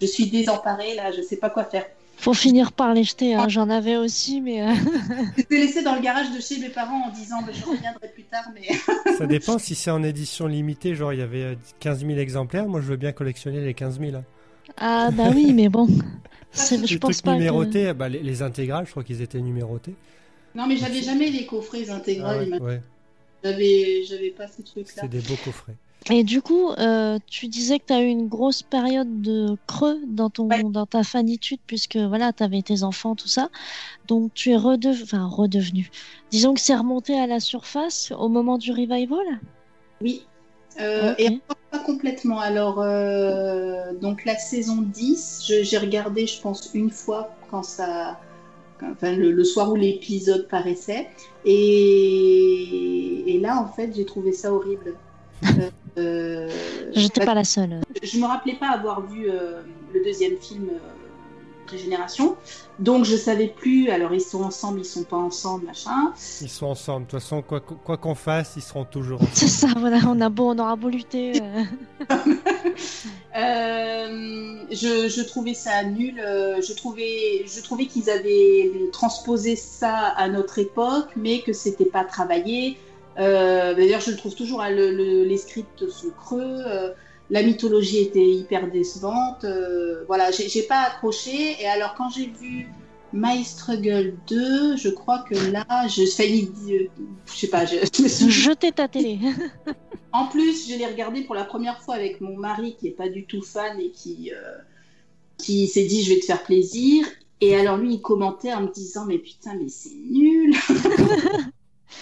je 0.01 0.07
suis 0.07 0.27
désemparée 0.31 0.95
là, 0.95 1.13
je 1.13 1.21
sais 1.23 1.37
pas 1.37 1.51
quoi 1.51 1.65
faire. 1.65 1.85
Faut 2.17 2.35
finir 2.35 2.73
par 2.73 2.95
les 2.95 3.05
jeter. 3.05 3.35
hein. 3.35 3.49
J'en 3.49 3.69
avais 3.71 3.97
aussi, 3.97 4.41
mais 4.41 4.63
euh, 4.63 4.73
ai 5.51 5.57
laissés 5.59 5.83
dans 5.83 5.95
le 5.95 6.01
garage 6.01 6.33
de 6.35 6.41
chez 6.41 6.59
mes 6.59 6.69
parents 6.71 7.09
en 7.09 7.11
disant 7.13 7.43
bah, 7.43 7.53
je 7.53 7.65
reviendrai 7.65 8.09
plus 8.13 8.25
tard, 8.25 8.45
mais 8.55 8.69
Ça 9.17 9.27
dépend 9.27 9.59
si 9.59 9.75
c'est 9.75 9.91
en 9.91 10.03
édition 10.03 10.47
limitée, 10.47 10.95
genre 10.95 11.13
il 11.13 11.19
y 11.21 11.23
avait 11.23 11.43
euh, 11.43 11.55
15 11.81 12.01
000 12.07 12.19
exemplaires. 12.19 12.67
Moi, 12.67 12.81
je 12.81 12.87
veux 12.87 12.97
bien 12.97 13.13
collectionner 13.13 13.61
les 13.61 13.75
15 13.75 14.01
000. 14.01 14.17
hein. 14.17 14.25
ah 14.79 15.11
bah 15.13 15.31
oui, 15.35 15.53
mais 15.53 15.69
bon, 15.69 15.87
C'est- 16.53 16.85
je 16.87 16.95
Les 16.95 16.99
pense 16.99 17.13
trucs 17.13 17.25
pas. 17.25 17.33
que- 17.33 17.37
numérotés, 17.37 17.93
bah, 17.93 18.09
les, 18.09 18.21
les 18.21 18.43
intégrales, 18.43 18.87
je 18.87 18.91
crois 18.93 19.05
qu'ils 19.05 19.21
étaient 19.23 19.41
numérotés. 19.41 19.95
non, 20.57 20.67
mais 20.67 20.77
j'avais 20.77 21.03
jamais 21.03 21.31
les 21.31 21.45
coffrets 21.47 21.89
intégrales. 21.91 22.49
Ah 22.53 22.57
ouais, 22.57 22.61
ouais, 22.63 22.83
J'avais, 23.45 24.03
j'avais 24.09 24.31
pas 24.31 24.49
ces 24.49 24.63
trucs-là. 24.65 25.03
c'est 25.03 25.09
des 25.09 25.21
beaux 25.21 25.37
coffrets. 25.45 25.77
Et 26.11 26.24
du 26.24 26.40
coup, 26.40 26.70
euh, 26.70 27.18
tu 27.26 27.49
disais 27.49 27.78
que 27.78 27.86
tu 27.88 27.92
as 27.92 28.01
eu 28.03 28.07
une 28.07 28.28
grosse 28.28 28.62
période 28.62 29.20
de 29.20 29.57
creux 29.66 30.01
dans, 30.07 30.30
ton, 30.30 30.49
Ouais. 30.49 30.62
dans 30.62 30.86
ta 30.86 31.03
fanitude, 31.05 31.59
puisque 31.66 31.96
voilà, 31.96 32.32
tu 32.32 32.42
avais 32.42 32.62
tes 32.62 32.82
enfants, 32.82 33.14
tout 33.14 33.28
ça. 33.28 33.51
Donc 34.07 34.32
tu 34.32 34.51
es 34.53 34.57
redevenu, 34.57 35.03
enfin 35.03 35.26
redevenu. 35.26 35.90
Disons 36.30 36.55
que 36.55 36.61
c'est 36.61 36.76
remonté 36.76 37.18
à 37.18 37.26
la 37.26 37.40
surface 37.40 38.12
au 38.18 38.28
moment 38.28 38.57
du 38.59 38.70
revival? 38.72 39.40
Oui. 40.01 40.24
Euh. 40.80 41.14
Et 41.18 41.28
encore 41.28 41.57
pas 41.72 41.78
complètement. 41.80 42.38
Alors, 42.38 42.80
euh, 42.80 43.92
donc 44.01 44.24
la 44.24 44.36
saison 44.36 44.76
10, 44.80 45.44
je- 45.46 45.62
j'ai 45.64 45.76
regardé, 45.78 46.26
je 46.26 46.40
pense, 46.40 46.70
une 46.72 46.90
fois 46.90 47.34
quand 47.51 47.64
ça. 47.64 48.18
Enfin, 48.80 49.12
le, 49.12 49.32
le 49.32 49.44
soir 49.44 49.72
où 49.72 49.74
l'épisode 49.74 50.46
paraissait. 50.49 51.09
Et, 51.44 53.34
et 53.34 53.40
là, 53.40 53.61
en 53.61 53.66
fait, 53.66 53.92
j'ai 53.94 54.05
trouvé 54.07 54.32
ça 54.32 54.53
horrible. 54.55 54.94
Euh, 55.44 55.70
euh, 55.99 56.49
J'étais 56.94 57.24
pas 57.24 57.34
la 57.34 57.44
seule. 57.44 57.80
je 58.03 58.18
me 58.18 58.26
rappelais 58.26 58.55
pas 58.55 58.68
avoir 58.70 59.01
vu 59.07 59.28
euh, 59.30 59.61
le 59.92 60.03
deuxième 60.05 60.36
film 60.36 60.68
euh, 60.70 60.78
Régénération, 61.70 62.34
donc 62.78 63.05
je 63.05 63.14
savais 63.14 63.49
plus. 63.49 63.90
Alors 63.90 64.14
ils 64.14 64.22
sont 64.22 64.42
ensemble, 64.42 64.80
ils 64.80 64.84
sont 64.86 65.03
pas 65.03 65.18
ensemble, 65.18 65.66
machin. 65.66 66.14
Ils 66.40 66.49
sont 66.49 66.64
ensemble. 66.66 67.05
De 67.05 67.11
toute 67.11 67.20
façon, 67.20 67.42
quoi 67.42 67.61
qu- 67.61 67.74
quoi 67.84 67.99
qu'on 67.99 68.14
fasse, 68.14 68.55
ils 68.57 68.62
seront 68.62 68.86
toujours 68.86 69.20
ensemble. 69.20 69.34
C'est 69.36 69.49
ça, 69.49 69.68
voilà, 69.76 69.99
on 70.07 70.18
a 70.22 70.30
beau, 70.30 70.49
on 70.49 70.59
aura 70.59 70.76
beau 70.76 70.88
lutter. 70.88 71.42
euh, 71.42 71.64
Euh, 73.36 74.57
je, 74.70 75.09
je 75.09 75.22
trouvais 75.22 75.55
ça 75.55 75.84
nul. 75.84 76.14
Je 76.16 76.72
trouvais, 76.74 77.44
je 77.46 77.62
trouvais 77.62 77.86
qu'ils 77.86 78.11
avaient 78.11 78.70
transposé 78.92 79.55
ça 79.57 79.94
à 80.16 80.28
notre 80.28 80.59
époque, 80.59 81.09
mais 81.16 81.40
que 81.42 81.53
c'était 81.53 81.84
pas 81.84 82.05
travaillé. 82.05 82.78
Euh, 83.19 83.75
D'ailleurs, 83.75 84.01
je 84.01 84.11
le 84.12 84.16
trouve 84.16 84.35
toujours. 84.35 84.62
hein, 84.62 84.71
le- 84.71 84.91
le- 84.93 85.25
les 85.25 85.37
scripts 85.39 85.89
sont 85.89 86.11
creux. 86.11 86.62
euh, 86.66 86.91
la 87.31 87.43
mythologie 87.43 87.99
était 87.99 88.25
hyper 88.25 88.71
décevante. 88.71 89.45
euh, 89.45 90.05
voilà, 90.07 90.31
j'ai 90.31 90.62
pas 90.62 90.83
accroché. 90.87 91.57
Et 91.61 91.66
alors, 91.66 91.95
quand 91.95 92.09
j'ai 92.11 92.27
vu 92.41 92.69
My 93.12 93.45
Struggle 93.45 94.14
2, 94.29 94.77
je 94.77 94.89
crois 94.89 95.25
que 95.29 95.35
là, 95.53 95.64
je 95.89 96.05
failli, 96.07 96.51
je 97.27 97.37
sais 97.37 97.49
pas, 97.49 97.64
je, 97.66 97.77
je 97.97 98.03
me 98.03 98.09
suis 98.09 98.31
Jeter 98.31 98.73
ta 98.73 98.87
télé. 98.89 99.19
en 100.12 100.27
plus, 100.29 100.69
je 100.71 100.77
l'ai 100.79 100.87
regardé 100.87 101.23
pour 101.23 101.35
la 101.35 101.45
première 101.45 101.81
fois 101.83 101.95
avec 101.97 102.21
mon 102.21 102.37
mari 102.37 102.77
qui 102.79 102.89
est 102.89 102.93
pas 102.93 103.09
du 103.09 103.27
tout 103.27 103.43
fan 103.43 103.79
et 103.81 103.91
qui, 103.91 104.31
euh, 104.33 104.59
qui 105.39 105.66
s'est 105.66 105.85
dit 105.85 106.03
je 106.05 106.14
vais 106.14 106.21
te 106.21 106.27
faire 106.27 106.43
plaisir. 106.45 107.07
Et 107.41 107.55
alors 107.57 107.77
lui, 107.77 107.95
il 107.95 108.01
commentait 108.01 108.53
en 108.53 108.62
me 108.62 108.73
disant 108.73 109.05
mais 109.07 109.19
putain, 109.19 109.55
mais 109.61 109.69
c'est 109.69 109.91
nul. 110.11 110.55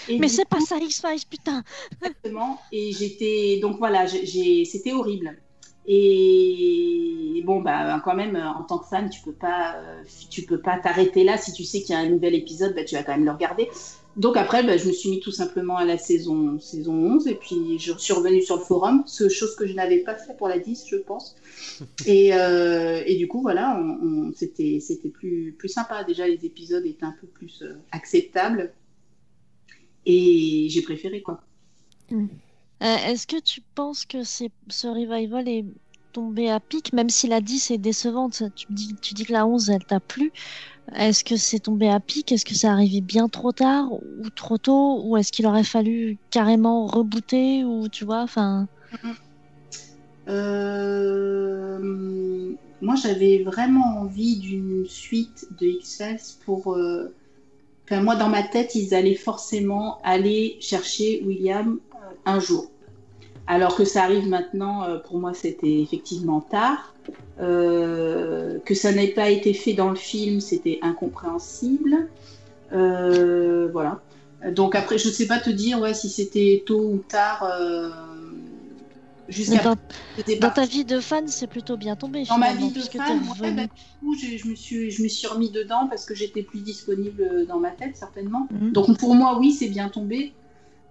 Et 0.09 0.19
Mais 0.19 0.27
c'est 0.27 0.45
pas 0.47 0.59
ça, 0.59 0.77
X-Files, 0.77 1.25
putain. 1.29 1.63
Exactement. 2.01 2.59
Et 2.71 2.91
j'étais 2.91 3.59
donc 3.61 3.77
voilà, 3.77 4.05
j'ai- 4.05 4.65
c'était 4.65 4.93
horrible. 4.93 5.37
Et 5.89 7.41
bon 7.45 7.61
bah 7.61 8.01
quand 8.03 8.13
même 8.15 8.35
en 8.35 8.63
tant 8.63 8.77
que 8.79 8.87
fan, 8.87 9.09
tu 9.09 9.21
peux 9.21 9.31
pas, 9.31 9.75
euh, 9.77 10.03
tu 10.29 10.41
peux 10.43 10.59
pas 10.59 10.77
t'arrêter 10.77 11.23
là 11.23 11.37
si 11.37 11.53
tu 11.53 11.63
sais 11.63 11.81
qu'il 11.81 11.91
y 11.91 11.95
a 11.95 11.99
un 11.99 12.09
nouvel 12.09 12.35
épisode, 12.35 12.75
bah, 12.75 12.83
tu 12.83 12.95
vas 12.95 13.03
quand 13.03 13.13
même 13.13 13.23
le 13.25 13.31
regarder. 13.31 13.69
Donc 14.17 14.35
après, 14.35 14.63
bah, 14.63 14.77
je 14.77 14.87
me 14.87 14.91
suis 14.91 15.09
mis 15.09 15.19
tout 15.19 15.31
simplement 15.31 15.77
à 15.77 15.85
la 15.85 15.97
saison 15.97 16.59
saison 16.59 16.93
11 16.93 17.27
et 17.27 17.35
puis 17.35 17.77
je 17.79 17.93
suis 17.97 18.13
revenue 18.13 18.41
sur 18.41 18.57
le 18.57 18.63
forum, 18.63 19.03
ce 19.05 19.29
chose 19.29 19.55
que 19.55 19.65
je 19.67 19.73
n'avais 19.73 19.99
pas 19.99 20.15
fait 20.15 20.35
pour 20.35 20.47
la 20.49 20.59
10, 20.59 20.85
je 20.89 20.97
pense. 20.97 21.35
Et, 22.05 22.33
euh, 22.33 23.01
et 23.05 23.15
du 23.15 23.27
coup 23.27 23.41
voilà, 23.41 23.79
on, 23.81 24.05
on- 24.29 24.33
c'était 24.35 24.79
c'était 24.81 25.09
plus 25.09 25.55
plus 25.57 25.69
sympa. 25.69 26.03
Déjà 26.03 26.27
les 26.27 26.45
épisodes 26.45 26.85
étaient 26.85 27.05
un 27.05 27.15
peu 27.21 27.27
plus 27.27 27.61
euh, 27.61 27.75
acceptables 27.91 28.73
et 30.07 30.69
j'ai 30.71 30.81
préféré 30.83 31.21
quoi. 31.23 31.41
Euh, 32.83 32.95
Est-ce 32.97 33.27
que 33.27 33.39
tu 33.39 33.61
penses 33.75 34.05
que 34.05 34.23
ce 34.23 34.87
revival 34.87 35.47
est 35.47 35.65
tombé 36.11 36.49
à 36.49 36.59
pic, 36.59 36.93
même 36.93 37.09
si 37.09 37.27
la 37.27 37.41
10 37.41 37.71
est 37.71 37.77
décevante 37.77 38.43
Tu, 38.55 38.65
dis, 38.69 38.95
tu 38.97 39.13
dis 39.13 39.25
que 39.25 39.33
la 39.33 39.45
11, 39.47 39.69
elle 39.69 39.85
t'a 39.85 39.99
plu. 39.99 40.31
Est-ce 40.95 41.23
que 41.23 41.37
c'est 41.37 41.61
tombé 41.61 41.89
à 41.89 41.99
pic? 42.01 42.31
Est-ce 42.31 42.45
que 42.45 42.55
c'est 42.55 42.67
arrivé 42.67 43.01
bien 43.01 43.29
trop 43.29 43.53
tard 43.53 43.89
ou 43.93 44.29
trop 44.35 44.57
tôt? 44.59 45.03
Ou 45.05 45.17
est-ce 45.17 45.31
qu'il 45.33 45.47
aurait 45.47 45.63
fallu 45.65 46.19
carrément 46.31 46.87
rebooter 46.87 47.65
Ou 47.65 47.89
tu 47.89 48.05
vois, 48.05 48.23
enfin? 48.23 48.69
Euh, 50.27 51.79
moi, 52.81 52.95
j'avais 52.95 53.43
vraiment 53.43 53.99
envie 54.01 54.39
d'une 54.39 54.85
suite 54.85 55.47
de 55.51 55.65
X-Files 55.67 56.19
pour. 56.45 56.73
euh, 56.75 57.16
Moi, 57.91 58.15
dans 58.15 58.29
ma 58.29 58.43
tête, 58.43 58.75
ils 58.75 58.93
allaient 58.93 59.15
forcément 59.15 59.99
aller 60.03 60.57
chercher 60.59 61.23
William 61.25 61.79
euh, 61.93 61.97
un 62.25 62.39
jour. 62.39 62.69
Alors 63.47 63.75
que 63.77 63.85
ça 63.85 64.03
arrive 64.03 64.27
maintenant, 64.27 64.83
euh, 64.83 64.99
pour 64.99 65.19
moi, 65.19 65.33
c'était 65.33 65.81
effectivement 65.81 66.41
tard. 66.41 66.93
Euh, 67.39 68.59
que 68.65 68.75
ça 68.75 68.91
n'ait 68.91 69.07
pas 69.07 69.29
été 69.29 69.53
fait 69.53 69.73
dans 69.73 69.89
le 69.89 69.95
film, 69.95 70.41
c'était 70.41 70.79
incompréhensible. 70.81 72.09
Voilà. 72.71 74.01
Donc 74.51 74.75
après, 74.75 74.97
je 74.97 75.07
ne 75.07 75.13
sais 75.13 75.25
pas 75.25 75.39
te 75.39 75.49
dire 75.49 75.79
ouais, 75.79 75.93
si 75.93 76.09
c'était 76.09 76.63
tôt 76.65 76.81
ou 76.81 77.03
tard. 77.07 77.47
Jusqu'à 79.27 79.75
Dans, 80.39 80.49
ta 80.51 80.65
vie 80.65 80.85
de 80.85 80.99
fan, 80.99 81.27
c'est 81.27 81.47
plutôt 81.47 81.75
bien 81.75 81.95
tombé. 81.95 82.23
Dans 82.23 82.37
ma 82.37 82.53
vie 82.53 82.71
de 82.71 82.81
fan, 82.81 83.19
ouais, 83.41 83.51
bah, 83.51 83.63
du 83.63 83.69
coup, 83.99 84.15
je, 84.15 84.37
je 84.37 84.47
me 84.47 84.55
suis, 84.55 84.89
je 84.91 85.03
me 85.03 85.07
suis 85.07 85.27
remis 85.27 85.51
dedans 85.51 85.87
parce 85.87 86.05
que 86.05 86.15
j'étais 86.15 86.43
plus 86.43 86.61
disponible 86.61 87.45
dans 87.45 87.59
ma 87.59 87.71
tête, 87.71 87.97
certainement. 87.97 88.47
Mhm. 88.51 88.71
Donc 88.71 88.97
pour 88.97 89.15
moi, 89.15 89.37
oui, 89.37 89.51
c'est 89.51 89.69
bien 89.69 89.89
tombé. 89.89 90.33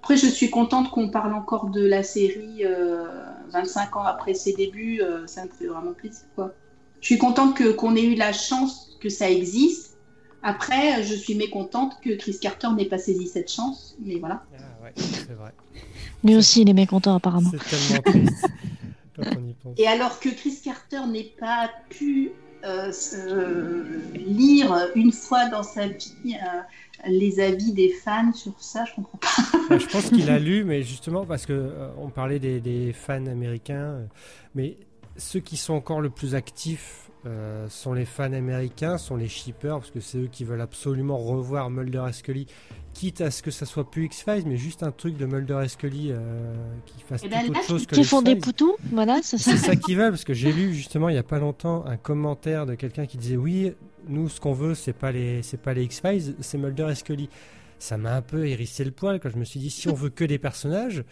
Après, 0.03 0.17
je 0.17 0.29
suis 0.29 0.51
contente 0.51 0.91
qu'on 0.91 1.09
parle 1.09 1.35
encore 1.35 1.71
de 1.71 1.85
la 1.85 2.03
série 2.05 2.65
euh, 2.65 3.09
25 3.49 3.97
ans 3.97 4.05
après 4.05 4.35
ses 4.35 4.53
débuts. 4.53 5.01
euh, 5.03 5.27
ça 5.27 5.45
me 5.45 5.51
fait 5.51 5.67
vraiment 5.67 5.95
plaisir. 5.95 6.29
Quoi. 6.35 6.55
Je 7.01 7.07
suis 7.07 7.19
contente 7.19 7.57
que, 7.57 7.73
qu'on 7.73 7.97
ait 7.97 8.05
eu 8.05 8.15
la 8.15 8.33
chance 8.33 8.97
que 9.01 9.09
ça 9.09 9.29
existe. 9.29 9.97
Après, 10.43 11.03
je 11.03 11.15
suis 11.15 11.35
mécontente 11.35 11.95
que 12.05 12.15
Chris 12.15 12.39
Carter 12.41 12.69
n'ait 12.77 12.85
pas 12.85 12.99
saisi 12.99 13.27
cette 13.27 13.51
chance. 13.51 13.97
Mais 13.99 14.21
voilà. 14.21 14.45
Ah 14.53 14.85
ouais, 14.85 14.93
c'est 14.97 15.35
vrai. 15.35 15.53
Lui 16.25 16.37
aussi, 16.37 16.63
il 16.63 16.69
est 16.71 16.75
mécontent, 16.75 17.15
apparemment. 17.15 17.51
C'est 17.51 18.01
tellement. 18.03 18.03
Et 19.79 19.87
alors 19.87 20.21
que 20.21 20.29
Chris 20.29 20.59
Carter 20.63 21.01
n'ait 21.11 21.33
pas 21.39 21.71
pu 21.89 22.33
euh, 22.65 22.93
se- 22.93 24.15
lire 24.15 24.89
une 24.95 25.13
fois 25.13 25.49
dans 25.49 25.63
sa 25.63 25.87
vie 25.89 26.35
euh, 26.35 26.61
les 27.07 27.41
avis 27.41 27.73
des 27.73 27.91
fans 27.91 28.33
sur 28.33 28.53
ça, 28.61 28.85
je 28.85 28.95
comprends 28.95 29.19
pas. 29.19 29.29
Bah, 29.71 29.79
je 29.79 29.87
pense 29.87 30.11
qu'il 30.11 30.29
a 30.31 30.39
lu, 30.39 30.65
mais 30.65 30.83
justement 30.83 31.25
parce 31.25 31.47
que 31.47 31.53
euh, 31.53 31.89
on 31.99 32.09
parlait 32.11 32.39
des, 32.39 32.61
des 32.61 32.93
fans 32.93 33.27
américains, 33.27 34.01
mais 34.55 34.77
ceux 35.17 35.41
qui 35.41 35.57
sont 35.57 35.75
encore 35.75 36.01
le 36.01 36.11
plus 36.11 36.35
actifs 36.35 37.06
euh, 37.27 37.69
sont 37.69 37.93
les 37.93 38.05
fans 38.05 38.33
américains, 38.33 38.99
sont 38.99 39.17
les 39.17 39.29
shippers, 39.29 39.79
parce 39.79 39.91
que 39.91 40.01
c'est 40.01 40.19
eux 40.19 40.29
qui 40.31 40.45
veulent 40.45 40.61
absolument 40.61 41.19
revoir 41.19 41.71
Mulder 41.71 42.05
et 42.09 42.13
Scully, 42.13 42.47
quitte 42.95 43.21
à 43.21 43.31
ce 43.31 43.43
que 43.43 43.51
ça 43.51 43.67
soit 43.67 43.91
plus 43.91 44.07
X-Files, 44.07 44.45
mais 44.47 44.57
juste 44.57 44.83
un 44.83 44.93
truc 44.93 45.17
de 45.17 45.27
Mulder 45.27 45.61
et 45.65 45.69
Scully 45.69 46.13
euh, 46.13 46.55
qui 46.87 47.03
fasse 47.03 47.23
Eh 47.25 47.29
tout 47.29 47.35
ben 47.35 47.43
là, 47.43 47.59
autre 47.59 47.65
chose 47.65 47.87
que 47.87 47.95
Qui 47.95 48.05
font 48.05 48.23
des 48.23 48.37
poutous, 48.37 48.77
voilà, 48.93 49.19
c'est 49.23 49.39
ça. 49.39 49.51
C'est 49.51 49.57
ça 49.57 49.77
qu'ils 49.77 49.97
veulent, 49.97 50.11
parce 50.11 50.25
que 50.25 50.35
j'ai 50.35 50.53
lu 50.53 50.73
justement 50.73 51.09
il 51.09 51.17
y 51.17 51.19
a 51.19 51.25
pas 51.25 51.39
longtemps 51.39 51.85
un 51.87 51.97
commentaire 51.97 52.65
de 52.65 52.75
quelqu'un 52.75 53.07
qui 53.07 53.19
disait 53.19 53.37
oui, 53.37 53.73
nous 54.09 54.29
ce 54.29 54.41
qu'on 54.41 54.53
veut 54.53 54.75
c'est 54.75 54.93
pas 54.93 55.11
les 55.11 55.43
c'est 55.43 55.61
pas 55.61 55.75
les 55.75 55.83
X-Files, 55.85 56.37
c'est 56.41 56.59
Mulder 56.59 56.89
et 56.91 56.95
Scully. 56.95 57.29
Ça 57.79 57.99
m'a 57.99 58.15
un 58.15 58.23
peu 58.23 58.47
hérissé 58.47 58.85
le 58.85 58.91
poil 58.91 59.21
quand 59.21 59.29
je 59.29 59.37
me 59.37 59.45
suis 59.45 59.61
dit 59.61 59.69
si 59.71 59.89
on 59.89 59.95
veut 59.95 60.09
que 60.09 60.25
des 60.25 60.39
personnages, 60.39 61.05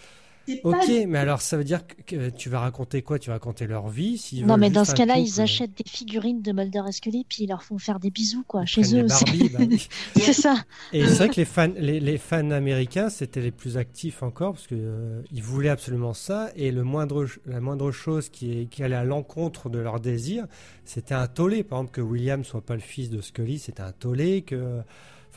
Ok, 0.63 0.91
mais 1.09 1.19
alors 1.19 1.41
ça 1.41 1.57
veut 1.57 1.65
dire 1.65 1.83
que, 2.07 2.31
tu 2.31 2.49
vas 2.49 2.61
raconter 2.61 3.03
quoi? 3.03 3.19
Tu 3.19 3.29
vas 3.29 3.35
raconter 3.35 3.67
leur 3.67 3.89
vie 3.89 4.19
s'ils 4.19 4.47
Non, 4.47 4.57
mais 4.57 4.71
dans 4.71 4.85
ce 4.85 4.95
cas-là, 4.95 5.19
ils 5.19 5.41
achètent 5.41 5.75
des 5.77 5.89
figurines 5.89 6.43
de 6.43 6.53
Mulder 6.53 6.83
et 6.89 6.93
Scully, 6.93 7.25
puis 7.29 7.45
ils 7.45 7.49
leur 7.49 7.63
font 7.63 7.79
faire 7.79 7.99
des 8.01 8.11
bisous, 8.11 8.45
quoi, 8.47 8.63
ils 8.63 8.67
chez 8.67 8.83
eux 8.97 9.05
aussi. 9.05 9.25
Barbie, 9.25 9.49
bah 9.49 9.59
oui. 9.69 9.89
c'est 10.17 10.33
ça. 10.33 10.57
Et 10.93 11.07
c'est 11.07 11.15
vrai 11.15 11.29
que 11.29 11.37
les 11.37 11.45
fans, 11.45 11.73
les, 11.77 12.01
les 12.01 12.19
fans 12.19 12.51
américains, 12.51 13.09
c'était 13.09 13.41
les 13.41 13.51
plus 13.51 13.77
actifs 13.77 14.23
encore 14.23 14.53
parce 14.53 14.67
que 14.67 14.75
euh, 14.75 15.23
ils 15.33 15.43
voulaient 15.43 15.69
absolument 15.69 16.15
ça. 16.15 16.51
Et 16.57 16.71
le 16.71 16.85
moindre, 16.85 17.27
la 17.47 17.61
moindre 17.61 17.91
chose 17.91 18.29
qui, 18.29 18.61
est, 18.61 18.67
qui 18.67 18.83
allait 18.83 18.95
à 18.97 19.05
l'encontre 19.05 19.71
de 19.71 19.79
leur 19.79 20.01
désir, 20.01 20.47
c'était 20.85 21.15
un 21.15 21.27
tollé. 21.27 21.63
Par 21.63 21.79
exemple, 21.79 21.95
que 21.95 22.01
William 22.01 22.45
soit 22.45 22.61
pas 22.65 22.75
le 22.75 22.81
fils 22.81 23.11
de 23.11 23.21
Scully, 23.21 23.59
c'était 23.59 23.83
un 23.83 23.93
tollé. 23.93 24.43
Que, 24.43 24.83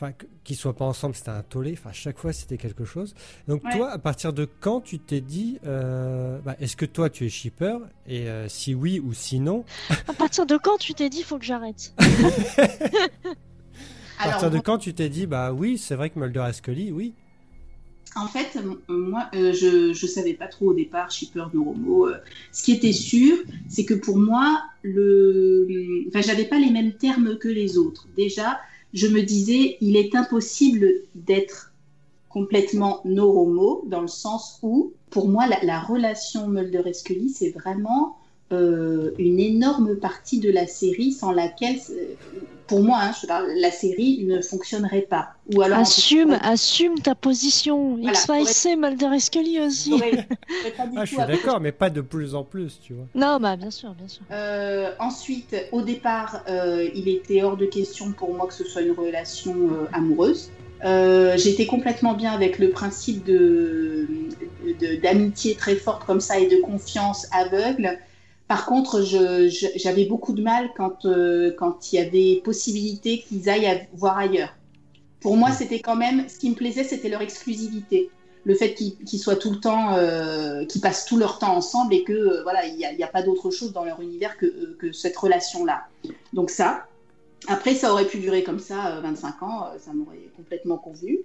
enfin, 0.00 0.12
qu'ils 0.44 0.54
soient 0.56 0.76
pas 0.76 0.84
ensemble, 0.84 1.14
c'était 1.16 1.30
un 1.30 1.42
tollé. 1.42 1.72
Enfin, 1.72 1.90
à 1.90 1.92
chaque 1.92 2.18
fois, 2.18 2.32
c'était 2.32 2.56
quelque 2.56 2.84
chose. 2.84 3.14
Donc, 3.48 3.64
Ouais. 3.64 3.72
toi, 3.72 3.90
à 3.90 3.98
partir 3.98 4.32
de 4.32 4.48
quand 4.60 4.80
tu 4.80 4.98
t'es 5.00 5.20
dit, 5.20 5.58
euh, 5.66 6.38
bah, 6.44 6.54
est-ce 6.60 6.76
que 6.76 6.86
toi, 6.86 7.10
tu 7.10 7.26
es 7.26 7.28
shipper? 7.28 7.78
Et 8.06 8.28
euh, 8.28 8.48
si 8.48 8.74
oui 8.74 9.00
ou 9.00 9.12
sinon, 9.12 9.64
À 10.06 10.12
partir 10.12 10.46
de 10.46 10.56
quand 10.56 10.78
tu 10.78 10.94
t'es 10.94 11.08
dit 11.08 11.22
faut 11.24 11.38
que 11.38 11.44
j'arrête? 11.44 11.92
À 14.20 14.30
partir 14.30 14.50
de 14.50 14.58
quand 14.58 14.78
tu 14.78 14.94
t'es 14.94 15.08
dit, 15.08 15.26
bah 15.26 15.52
oui, 15.52 15.78
c'est 15.78 15.94
vrai 15.94 16.10
que 16.10 16.18
Mulder 16.18 16.44
et 16.48 16.52
Scully, 16.52 16.90
oui. 16.90 17.14
En 18.16 18.26
fait, 18.26 18.58
moi, 18.88 19.28
euh, 19.34 19.52
je 19.52 19.88
ne 19.90 20.08
savais 20.08 20.34
pas 20.34 20.48
trop 20.48 20.70
au 20.70 20.74
départ, 20.74 21.10
shipper, 21.10 21.44
neuromo. 21.54 22.08
euh. 22.08 22.16
ce 22.50 22.64
qui 22.64 22.72
était 22.72 22.92
sûr, 22.92 23.36
c'est 23.68 23.84
que 23.84 23.94
pour 23.94 24.18
moi, 24.18 24.60
le... 24.82 25.68
enfin, 26.08 26.20
j'avais 26.22 26.46
pas 26.46 26.58
les 26.58 26.70
mêmes 26.70 26.94
termes 26.94 27.38
que 27.38 27.46
les 27.48 27.76
autres. 27.78 28.08
Déjà, 28.16 28.58
je 28.94 29.06
me 29.06 29.22
disais, 29.22 29.76
il 29.80 29.96
est 29.96 30.14
impossible 30.14 30.88
d'être 31.14 31.72
complètement 32.28 33.00
neuromo, 33.04 33.82
dans 33.86 34.02
le 34.02 34.08
sens 34.08 34.58
où, 34.62 34.92
pour 35.10 35.28
moi, 35.28 35.46
la, 35.46 35.62
la 35.64 35.80
relation 35.80 36.48
Mulder 36.48 36.82
et 36.86 36.92
Scully, 36.92 37.30
c'est 37.30 37.50
vraiment 37.50 38.16
euh, 38.52 39.12
une 39.18 39.40
énorme 39.40 39.96
partie 39.96 40.40
de 40.40 40.50
la 40.50 40.66
série 40.66 41.12
sans 41.12 41.32
laquelle, 41.32 41.78
euh, 41.90 42.14
pour 42.68 42.82
moi, 42.82 42.98
hein, 43.02 43.10
je 43.20 43.26
parle, 43.26 43.50
la 43.56 43.70
série 43.72 44.24
ne 44.24 44.40
fonctionnerait 44.40 45.00
pas. 45.08 45.30
Ou 45.54 45.62
alors, 45.62 45.78
Assume, 45.78 46.38
assume 46.42 47.00
ta 47.00 47.14
position. 47.14 47.96
Voilà, 47.96 48.10
X-Files, 48.12 48.46
c'est 48.46 48.76
Mulder 48.76 49.08
et 49.16 49.20
Scully 49.20 49.58
aussi. 49.60 49.90
pas 49.98 50.86
du 50.86 50.96
Ah, 50.96 51.04
je 51.04 51.14
suis 51.14 51.16
d'accord, 51.26 51.60
mais 51.60 51.72
pas 51.72 51.90
de 51.90 52.00
plus 52.02 52.34
en 52.34 52.44
plus, 52.44 52.78
tu 52.80 52.92
vois. 52.92 53.06
Non, 53.14 53.38
bah 53.40 53.56
bien 53.56 53.70
sûr, 53.70 53.92
bien 53.94 54.06
sûr. 54.06 54.22
Euh, 54.30 54.92
ensuite, 55.00 55.56
au 55.72 55.82
départ, 55.82 56.42
euh, 56.48 56.88
il 56.94 57.08
était 57.08 57.42
hors 57.42 57.56
de 57.56 57.66
question 57.66 58.12
pour 58.12 58.32
moi 58.34 58.46
que 58.46 58.54
ce 58.54 58.64
soit 58.64 58.82
une 58.82 58.92
relation 58.92 59.54
euh, 59.54 59.86
amoureuse. 59.92 60.50
Euh, 60.84 61.36
J'étais 61.36 61.66
complètement 61.66 62.14
bien 62.14 62.30
avec 62.32 62.58
le 62.60 62.70
principe 62.70 63.24
de 63.24 64.06
de- 64.80 65.00
d'amitié 65.00 65.54
très 65.56 65.74
forte 65.74 66.04
comme 66.04 66.20
ça 66.20 66.38
et 66.38 66.46
de 66.46 66.60
confiance 66.60 67.26
aveugle. 67.32 67.98
Par 68.48 68.64
contre, 68.64 69.02
j'avais 69.02 70.06
beaucoup 70.06 70.32
de 70.32 70.42
mal 70.42 70.70
quand 70.74 71.04
euh, 71.04 71.52
quand 71.56 71.92
il 71.92 71.96
y 71.96 71.98
avait 71.98 72.40
possibilité 72.42 73.20
qu'ils 73.20 73.50
aillent 73.50 73.66
à- 73.66 73.80
voir 73.92 74.16
ailleurs. 74.16 74.54
Pour 75.20 75.36
moi, 75.36 75.52
c'était 75.52 75.80
quand 75.80 75.96
même 75.96 76.28
ce 76.28 76.38
qui 76.38 76.48
me 76.48 76.54
plaisait, 76.54 76.84
c'était 76.84 77.10
leur 77.10 77.20
exclusivité 77.20 78.08
le 78.44 78.54
fait 78.54 78.72
qu'ils 78.72 79.18
soient 79.18 79.36
tout 79.36 79.50
le 79.50 79.60
temps, 79.60 79.94
euh, 79.94 80.64
qu'ils 80.64 80.80
passent 80.80 81.04
tout 81.04 81.18
leur 81.18 81.38
temps 81.38 81.54
ensemble 81.54 81.92
et 81.92 82.02
que 82.04 82.12
euh, 82.12 82.42
voilà, 82.44 82.64
il 82.66 82.76
n'y 82.76 83.02
a, 83.02 83.06
pas 83.08 83.22
d'autre 83.22 83.50
chose 83.50 83.72
dans 83.74 83.84
leur 83.84 84.00
univers 84.00 84.38
que, 84.38 84.74
que 84.78 84.90
cette 84.92 85.16
relation-là. 85.16 85.82
Donc 86.32 86.48
ça. 86.48 86.86
Après, 87.46 87.74
ça 87.74 87.92
aurait 87.92 88.06
pu 88.06 88.18
durer 88.18 88.42
comme 88.42 88.58
ça 88.58 88.96
euh, 88.96 89.00
25 89.00 89.42
ans, 89.42 89.66
ça 89.78 89.92
m'aurait 89.92 90.30
complètement 90.34 90.78
convenu. 90.78 91.18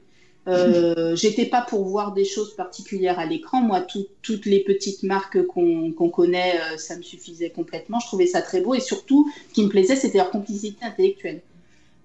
Euh, 0.47 1.15
J'étais 1.15 1.45
pas 1.45 1.61
pour 1.61 1.85
voir 1.85 2.11
des 2.13 2.25
choses 2.25 2.55
particulières 2.55 3.17
à 3.19 3.25
l'écran. 3.25 3.61
Moi, 3.61 3.81
tout- 3.81 4.07
toutes 4.21 4.45
les 4.45 4.59
petites 4.59 5.03
marques 5.03 5.41
qu'on 5.47 6.09
connaît, 6.09 6.59
euh, 6.59 6.77
ça 6.77 6.97
me 6.97 7.01
suffisait 7.01 7.49
complètement. 7.49 7.99
Je 7.99 8.07
trouvais 8.07 8.27
ça 8.27 8.41
très 8.41 8.59
beau 8.61 8.73
et 8.73 8.79
surtout, 8.81 9.31
ce 9.49 9.53
qui 9.53 9.63
me 9.63 9.69
plaisait, 9.69 9.95
c'était 9.95 10.17
leur 10.17 10.31
complicité 10.31 10.83
intellectuelle. 10.85 11.41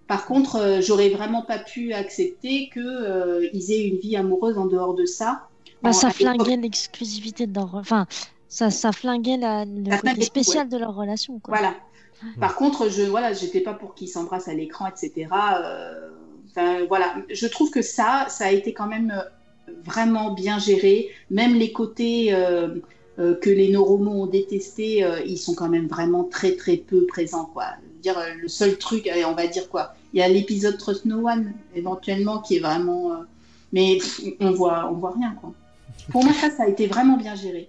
Par 0.06 0.24
contre, 0.26 0.56
euh, 0.56 0.80
j'aurais 0.80 1.10
vraiment 1.10 1.42
pas 1.42 1.58
pu 1.58 1.92
accepter 1.92 2.70
qu'ils 2.72 2.82
euh, 2.86 3.48
aient 3.52 3.86
une 3.88 3.98
vie 3.98 4.16
amoureuse 4.16 4.56
en 4.56 4.66
dehors 4.66 4.94
de 4.94 5.04
ça. 5.04 5.48
Bah, 5.82 5.90
En- 5.90 5.92
ça 5.92 6.10
flinguait 6.10 6.56
l'exclusivité 6.56 7.46
de 7.46 7.54
leur. 7.54 7.74
Enfin, 7.74 8.06
ça, 8.48 8.70
ça 8.70 8.92
flinguait 8.92 9.36
la, 9.36 9.64
le 9.64 9.90
Ça 9.90 9.98
côté 9.98 10.22
spécial 10.22 10.68
de 10.68 10.76
leur 10.78 10.94
relation. 10.94 11.38
Quoi. 11.40 11.58
Voilà. 11.58 11.74
Par 12.40 12.56
contre, 12.56 12.88
je 12.88 13.02
voilà, 13.02 13.32
j'étais 13.32 13.60
pas 13.60 13.74
pour 13.74 13.94
qu'ils 13.94 14.08
s'embrassent 14.08 14.48
à 14.48 14.54
l'écran, 14.54 14.86
etc. 14.86 15.28
Euh, 16.56 16.60
Enfin, 16.60 16.84
voilà. 16.88 17.14
Je 17.30 17.46
trouve 17.46 17.70
que 17.70 17.82
ça, 17.82 18.26
ça 18.28 18.46
a 18.46 18.50
été 18.52 18.72
quand 18.72 18.86
même 18.86 19.12
euh, 19.16 19.72
vraiment 19.84 20.32
bien 20.32 20.58
géré. 20.58 21.08
Même 21.30 21.54
les 21.54 21.72
côtés 21.72 22.32
euh, 22.32 22.76
euh, 23.18 23.34
que 23.34 23.50
les 23.50 23.70
neuromos 23.70 24.22
ont 24.22 24.26
détestés, 24.26 25.04
euh, 25.04 25.20
ils 25.26 25.38
sont 25.38 25.54
quand 25.54 25.68
même 25.68 25.86
vraiment 25.88 26.24
très 26.24 26.56
très 26.56 26.76
peu 26.76 27.06
présents, 27.06 27.46
quoi. 27.46 27.64
Dire, 28.02 28.18
le 28.40 28.48
seul 28.48 28.78
truc, 28.78 29.10
on 29.26 29.34
va 29.34 29.46
dire 29.48 29.68
quoi. 29.68 29.94
Il 30.14 30.20
y 30.20 30.22
a 30.22 30.28
l'épisode 30.28 30.78
Trust 30.78 31.04
No 31.04 31.28
One, 31.28 31.52
éventuellement, 31.74 32.38
qui 32.40 32.56
est 32.56 32.60
vraiment. 32.60 33.10
mais 33.72 33.98
pff, 33.98 34.20
on 34.40 34.52
voit, 34.52 34.88
on 34.90 34.94
voit 34.94 35.12
rien, 35.12 35.36
quoi. 35.40 35.52
Pour 36.10 36.24
moi, 36.24 36.32
ça, 36.32 36.50
ça 36.50 36.62
a 36.62 36.68
été 36.68 36.86
vraiment 36.86 37.16
bien 37.16 37.34
géré. 37.34 37.68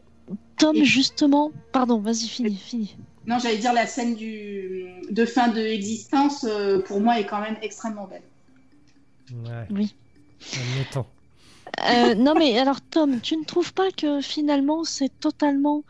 Tom, 0.58 0.76
Et- 0.76 0.86
justement. 0.86 1.52
Pardon, 1.74 1.98
vas-y, 2.00 2.28
finis, 2.28 2.56
finis. 2.56 2.96
Non, 3.26 3.38
j'allais 3.40 3.58
dire 3.58 3.74
la 3.74 3.86
scène 3.88 4.16
du, 4.16 4.86
de 5.10 5.26
fin 5.26 5.50
de 5.50 5.60
existence, 5.60 6.46
pour 6.86 7.00
moi, 7.02 7.20
est 7.20 7.26
quand 7.26 7.42
même 7.42 7.58
extrêmement 7.62 8.08
belle. 8.08 8.22
Ouais. 9.32 9.68
Oui. 9.72 9.96
Admettons. 10.54 11.06
Euh, 11.90 12.16
non, 12.16 12.34
mais 12.38 12.58
alors, 12.58 12.82
Tom, 12.82 13.20
tu 13.22 13.38
ne 13.38 13.44
trouves 13.44 13.74
pas 13.74 13.92
que 13.92 14.22
finalement 14.22 14.84
c'est 14.84 15.12
totalement 15.20 15.84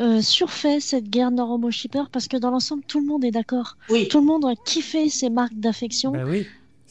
euh, 0.00 0.22
surfait 0.22 0.80
cette 0.80 1.08
guerre 1.10 1.30
neuromo-shipper 1.30 2.04
parce 2.10 2.28
que 2.28 2.36
dans 2.36 2.50
l'ensemble, 2.50 2.82
tout 2.86 3.00
le 3.00 3.06
monde 3.06 3.24
est 3.24 3.30
d'accord. 3.30 3.76
Oui, 3.90 4.08
Tout 4.08 4.20
le 4.20 4.26
monde 4.26 4.44
a 4.46 4.54
kiffé 4.64 5.08
ces 5.10 5.28
marques 5.30 5.54
d'affection. 5.54 6.12
Bah 6.12 6.24
oui. 6.26 6.46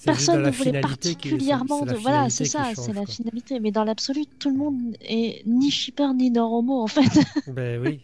Personne 0.06 0.38
ne 0.40 0.42
la 0.44 0.52
voulait 0.52 0.72
qui- 0.74 0.80
particulièrement 0.82 1.84
de. 1.84 1.94
Voilà, 1.96 2.30
c'est 2.30 2.46
ça, 2.46 2.66
c'est 2.76 2.94
la 2.94 3.06
finalité. 3.06 3.60
Mais 3.60 3.72
dans 3.72 3.84
l'absolu, 3.84 4.26
tout 4.40 4.52
le 4.52 4.58
monde 4.58 4.96
est 5.02 5.42
ni 5.48 5.72
shipper 5.72 6.14
ni 6.14 6.30
neuromo 6.30 6.82
en 6.82 6.88
fait. 6.88 7.02
Ben 7.48 7.82
oui. 7.82 8.02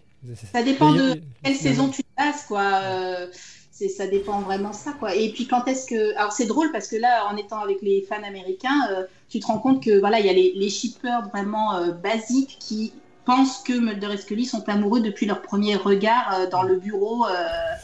ça 0.51 0.63
dépend 0.63 0.93
de 0.93 1.21
quelle 1.43 1.55
saison 1.55 1.89
tu 1.89 2.01
passes, 2.15 2.45
quoi. 2.47 2.63
Euh, 2.73 3.27
c'est, 3.75 3.89
ça 3.89 4.05
dépend 4.05 4.39
vraiment 4.41 4.69
de 4.69 4.75
ça, 4.75 4.93
quoi. 4.93 5.15
Et 5.15 5.31
puis 5.31 5.47
quand 5.47 5.65
est-ce 5.67 5.87
que. 5.87 6.15
Alors 6.17 6.31
c'est 6.31 6.45
drôle 6.45 6.71
parce 6.71 6.87
que 6.87 6.95
là, 6.95 7.25
en 7.31 7.35
étant 7.37 7.59
avec 7.59 7.81
les 7.81 8.05
fans 8.07 8.21
américains, 8.23 8.87
euh, 8.91 9.03
tu 9.29 9.39
te 9.39 9.47
rends 9.47 9.57
compte 9.57 9.83
que 9.83 9.99
voilà, 9.99 10.19
il 10.19 10.27
y 10.27 10.29
a 10.29 10.33
les, 10.33 10.53
les 10.55 10.69
shippers 10.69 11.27
vraiment 11.29 11.75
euh, 11.75 11.91
basiques 11.91 12.57
qui 12.59 12.93
pensent 13.25 13.63
que 13.63 13.73
Mulder 13.73 14.09
et 14.13 14.17
Scully 14.17 14.45
sont 14.45 14.67
amoureux 14.69 15.01
depuis 15.01 15.25
leur 15.25 15.41
premier 15.41 15.75
regard 15.75 16.33
euh, 16.35 16.47
dans 16.49 16.61
le 16.61 16.75
bureau 16.77 17.25
euh, 17.25 17.31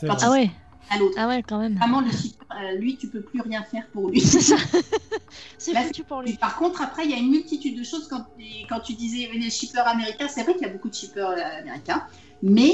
quand 0.02 0.18
Ah 0.22 0.30
ouais, 0.32 0.46
sont 0.46 0.52
à 0.96 0.98
l'autre. 1.00 1.16
ah 1.18 1.28
ouais, 1.28 1.42
quand 1.42 1.58
même. 1.60 1.76
Vraiment, 1.78 2.02
le 2.02 2.12
shipper, 2.12 2.46
euh, 2.52 2.76
lui, 2.78 2.96
tu 2.98 3.08
peux 3.08 3.22
plus 3.22 3.42
rien 3.42 3.64
faire 3.64 3.88
pour 3.92 4.10
lui. 4.10 4.22
C'est 4.22 4.42
ça. 4.42 4.58
c'est 5.58 5.74
Là, 5.74 5.84
foutu 5.84 6.04
pour 6.04 6.22
lui. 6.22 6.34
Par 6.34 6.56
contre, 6.58 6.82
après, 6.82 7.06
il 7.06 7.12
y 7.12 7.14
a 7.14 7.18
une 7.18 7.30
multitude 7.32 7.78
de 7.78 7.84
choses. 7.84 8.08
Quand, 8.08 8.26
quand 8.70 8.80
tu 8.82 8.94
disais 8.94 9.30
les 9.34 9.50
shippers 9.50 9.88
américains, 9.88 10.28
c'est 10.28 10.44
vrai 10.44 10.54
qu'il 10.54 10.64
y 10.64 10.70
a 10.70 10.74
beaucoup 10.74 10.90
de 10.90 10.96
shippers 10.96 11.30
euh, 11.30 11.60
américains, 11.62 12.04
mais 12.44 12.74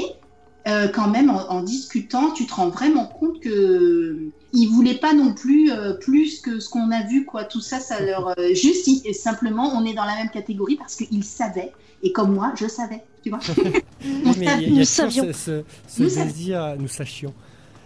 euh, 0.66 0.88
quand 0.88 1.08
même, 1.08 1.30
en, 1.30 1.48
en 1.50 1.62
discutant, 1.62 2.32
tu 2.32 2.46
te 2.46 2.54
rends 2.54 2.68
vraiment 2.70 3.06
compte 3.06 3.40
que 3.40 4.16
ils 4.52 4.66
voulaient 4.68 4.98
pas 4.98 5.12
non 5.12 5.34
plus 5.34 5.70
euh, 5.70 5.94
plus 5.94 6.40
que 6.40 6.58
ce 6.60 6.68
qu'on 6.68 6.90
a 6.90 7.02
vu, 7.02 7.24
quoi. 7.24 7.44
Tout 7.44 7.60
ça, 7.60 7.78
ça 7.80 8.00
leur 8.00 8.28
euh, 8.38 8.54
juste 8.54 8.88
et 9.04 9.12
simplement, 9.12 9.72
on 9.76 9.84
est 9.84 9.94
dans 9.94 10.04
la 10.04 10.16
même 10.16 10.30
catégorie 10.30 10.76
parce 10.76 10.96
qu'ils 10.96 11.24
savaient. 11.24 11.72
Et 12.02 12.12
comme 12.12 12.34
moi, 12.34 12.52
je 12.56 12.66
savais, 12.68 13.02
tu 13.22 13.30
vois. 13.30 13.40
Oui, 14.04 14.34
mais 14.38 14.44
il 14.44 14.44
y 14.44 14.48
a- 14.48 14.60
il 14.60 14.62
y 14.62 14.76
a 14.76 14.78
Nous 14.80 14.84
savions. 14.84 15.32
ce, 15.32 15.62
Nous 15.98 16.08
savions. 16.08 16.24
désir, 16.26 16.62
a 16.62 16.76
Nous 16.76 16.88
sachions. 16.88 17.34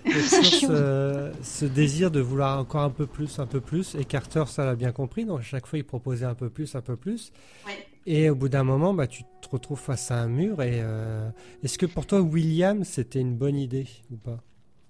ce, 0.05 1.31
ce 1.43 1.65
désir 1.67 2.11
de 2.11 2.21
vouloir 2.21 2.59
encore 2.59 2.83
un 2.83 2.91
peu 2.91 3.07
plus, 3.07 3.39
un 3.39 3.47
peu 3.47 3.61
plus. 3.61 3.95
Et 3.95 4.05
Carter, 4.05 4.45
ça 4.49 4.65
l'a 4.65 4.75
bien 4.75 4.93
compris. 4.93 5.25
Donc, 5.25 5.41
à 5.41 5.43
chaque 5.43 5.67
fois, 5.67 5.79
il 5.79 5.85
proposait 5.85 6.25
un 6.27 6.35
peu 6.35 6.49
plus, 6.51 6.75
un 6.75 6.81
peu 6.81 6.97
plus. 6.97 7.33
Ouais. 7.67 7.87
Et 8.07 8.31
au 8.31 8.35
bout 8.35 8.49
d'un 8.49 8.65
moment, 8.65 8.95
bah, 8.95 9.07
tu 9.07 9.25
te 9.41 9.49
retrouves 9.51 9.79
face 9.81 10.11
à 10.11 10.21
un 10.21 10.29
mur. 10.29 10.63
Et 10.63 10.81
euh, 10.83 11.31
est-ce 11.63 11.79
que 11.79 11.87
pour 11.87 12.07
toi, 12.07 12.21
William, 12.21 12.85
c'était 12.85 13.21
une 13.21 13.37
bonne 13.37 13.57
idée 13.57 13.87
ou 14.11 14.17
pas? 14.17 14.39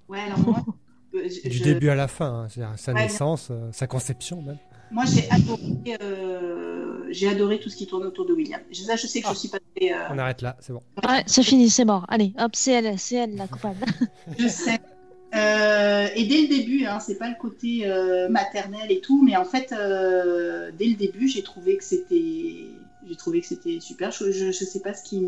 Ouais, 0.09 0.21
alors 0.21 0.39
moi, 0.41 0.65
euh, 1.15 1.29
je- 1.29 1.49
Du 1.49 1.59
je- 1.59 1.63
début 1.65 1.89
à 1.89 1.95
la 1.95 2.09
fin, 2.09 2.43
hein, 2.45 2.49
c'est-à-dire 2.49 2.79
sa 2.79 2.93
Ouais, 2.93 3.03
naissance, 3.03 3.49
euh, 3.51 3.71
sa 3.73 3.87
conception 3.87 4.43
même. 4.43 4.59
moi, 4.91 5.05
j'ai 5.05 5.31
adoré, 5.31 5.61
euh, 6.03 7.07
j'ai 7.11 7.29
adoré 7.29 7.61
tout 7.61 7.69
ce 7.71 7.77
qui 7.77 7.87
tourne 7.87 8.05
autour 8.05 8.27
de 8.27 8.33
William. 8.33 8.61
Je, 8.71 8.83
ça, 8.83 8.97
je 8.97 9.07
sais 9.07 9.21
que 9.21 9.27
Ah. 9.29 9.35
je 9.35 9.39
suis 9.39 9.49
pas 9.49 9.59
très, 9.77 9.93
euh, 9.93 9.99
On 10.09 10.19
arrête 10.19 10.43
là, 10.43 10.57
c'est 10.61 10.73
bon. 10.73 10.83
Ouais, 11.07 11.23
c'est 11.27 11.43
fini, 11.43 11.71
c'est 11.71 11.85
mort. 11.85 12.05
Allez, 12.09 12.35
hop, 12.39 12.53
c'est 12.55 12.73
elle, 12.73 12.99
c'est 12.99 13.17
elle 13.17 13.37
la 13.37 13.49
coupable. 13.49 13.85
Je 14.39 14.49
sais. 14.49 14.79
Euh, 15.35 16.09
et 16.17 16.27
dès 16.27 16.43
le 16.43 16.49
début, 16.49 16.87
hein, 16.87 17.01
c'est 17.01 17.19
pas 17.19 17.29
le 17.29 17.37
côté 17.37 17.87
euh, 17.87 18.29
maternel 18.29 18.91
et 18.93 19.01
tout, 19.01 19.23
mais 19.25 19.37
en 19.37 19.45
fait, 19.45 19.73
euh, 19.73 20.73
dès 20.79 20.87
le 20.87 20.97
début, 20.97 21.29
j'ai 21.29 21.43
trouvé 21.43 21.77
que 21.79 21.85
c'était, 21.85 22.80
j'ai 23.09 23.17
trouvé 23.17 23.41
que 23.41 23.47
c'était 23.47 23.81
super. 23.81 24.11
Je, 24.11 24.31
je, 24.31 24.53
sais 24.53 24.81
pas 24.81 24.95
ce 24.95 25.03
qui, 25.03 25.27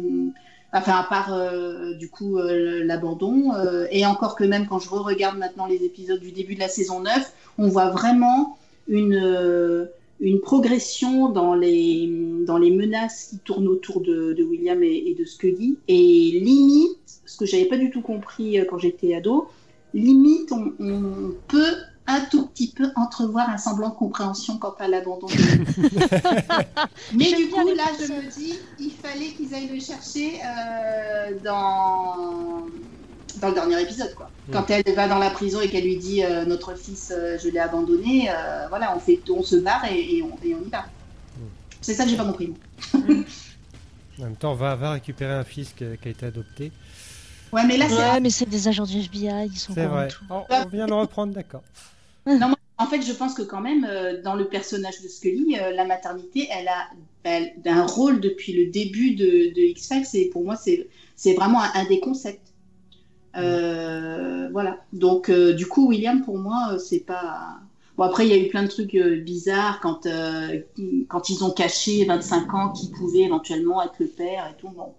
enfin 0.72 0.94
à 0.94 1.04
part 1.04 1.32
euh, 1.32 1.94
du 1.94 2.08
coup 2.08 2.38
euh, 2.38 2.84
l'abandon, 2.84 3.54
euh, 3.54 3.86
et 3.90 4.06
encore 4.06 4.36
que 4.36 4.44
même 4.44 4.66
quand 4.66 4.78
je 4.78 4.88
re-regarde 4.88 5.38
maintenant 5.38 5.66
les 5.66 5.84
épisodes 5.84 6.20
du 6.20 6.32
début 6.32 6.54
de 6.54 6.60
la 6.60 6.68
saison 6.68 7.00
9, 7.00 7.32
on 7.58 7.68
voit 7.68 7.90
vraiment 7.90 8.58
une 8.88 9.88
une 10.20 10.40
progression 10.40 11.30
dans 11.30 11.54
les 11.54 12.08
dans 12.46 12.58
les 12.58 12.70
menaces 12.70 13.28
qui 13.30 13.38
tournent 13.38 13.68
autour 13.68 14.00
de, 14.00 14.32
de 14.32 14.44
William 14.44 14.82
et, 14.82 15.14
de 15.18 15.24
Scully, 15.24 15.78
et 15.88 16.40
limite, 16.42 16.98
ce 17.26 17.36
que 17.36 17.46
j'avais 17.46 17.64
pas 17.64 17.76
du 17.76 17.90
tout 17.90 18.02
compris 18.02 18.58
quand 18.68 18.78
j'étais 18.78 19.14
ado 19.14 19.48
limite, 19.94 20.52
on 20.52 21.34
peut 21.48 21.74
un 22.06 22.20
tout 22.30 22.46
petit 22.48 22.72
peu 22.72 22.90
entrevoir 22.96 23.48
un 23.50 23.58
semblant 23.58 23.90
de 23.90 23.94
compréhension 23.94 24.58
quant 24.58 24.74
à 24.78 24.88
l'abandon. 24.88 25.26
de- 25.28 25.32
Mais 27.14 27.32
du 27.32 27.48
coup, 27.48 27.68
là, 27.74 27.84
je 27.98 28.12
me 28.12 28.30
dis, 28.30 28.58
il 28.78 28.90
fallait 28.90 29.28
qu'ils 29.30 29.54
aillent 29.54 29.68
le 29.72 29.80
chercher 29.80 30.40
euh, 30.44 31.38
dans 31.44 32.66
dans 33.40 33.48
le 33.48 33.54
dernier 33.54 33.80
épisode, 33.80 34.14
quoi. 34.14 34.30
Quand 34.52 34.68
elle 34.70 34.82
va 34.94 35.08
dans 35.08 35.18
la 35.18 35.30
prison 35.30 35.60
et 35.62 35.68
qu'elle 35.70 35.84
lui 35.84 35.96
dit 35.96 36.22
euh, 36.22 36.44
notre 36.44 36.74
fils, 36.76 37.12
euh, 37.16 37.38
je 37.42 37.48
l'ai 37.48 37.58
abandonné, 37.60 38.28
euh, 38.28 38.66
voilà, 38.68 38.94
on 38.94 39.00
fait, 39.00 39.20
on 39.30 39.42
se 39.42 39.56
barre 39.56 39.84
et, 39.90 40.16
et 40.18 40.22
on, 40.22 40.36
et 40.44 40.54
on 40.54 40.60
y 40.66 40.68
va. 40.70 40.84
C'est 41.80 41.94
ça 41.94 42.04
que 42.04 42.10
j'ai 42.10 42.16
pas 42.16 42.24
compris. 42.26 42.48
moi. 42.92 43.02
En 44.20 44.24
même 44.24 44.36
temps, 44.36 44.54
va, 44.54 44.76
va 44.76 44.90
récupérer 44.92 45.32
un 45.32 45.42
fils 45.42 45.72
qui 45.72 45.84
a, 45.84 45.96
qui 45.96 46.08
a 46.08 46.10
été 46.10 46.26
adopté. 46.26 46.70
Ouais, 47.52 47.66
mais 47.66 47.76
là, 47.76 47.86
c'est 47.88 47.96
Ouais, 47.96 48.20
mais 48.20 48.30
c'est 48.30 48.48
des 48.48 48.68
agents 48.68 48.84
du 48.84 48.98
FBI, 48.98 49.46
ils 49.46 49.58
sont 49.58 49.74
C'est 49.74 49.86
vrai. 49.86 50.08
tout. 50.08 50.24
On 50.30 50.68
vient 50.68 50.86
de 50.86 50.92
reprendre, 50.92 51.32
d'accord. 51.34 51.62
En 52.78 52.86
fait, 52.86 53.02
je 53.02 53.12
pense 53.12 53.34
que 53.34 53.42
quand 53.42 53.60
même, 53.60 53.86
euh, 53.88 54.22
dans 54.22 54.34
le 54.34 54.46
personnage 54.46 55.00
de 55.02 55.08
Scully, 55.08 55.56
euh, 55.58 55.70
la 55.70 55.84
maternité, 55.84 56.48
elle 56.50 56.66
a 56.66 56.88
elle, 57.22 57.52
un 57.64 57.86
rôle 57.86 58.20
depuis 58.20 58.52
le 58.52 58.70
début 58.72 59.14
de, 59.14 59.54
de 59.54 59.60
X-Files. 59.60 60.06
Et 60.14 60.30
pour 60.30 60.44
moi, 60.44 60.56
c'est 60.56 60.88
c'est 61.14 61.34
vraiment 61.34 61.62
un, 61.62 61.70
un 61.74 61.84
des 61.84 62.00
concepts. 62.00 62.52
Euh, 63.36 64.48
voilà. 64.52 64.78
Donc, 64.92 65.28
euh, 65.28 65.52
du 65.52 65.66
coup, 65.66 65.88
William, 65.88 66.22
pour 66.22 66.38
moi, 66.38 66.78
c'est 66.78 67.00
pas. 67.00 67.60
Bon, 67.96 68.04
après, 68.04 68.26
il 68.26 68.30
y 68.30 68.34
a 68.34 68.38
eu 68.38 68.48
plein 68.48 68.62
de 68.62 68.68
trucs 68.68 68.94
euh, 68.94 69.20
bizarres 69.20 69.80
quand, 69.80 70.06
euh, 70.06 70.60
quand 71.08 71.28
ils 71.28 71.44
ont 71.44 71.50
caché 71.50 72.04
25 72.04 72.54
ans 72.54 72.72
qui 72.72 72.90
pouvaient 72.90 73.20
éventuellement 73.20 73.82
être 73.82 73.98
le 74.00 74.06
père 74.06 74.50
et 74.50 74.58
tout. 74.60 74.70
Bon. 74.70 74.94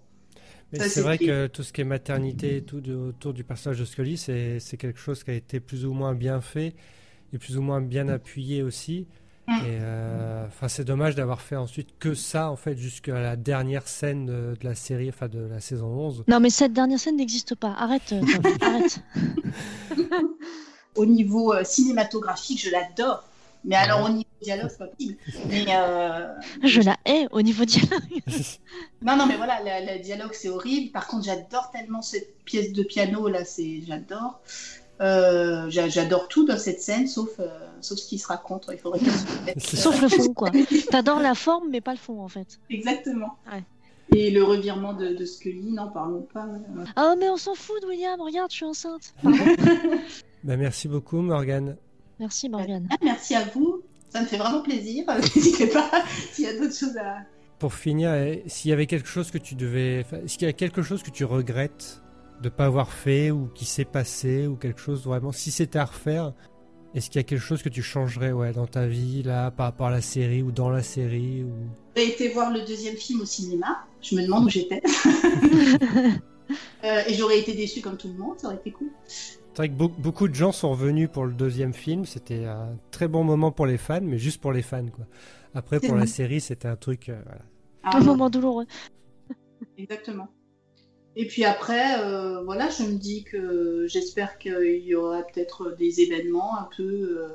Mais 0.74 0.80
Ça, 0.80 0.88
c'est 0.88 1.00
vrai 1.02 1.18
que 1.18 1.46
tout 1.46 1.62
ce 1.62 1.72
qui 1.72 1.80
est 1.80 1.84
maternité 1.84 2.56
et 2.56 2.62
tout 2.62 2.80
de- 2.80 2.94
autour 2.94 3.32
du 3.32 3.44
personnage 3.44 3.78
de 3.78 3.84
Scully, 3.84 4.16
c'est 4.16 4.58
c'est 4.60 4.76
quelque 4.76 4.98
chose 4.98 5.22
qui 5.24 5.30
a 5.30 5.34
été 5.34 5.60
plus 5.60 5.86
ou 5.86 5.92
moins 5.92 6.14
bien 6.14 6.40
fait 6.40 6.74
et 7.32 7.38
plus 7.38 7.56
ou 7.56 7.62
moins 7.62 7.80
bien 7.80 8.08
appuyé 8.08 8.62
aussi. 8.62 9.06
Mm. 9.46 9.52
Euh, 9.66 10.46
enfin, 10.46 10.68
c'est 10.68 10.84
dommage 10.84 11.14
d'avoir 11.14 11.40
fait 11.42 11.56
ensuite 11.56 11.90
que 11.98 12.14
ça, 12.14 12.50
en 12.50 12.56
fait, 12.56 12.76
jusqu'à 12.76 13.20
la 13.20 13.36
dernière 13.36 13.86
scène 13.86 14.26
de, 14.26 14.56
de 14.58 14.64
la 14.64 14.74
série, 14.74 15.10
enfin 15.10 15.28
de 15.28 15.40
la 15.40 15.60
saison 15.60 15.86
11. 15.88 16.24
Non, 16.28 16.40
mais 16.40 16.50
cette 16.50 16.72
dernière 16.72 16.98
scène 16.98 17.16
n'existe 17.18 17.54
pas. 17.54 17.74
Arrête, 17.76 18.12
euh, 18.12 18.22
arrête. 18.62 19.00
Au 20.96 21.06
niveau 21.06 21.52
euh, 21.52 21.64
cinématographique, 21.64 22.62
je 22.64 22.70
l'adore. 22.70 23.28
Mais 23.64 23.76
alors, 23.76 24.04
au 24.04 24.08
niveau 24.10 24.24
dialogue, 24.42 24.68
c'est 24.70 24.78
pas 24.78 24.86
possible. 24.88 25.16
Mais. 25.48 25.64
euh, 25.70 26.28
Je 26.62 26.80
la 26.82 26.96
hais 27.06 27.26
au 27.32 27.40
niveau 27.42 27.64
dialogue. 27.64 28.22
Non, 29.02 29.16
non, 29.16 29.26
mais 29.26 29.36
voilà, 29.36 29.58
le, 29.62 29.92
le 29.98 30.02
dialogue, 30.02 30.30
c'est 30.32 30.48
horrible. 30.48 30.90
Par 30.92 31.06
contre, 31.06 31.24
j'adore 31.24 31.70
tellement 31.70 32.00
cette 32.02 32.42
pièce 32.44 32.72
de 32.72 32.82
piano, 32.82 33.28
là, 33.28 33.44
c'est, 33.44 33.82
j'adore. 33.86 34.40
Euh, 35.00 35.68
j'a- 35.68 35.88
j'adore 35.88 36.28
tout 36.28 36.46
dans 36.46 36.56
cette 36.56 36.80
scène, 36.80 37.06
sauf, 37.06 37.28
euh, 37.40 37.48
sauf 37.80 37.98
ce 37.98 38.06
qui 38.08 38.18
se 38.18 38.26
raconte. 38.28 38.66
Il 38.72 38.78
faudrait 38.78 39.00
se. 39.58 39.76
Sauf 39.76 40.00
le 40.00 40.08
fond, 40.08 40.32
quoi. 40.32 40.50
T'adores 40.90 41.20
la 41.20 41.34
forme, 41.34 41.68
mais 41.70 41.80
pas 41.80 41.92
le 41.92 41.98
fond, 41.98 42.20
en 42.22 42.28
fait. 42.28 42.58
Exactement. 42.70 43.36
Ouais. 43.52 43.62
Et 44.16 44.30
le 44.30 44.42
revirement 44.44 44.92
de, 44.94 45.08
de 45.14 45.24
Scully, 45.24 45.72
non, 45.72 45.90
parlons 45.90 46.22
pas. 46.32 46.46
Ah, 46.96 47.14
mais 47.18 47.28
on 47.28 47.36
s'en 47.36 47.54
fout 47.54 47.80
de 47.82 47.88
William, 47.88 48.20
regarde, 48.20 48.50
je 48.50 48.56
suis 48.56 48.64
enceinte. 48.66 49.14
Ben, 50.44 50.58
merci 50.58 50.88
beaucoup, 50.88 51.20
Morgane. 51.22 51.76
Merci, 52.20 52.48
Morgane. 52.48 52.88
Ah, 52.90 52.96
merci 53.02 53.34
à 53.34 53.44
vous. 53.54 53.82
Ça 54.10 54.20
me 54.20 54.26
fait 54.26 54.36
vraiment 54.36 54.62
plaisir. 54.62 55.04
N'hésitez 55.36 55.66
pas 55.66 55.90
s'il 56.32 56.44
y 56.44 56.48
a 56.48 56.58
d'autres 56.58 56.76
choses 56.76 56.96
à. 56.96 57.18
Pour 57.58 57.74
finir, 57.74 58.12
eh, 58.14 58.42
s'il 58.46 58.70
y 58.70 58.74
avait 58.74 58.86
quelque 58.86 59.08
chose 59.08 59.30
que 59.30 59.38
tu 59.38 59.54
devais, 59.54 60.04
enfin, 60.04 60.18
qu'il 60.26 60.42
y 60.42 60.50
a 60.50 60.52
quelque 60.52 60.82
chose 60.82 61.02
que 61.02 61.10
tu 61.10 61.24
regrettes 61.24 62.02
de 62.42 62.48
pas 62.48 62.66
avoir 62.66 62.92
fait 62.92 63.30
ou 63.30 63.48
qui 63.54 63.64
s'est 63.64 63.84
passé 63.84 64.46
ou 64.46 64.56
quelque 64.56 64.80
chose 64.80 65.04
vraiment, 65.04 65.32
si 65.32 65.50
c'était 65.50 65.78
à 65.78 65.84
refaire, 65.84 66.32
est-ce 66.94 67.10
qu'il 67.10 67.18
y 67.18 67.24
a 67.24 67.24
quelque 67.24 67.40
chose 67.40 67.62
que 67.62 67.68
tu 67.68 67.82
changerais 67.82 68.32
ouais, 68.32 68.52
dans 68.52 68.66
ta 68.66 68.86
vie 68.86 69.22
là 69.22 69.50
par 69.50 69.66
rapport 69.66 69.86
à 69.86 69.90
la 69.90 70.00
série 70.00 70.42
ou 70.42 70.52
dans 70.52 70.68
la 70.68 70.82
série 70.82 71.42
ou... 71.42 71.52
J'ai 71.96 72.08
été 72.08 72.28
voir 72.28 72.52
le 72.52 72.64
deuxième 72.64 72.96
film 72.96 73.20
au 73.22 73.24
cinéma. 73.24 73.84
Je 74.02 74.14
me 74.16 74.22
demande 74.22 74.46
où 74.46 74.50
j'étais. 74.50 74.82
Euh, 76.84 77.02
et 77.08 77.14
j'aurais 77.14 77.38
été 77.38 77.54
déçue 77.54 77.80
comme 77.80 77.96
tout 77.96 78.08
le 78.08 78.18
monde. 78.18 78.38
Ça 78.38 78.48
aurait 78.48 78.56
été 78.56 78.70
cool. 78.70 78.90
C'est 79.54 79.58
vrai 79.62 79.68
que 79.68 79.74
beau- 79.74 79.88
beaucoup 79.88 80.26
de 80.28 80.34
gens 80.34 80.50
sont 80.52 80.70
revenus 80.72 81.08
pour 81.12 81.24
le 81.26 81.32
deuxième 81.32 81.74
film. 81.74 82.04
C'était 82.06 82.44
un 82.44 82.76
très 82.90 83.06
bon 83.08 83.22
moment 83.24 83.52
pour 83.52 83.66
les 83.66 83.78
fans, 83.78 84.00
mais 84.02 84.18
juste 84.18 84.40
pour 84.40 84.52
les 84.52 84.62
fans 84.62 84.86
quoi. 84.88 85.06
Après 85.54 85.78
pour 85.80 85.94
la 85.94 86.06
série, 86.06 86.40
c'était 86.40 86.68
un 86.68 86.76
truc. 86.76 87.08
euh, 87.08 87.20
voilà. 87.24 87.42
Ah, 87.84 87.98
Un 87.98 88.00
moment 88.00 88.30
douloureux. 88.30 88.66
Exactement. 89.78 90.28
Et 91.16 91.26
puis 91.28 91.44
après, 91.44 92.00
euh, 92.00 92.42
voilà, 92.44 92.68
je 92.70 92.82
me 92.82 92.98
dis 92.98 93.22
que 93.24 93.86
j'espère 93.88 94.38
qu'il 94.38 94.80
y 94.82 94.94
aura 94.96 95.22
peut-être 95.22 95.76
des 95.78 96.00
événements 96.00 96.58
un 96.58 96.68
peu, 96.76 96.82
euh, 96.82 97.28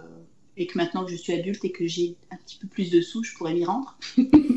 et 0.58 0.68
que 0.68 0.78
maintenant 0.78 1.06
que 1.06 1.12
je 1.12 1.16
suis 1.16 1.32
adulte 1.32 1.64
et 1.64 1.72
que 1.72 1.88
j'ai 1.88 2.18
un 2.32 2.36
petit 2.38 2.58
peu 2.58 2.68
plus 2.68 2.92
de 2.92 3.00
sous, 3.00 3.24
je 3.24 3.34
pourrais 3.36 3.54
m'y 3.54 3.64
rendre. 3.64 3.98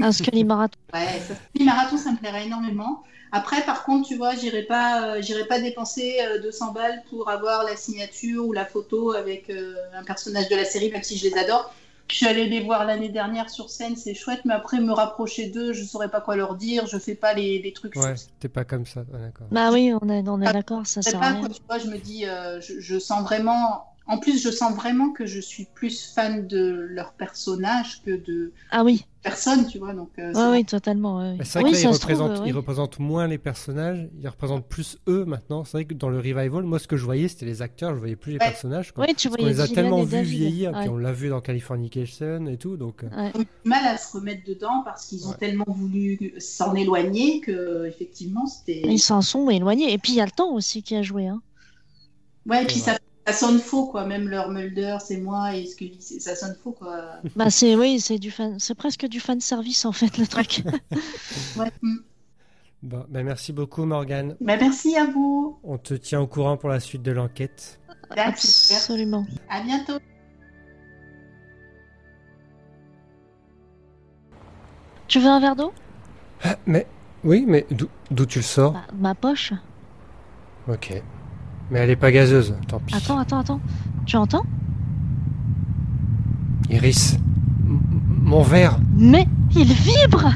Un 0.01 0.11
Scully 0.11 0.43
Marathon. 0.43 0.79
Ouais, 0.93 1.21
ça, 1.21 1.35
marathon, 1.65 1.97
ça 1.97 2.11
me 2.13 2.17
plairait 2.19 2.47
énormément. 2.47 3.05
Après, 3.33 3.65
par 3.65 3.85
contre, 3.85 4.09
tu 4.09 4.17
vois, 4.17 4.35
j'irai 4.37 4.63
pas, 4.63 5.17
euh, 5.17 5.23
j'irai 5.23 5.47
pas 5.47 5.59
dépenser 5.61 6.19
euh, 6.21 6.39
200 6.41 6.73
balles 6.73 7.03
pour 7.09 7.31
avoir 7.31 7.65
la 7.65 7.77
signature 7.77 8.47
ou 8.47 8.53
la 8.53 8.67
photo 8.67 9.13
avec 9.13 9.49
euh, 9.51 9.75
un 9.95 10.05
personnage 10.05 10.49
de 10.49 10.57
la 10.57 10.65
série, 10.65 10.91
même 10.91 11.03
si 11.03 11.17
je 11.17 11.27
les 11.29 11.39
adore. 11.39 11.73
Je 12.11 12.17
suis 12.17 12.27
allée 12.27 12.47
les 12.47 12.61
voir 12.61 12.85
l'année 12.85 13.09
dernière 13.09 13.49
sur 13.49 13.71
scène, 13.71 13.97
c'est 13.97 14.13
chouette, 14.15 14.43
mais 14.45 14.53
après 14.53 14.81
me 14.81 14.93
rapprocher 14.93 15.47
d'eux, 15.47 15.73
je 15.73 15.83
saurais 15.83 16.11
pas 16.11 16.21
quoi 16.21 16.37
leur 16.37 16.57
dire, 16.57 16.87
je 16.87 16.99
fais 16.99 17.15
pas 17.15 17.33
les, 17.33 17.59
les 17.59 17.73
trucs. 17.73 17.97
Ouais, 17.97 18.15
t'es 18.39 18.51
pas 18.51 18.65
comme 18.67 18.85
ça, 18.85 19.01
ouais, 19.01 19.19
d'accord. 19.19 19.47
Bah 19.51 19.71
oui, 19.73 19.95
on 20.03 20.09
est, 20.11 20.29
on 20.29 20.41
est 20.43 20.53
d'accord, 20.53 20.87
ça 20.87 21.01
sert 21.01 21.23
à 21.23 21.31
rien. 21.31 21.41
quoi, 21.41 21.49
tu 21.49 21.61
vois, 21.67 21.79
je 21.79 21.87
me 21.87 21.97
dis, 21.97 22.27
euh, 22.27 22.61
je, 22.61 22.81
je 22.81 22.99
sens 22.99 23.23
vraiment. 23.23 23.87
En 24.09 24.19
plus, 24.19 24.43
je 24.43 24.51
sens 24.51 24.75
vraiment 24.75 25.11
que 25.13 25.27
je 25.27 25.39
suis 25.41 25.67
plus 25.75 26.13
fan 26.13 26.47
de 26.49 26.87
leur 26.91 27.13
personnage 27.13 28.03
que 28.05 28.11
de 28.11 28.53
Ah 28.73 28.83
oui, 28.83 29.07
personne, 29.23 29.67
tu 29.69 29.79
vois. 29.79 29.95
Donc, 29.95 30.11
euh, 30.19 30.33
ouais, 30.33 30.59
oui, 30.59 30.65
totalement. 30.65 31.19
ouais. 31.21 31.37
C'est 31.45 31.61
vrai 31.61 31.65
Oui, 31.65 31.71
que 31.71 31.77
là, 31.77 31.81
ils 31.83 31.83
ça 31.85 31.93
se 31.95 32.01
trouve, 32.01 32.13
représentent, 32.19 32.39
ils 32.47 32.51
oui. 32.51 32.53
représentent 32.53 32.99
moins 32.99 33.29
les 33.29 33.39
personnages, 33.39 34.09
ils 34.21 34.29
représentent 34.29 34.67
plus 34.69 34.99
eux 35.09 35.25
maintenant. 35.25 35.65
C'est 35.65 35.77
vrai 35.79 35.85
que 35.85 35.95
dans 35.95 36.09
le 36.09 36.17
revival, 36.19 36.65
moi, 36.65 36.81
ce 36.81 36.89
que 36.89 36.97
je 36.97 37.05
voyais, 37.05 37.29
c'était 37.29 37.47
les 37.47 37.63
acteurs, 37.63 37.95
je 37.95 38.01
voyais 38.01 38.17
plus 38.17 38.33
les 38.33 38.39
Ouais. 38.39 38.49
personnages. 38.49 38.91
Quoi. 38.93 39.05
Oui, 39.07 39.15
tu 39.15 39.29
voyais 39.29 39.47
les 39.47 39.61
a 39.61 39.69
tellement 39.69 40.03
vus 40.03 40.23
vieillir, 40.23 40.73
Ouais. 40.73 40.81
puis 40.81 40.89
on 40.89 40.97
l'a 40.97 41.13
vu 41.13 41.29
dans 41.29 41.41
Californication 41.41 42.47
et 42.49 42.57
tout, 42.57 42.77
donc. 42.77 43.05
euh, 43.05 43.09
Ouais. 43.17 43.31
Ils 43.37 43.41
ont 43.41 43.45
du 43.45 43.69
mal 43.71 43.87
à 43.87 43.97
se 43.97 44.17
remettre 44.17 44.43
dedans 44.45 44.83
parce 44.85 45.07
qu'ils 45.07 45.25
ont 45.27 45.31
Ouais. 45.31 45.37
tellement 45.39 45.65
voulu 45.69 46.35
s'en 46.39 46.75
éloigner 46.75 47.41
que, 47.41 47.87
effectivement, 47.87 48.47
c'était. 48.47 48.83
Ils 48.85 48.99
s'en 48.99 49.23
sont 49.23 49.49
éloignés. 49.49 49.93
Et 49.93 49.99
puis 49.99 50.13
il 50.13 50.17
y 50.17 50.21
a 50.21 50.25
le 50.27 50.33
temps 50.33 50.53
aussi 50.53 50.83
qui 50.83 50.97
a 50.97 51.03
joué. 51.03 51.29
Hein. 51.29 51.41
Ouais, 52.47 52.65
et 52.65 52.67
puis 52.67 52.77
Ouais. 52.77 52.83
ça, 52.83 52.99
ça 53.27 53.33
sonne 53.33 53.59
faux, 53.59 53.87
quoi. 53.87 54.05
Même 54.07 54.29
leur 54.29 54.51
Mulder, 54.51 54.99
c'est 55.01 55.19
moi, 55.19 55.55
et 55.55 55.67
ce 55.67 55.77
que 55.77 55.85
ça 56.01 56.35
sonne 56.35 56.57
faux, 56.63 56.73
quoi. 56.73 57.19
Bah 57.37 57.51
c'est 57.51 57.77
oui, 57.77 58.01
c'est 58.01 58.19
du 58.19 58.31
fan, 58.31 58.59
c'est 58.59 58.75
presque 58.75 59.07
du 59.07 59.21
fan 59.21 59.41
service 59.41 59.85
en 59.85 59.93
fait 59.93 60.19
le 60.19 60.27
truc. 60.27 60.63
Ouais. 61.57 61.71
mm. 61.83 61.99
Bon, 62.83 63.05
ben, 63.09 63.23
merci 63.25 63.53
beaucoup, 63.53 63.85
Morgane. 63.85 64.37
Bah, 64.41 64.57
merci 64.57 64.97
à 64.97 65.07
vous. 65.07 65.57
On 65.63 65.79
te 65.79 65.95
tient 65.95 66.21
au 66.21 66.27
courant 66.27 66.57
pour 66.57 66.69
la 66.69 66.81
suite 66.81 67.03
de 67.03 67.13
l'enquête. 67.13 67.81
Absolument. 68.17 69.25
À 69.49 69.63
bientôt. 69.63 69.99
Tu 75.07 75.21
veux 75.21 75.29
un 75.29 75.39
verre 75.41 75.55
d'eau? 75.55 75.73
Ah, 76.43 76.57
mais, 76.67 76.87
oui, 77.23 77.45
mais 77.47 77.67
d'où 77.71 77.87
d'où 78.11 78.27
tu 78.27 78.41
le 78.41 78.45
sors? 78.45 78.73
Bah, 78.73 78.87
Ma 78.95 79.15
poche. 79.15 79.53
Ok. 80.67 81.03
Mais 81.73 81.79
elle 81.79 81.91
est 81.91 81.97
pas 81.97 82.13
gazeuse, 82.13 82.55
tant 82.69 82.81
pis. 82.81 82.95
Attends, 82.95 83.19
attends, 83.19 83.39
attends. 83.39 83.61
Tu 84.05 84.17
entends? 84.17 84.45
Iris, 86.69 87.19
mon 87.65 88.43
verre 88.43 88.79
Mais 88.95 89.27
il 89.57 89.73
vibre 89.73 90.35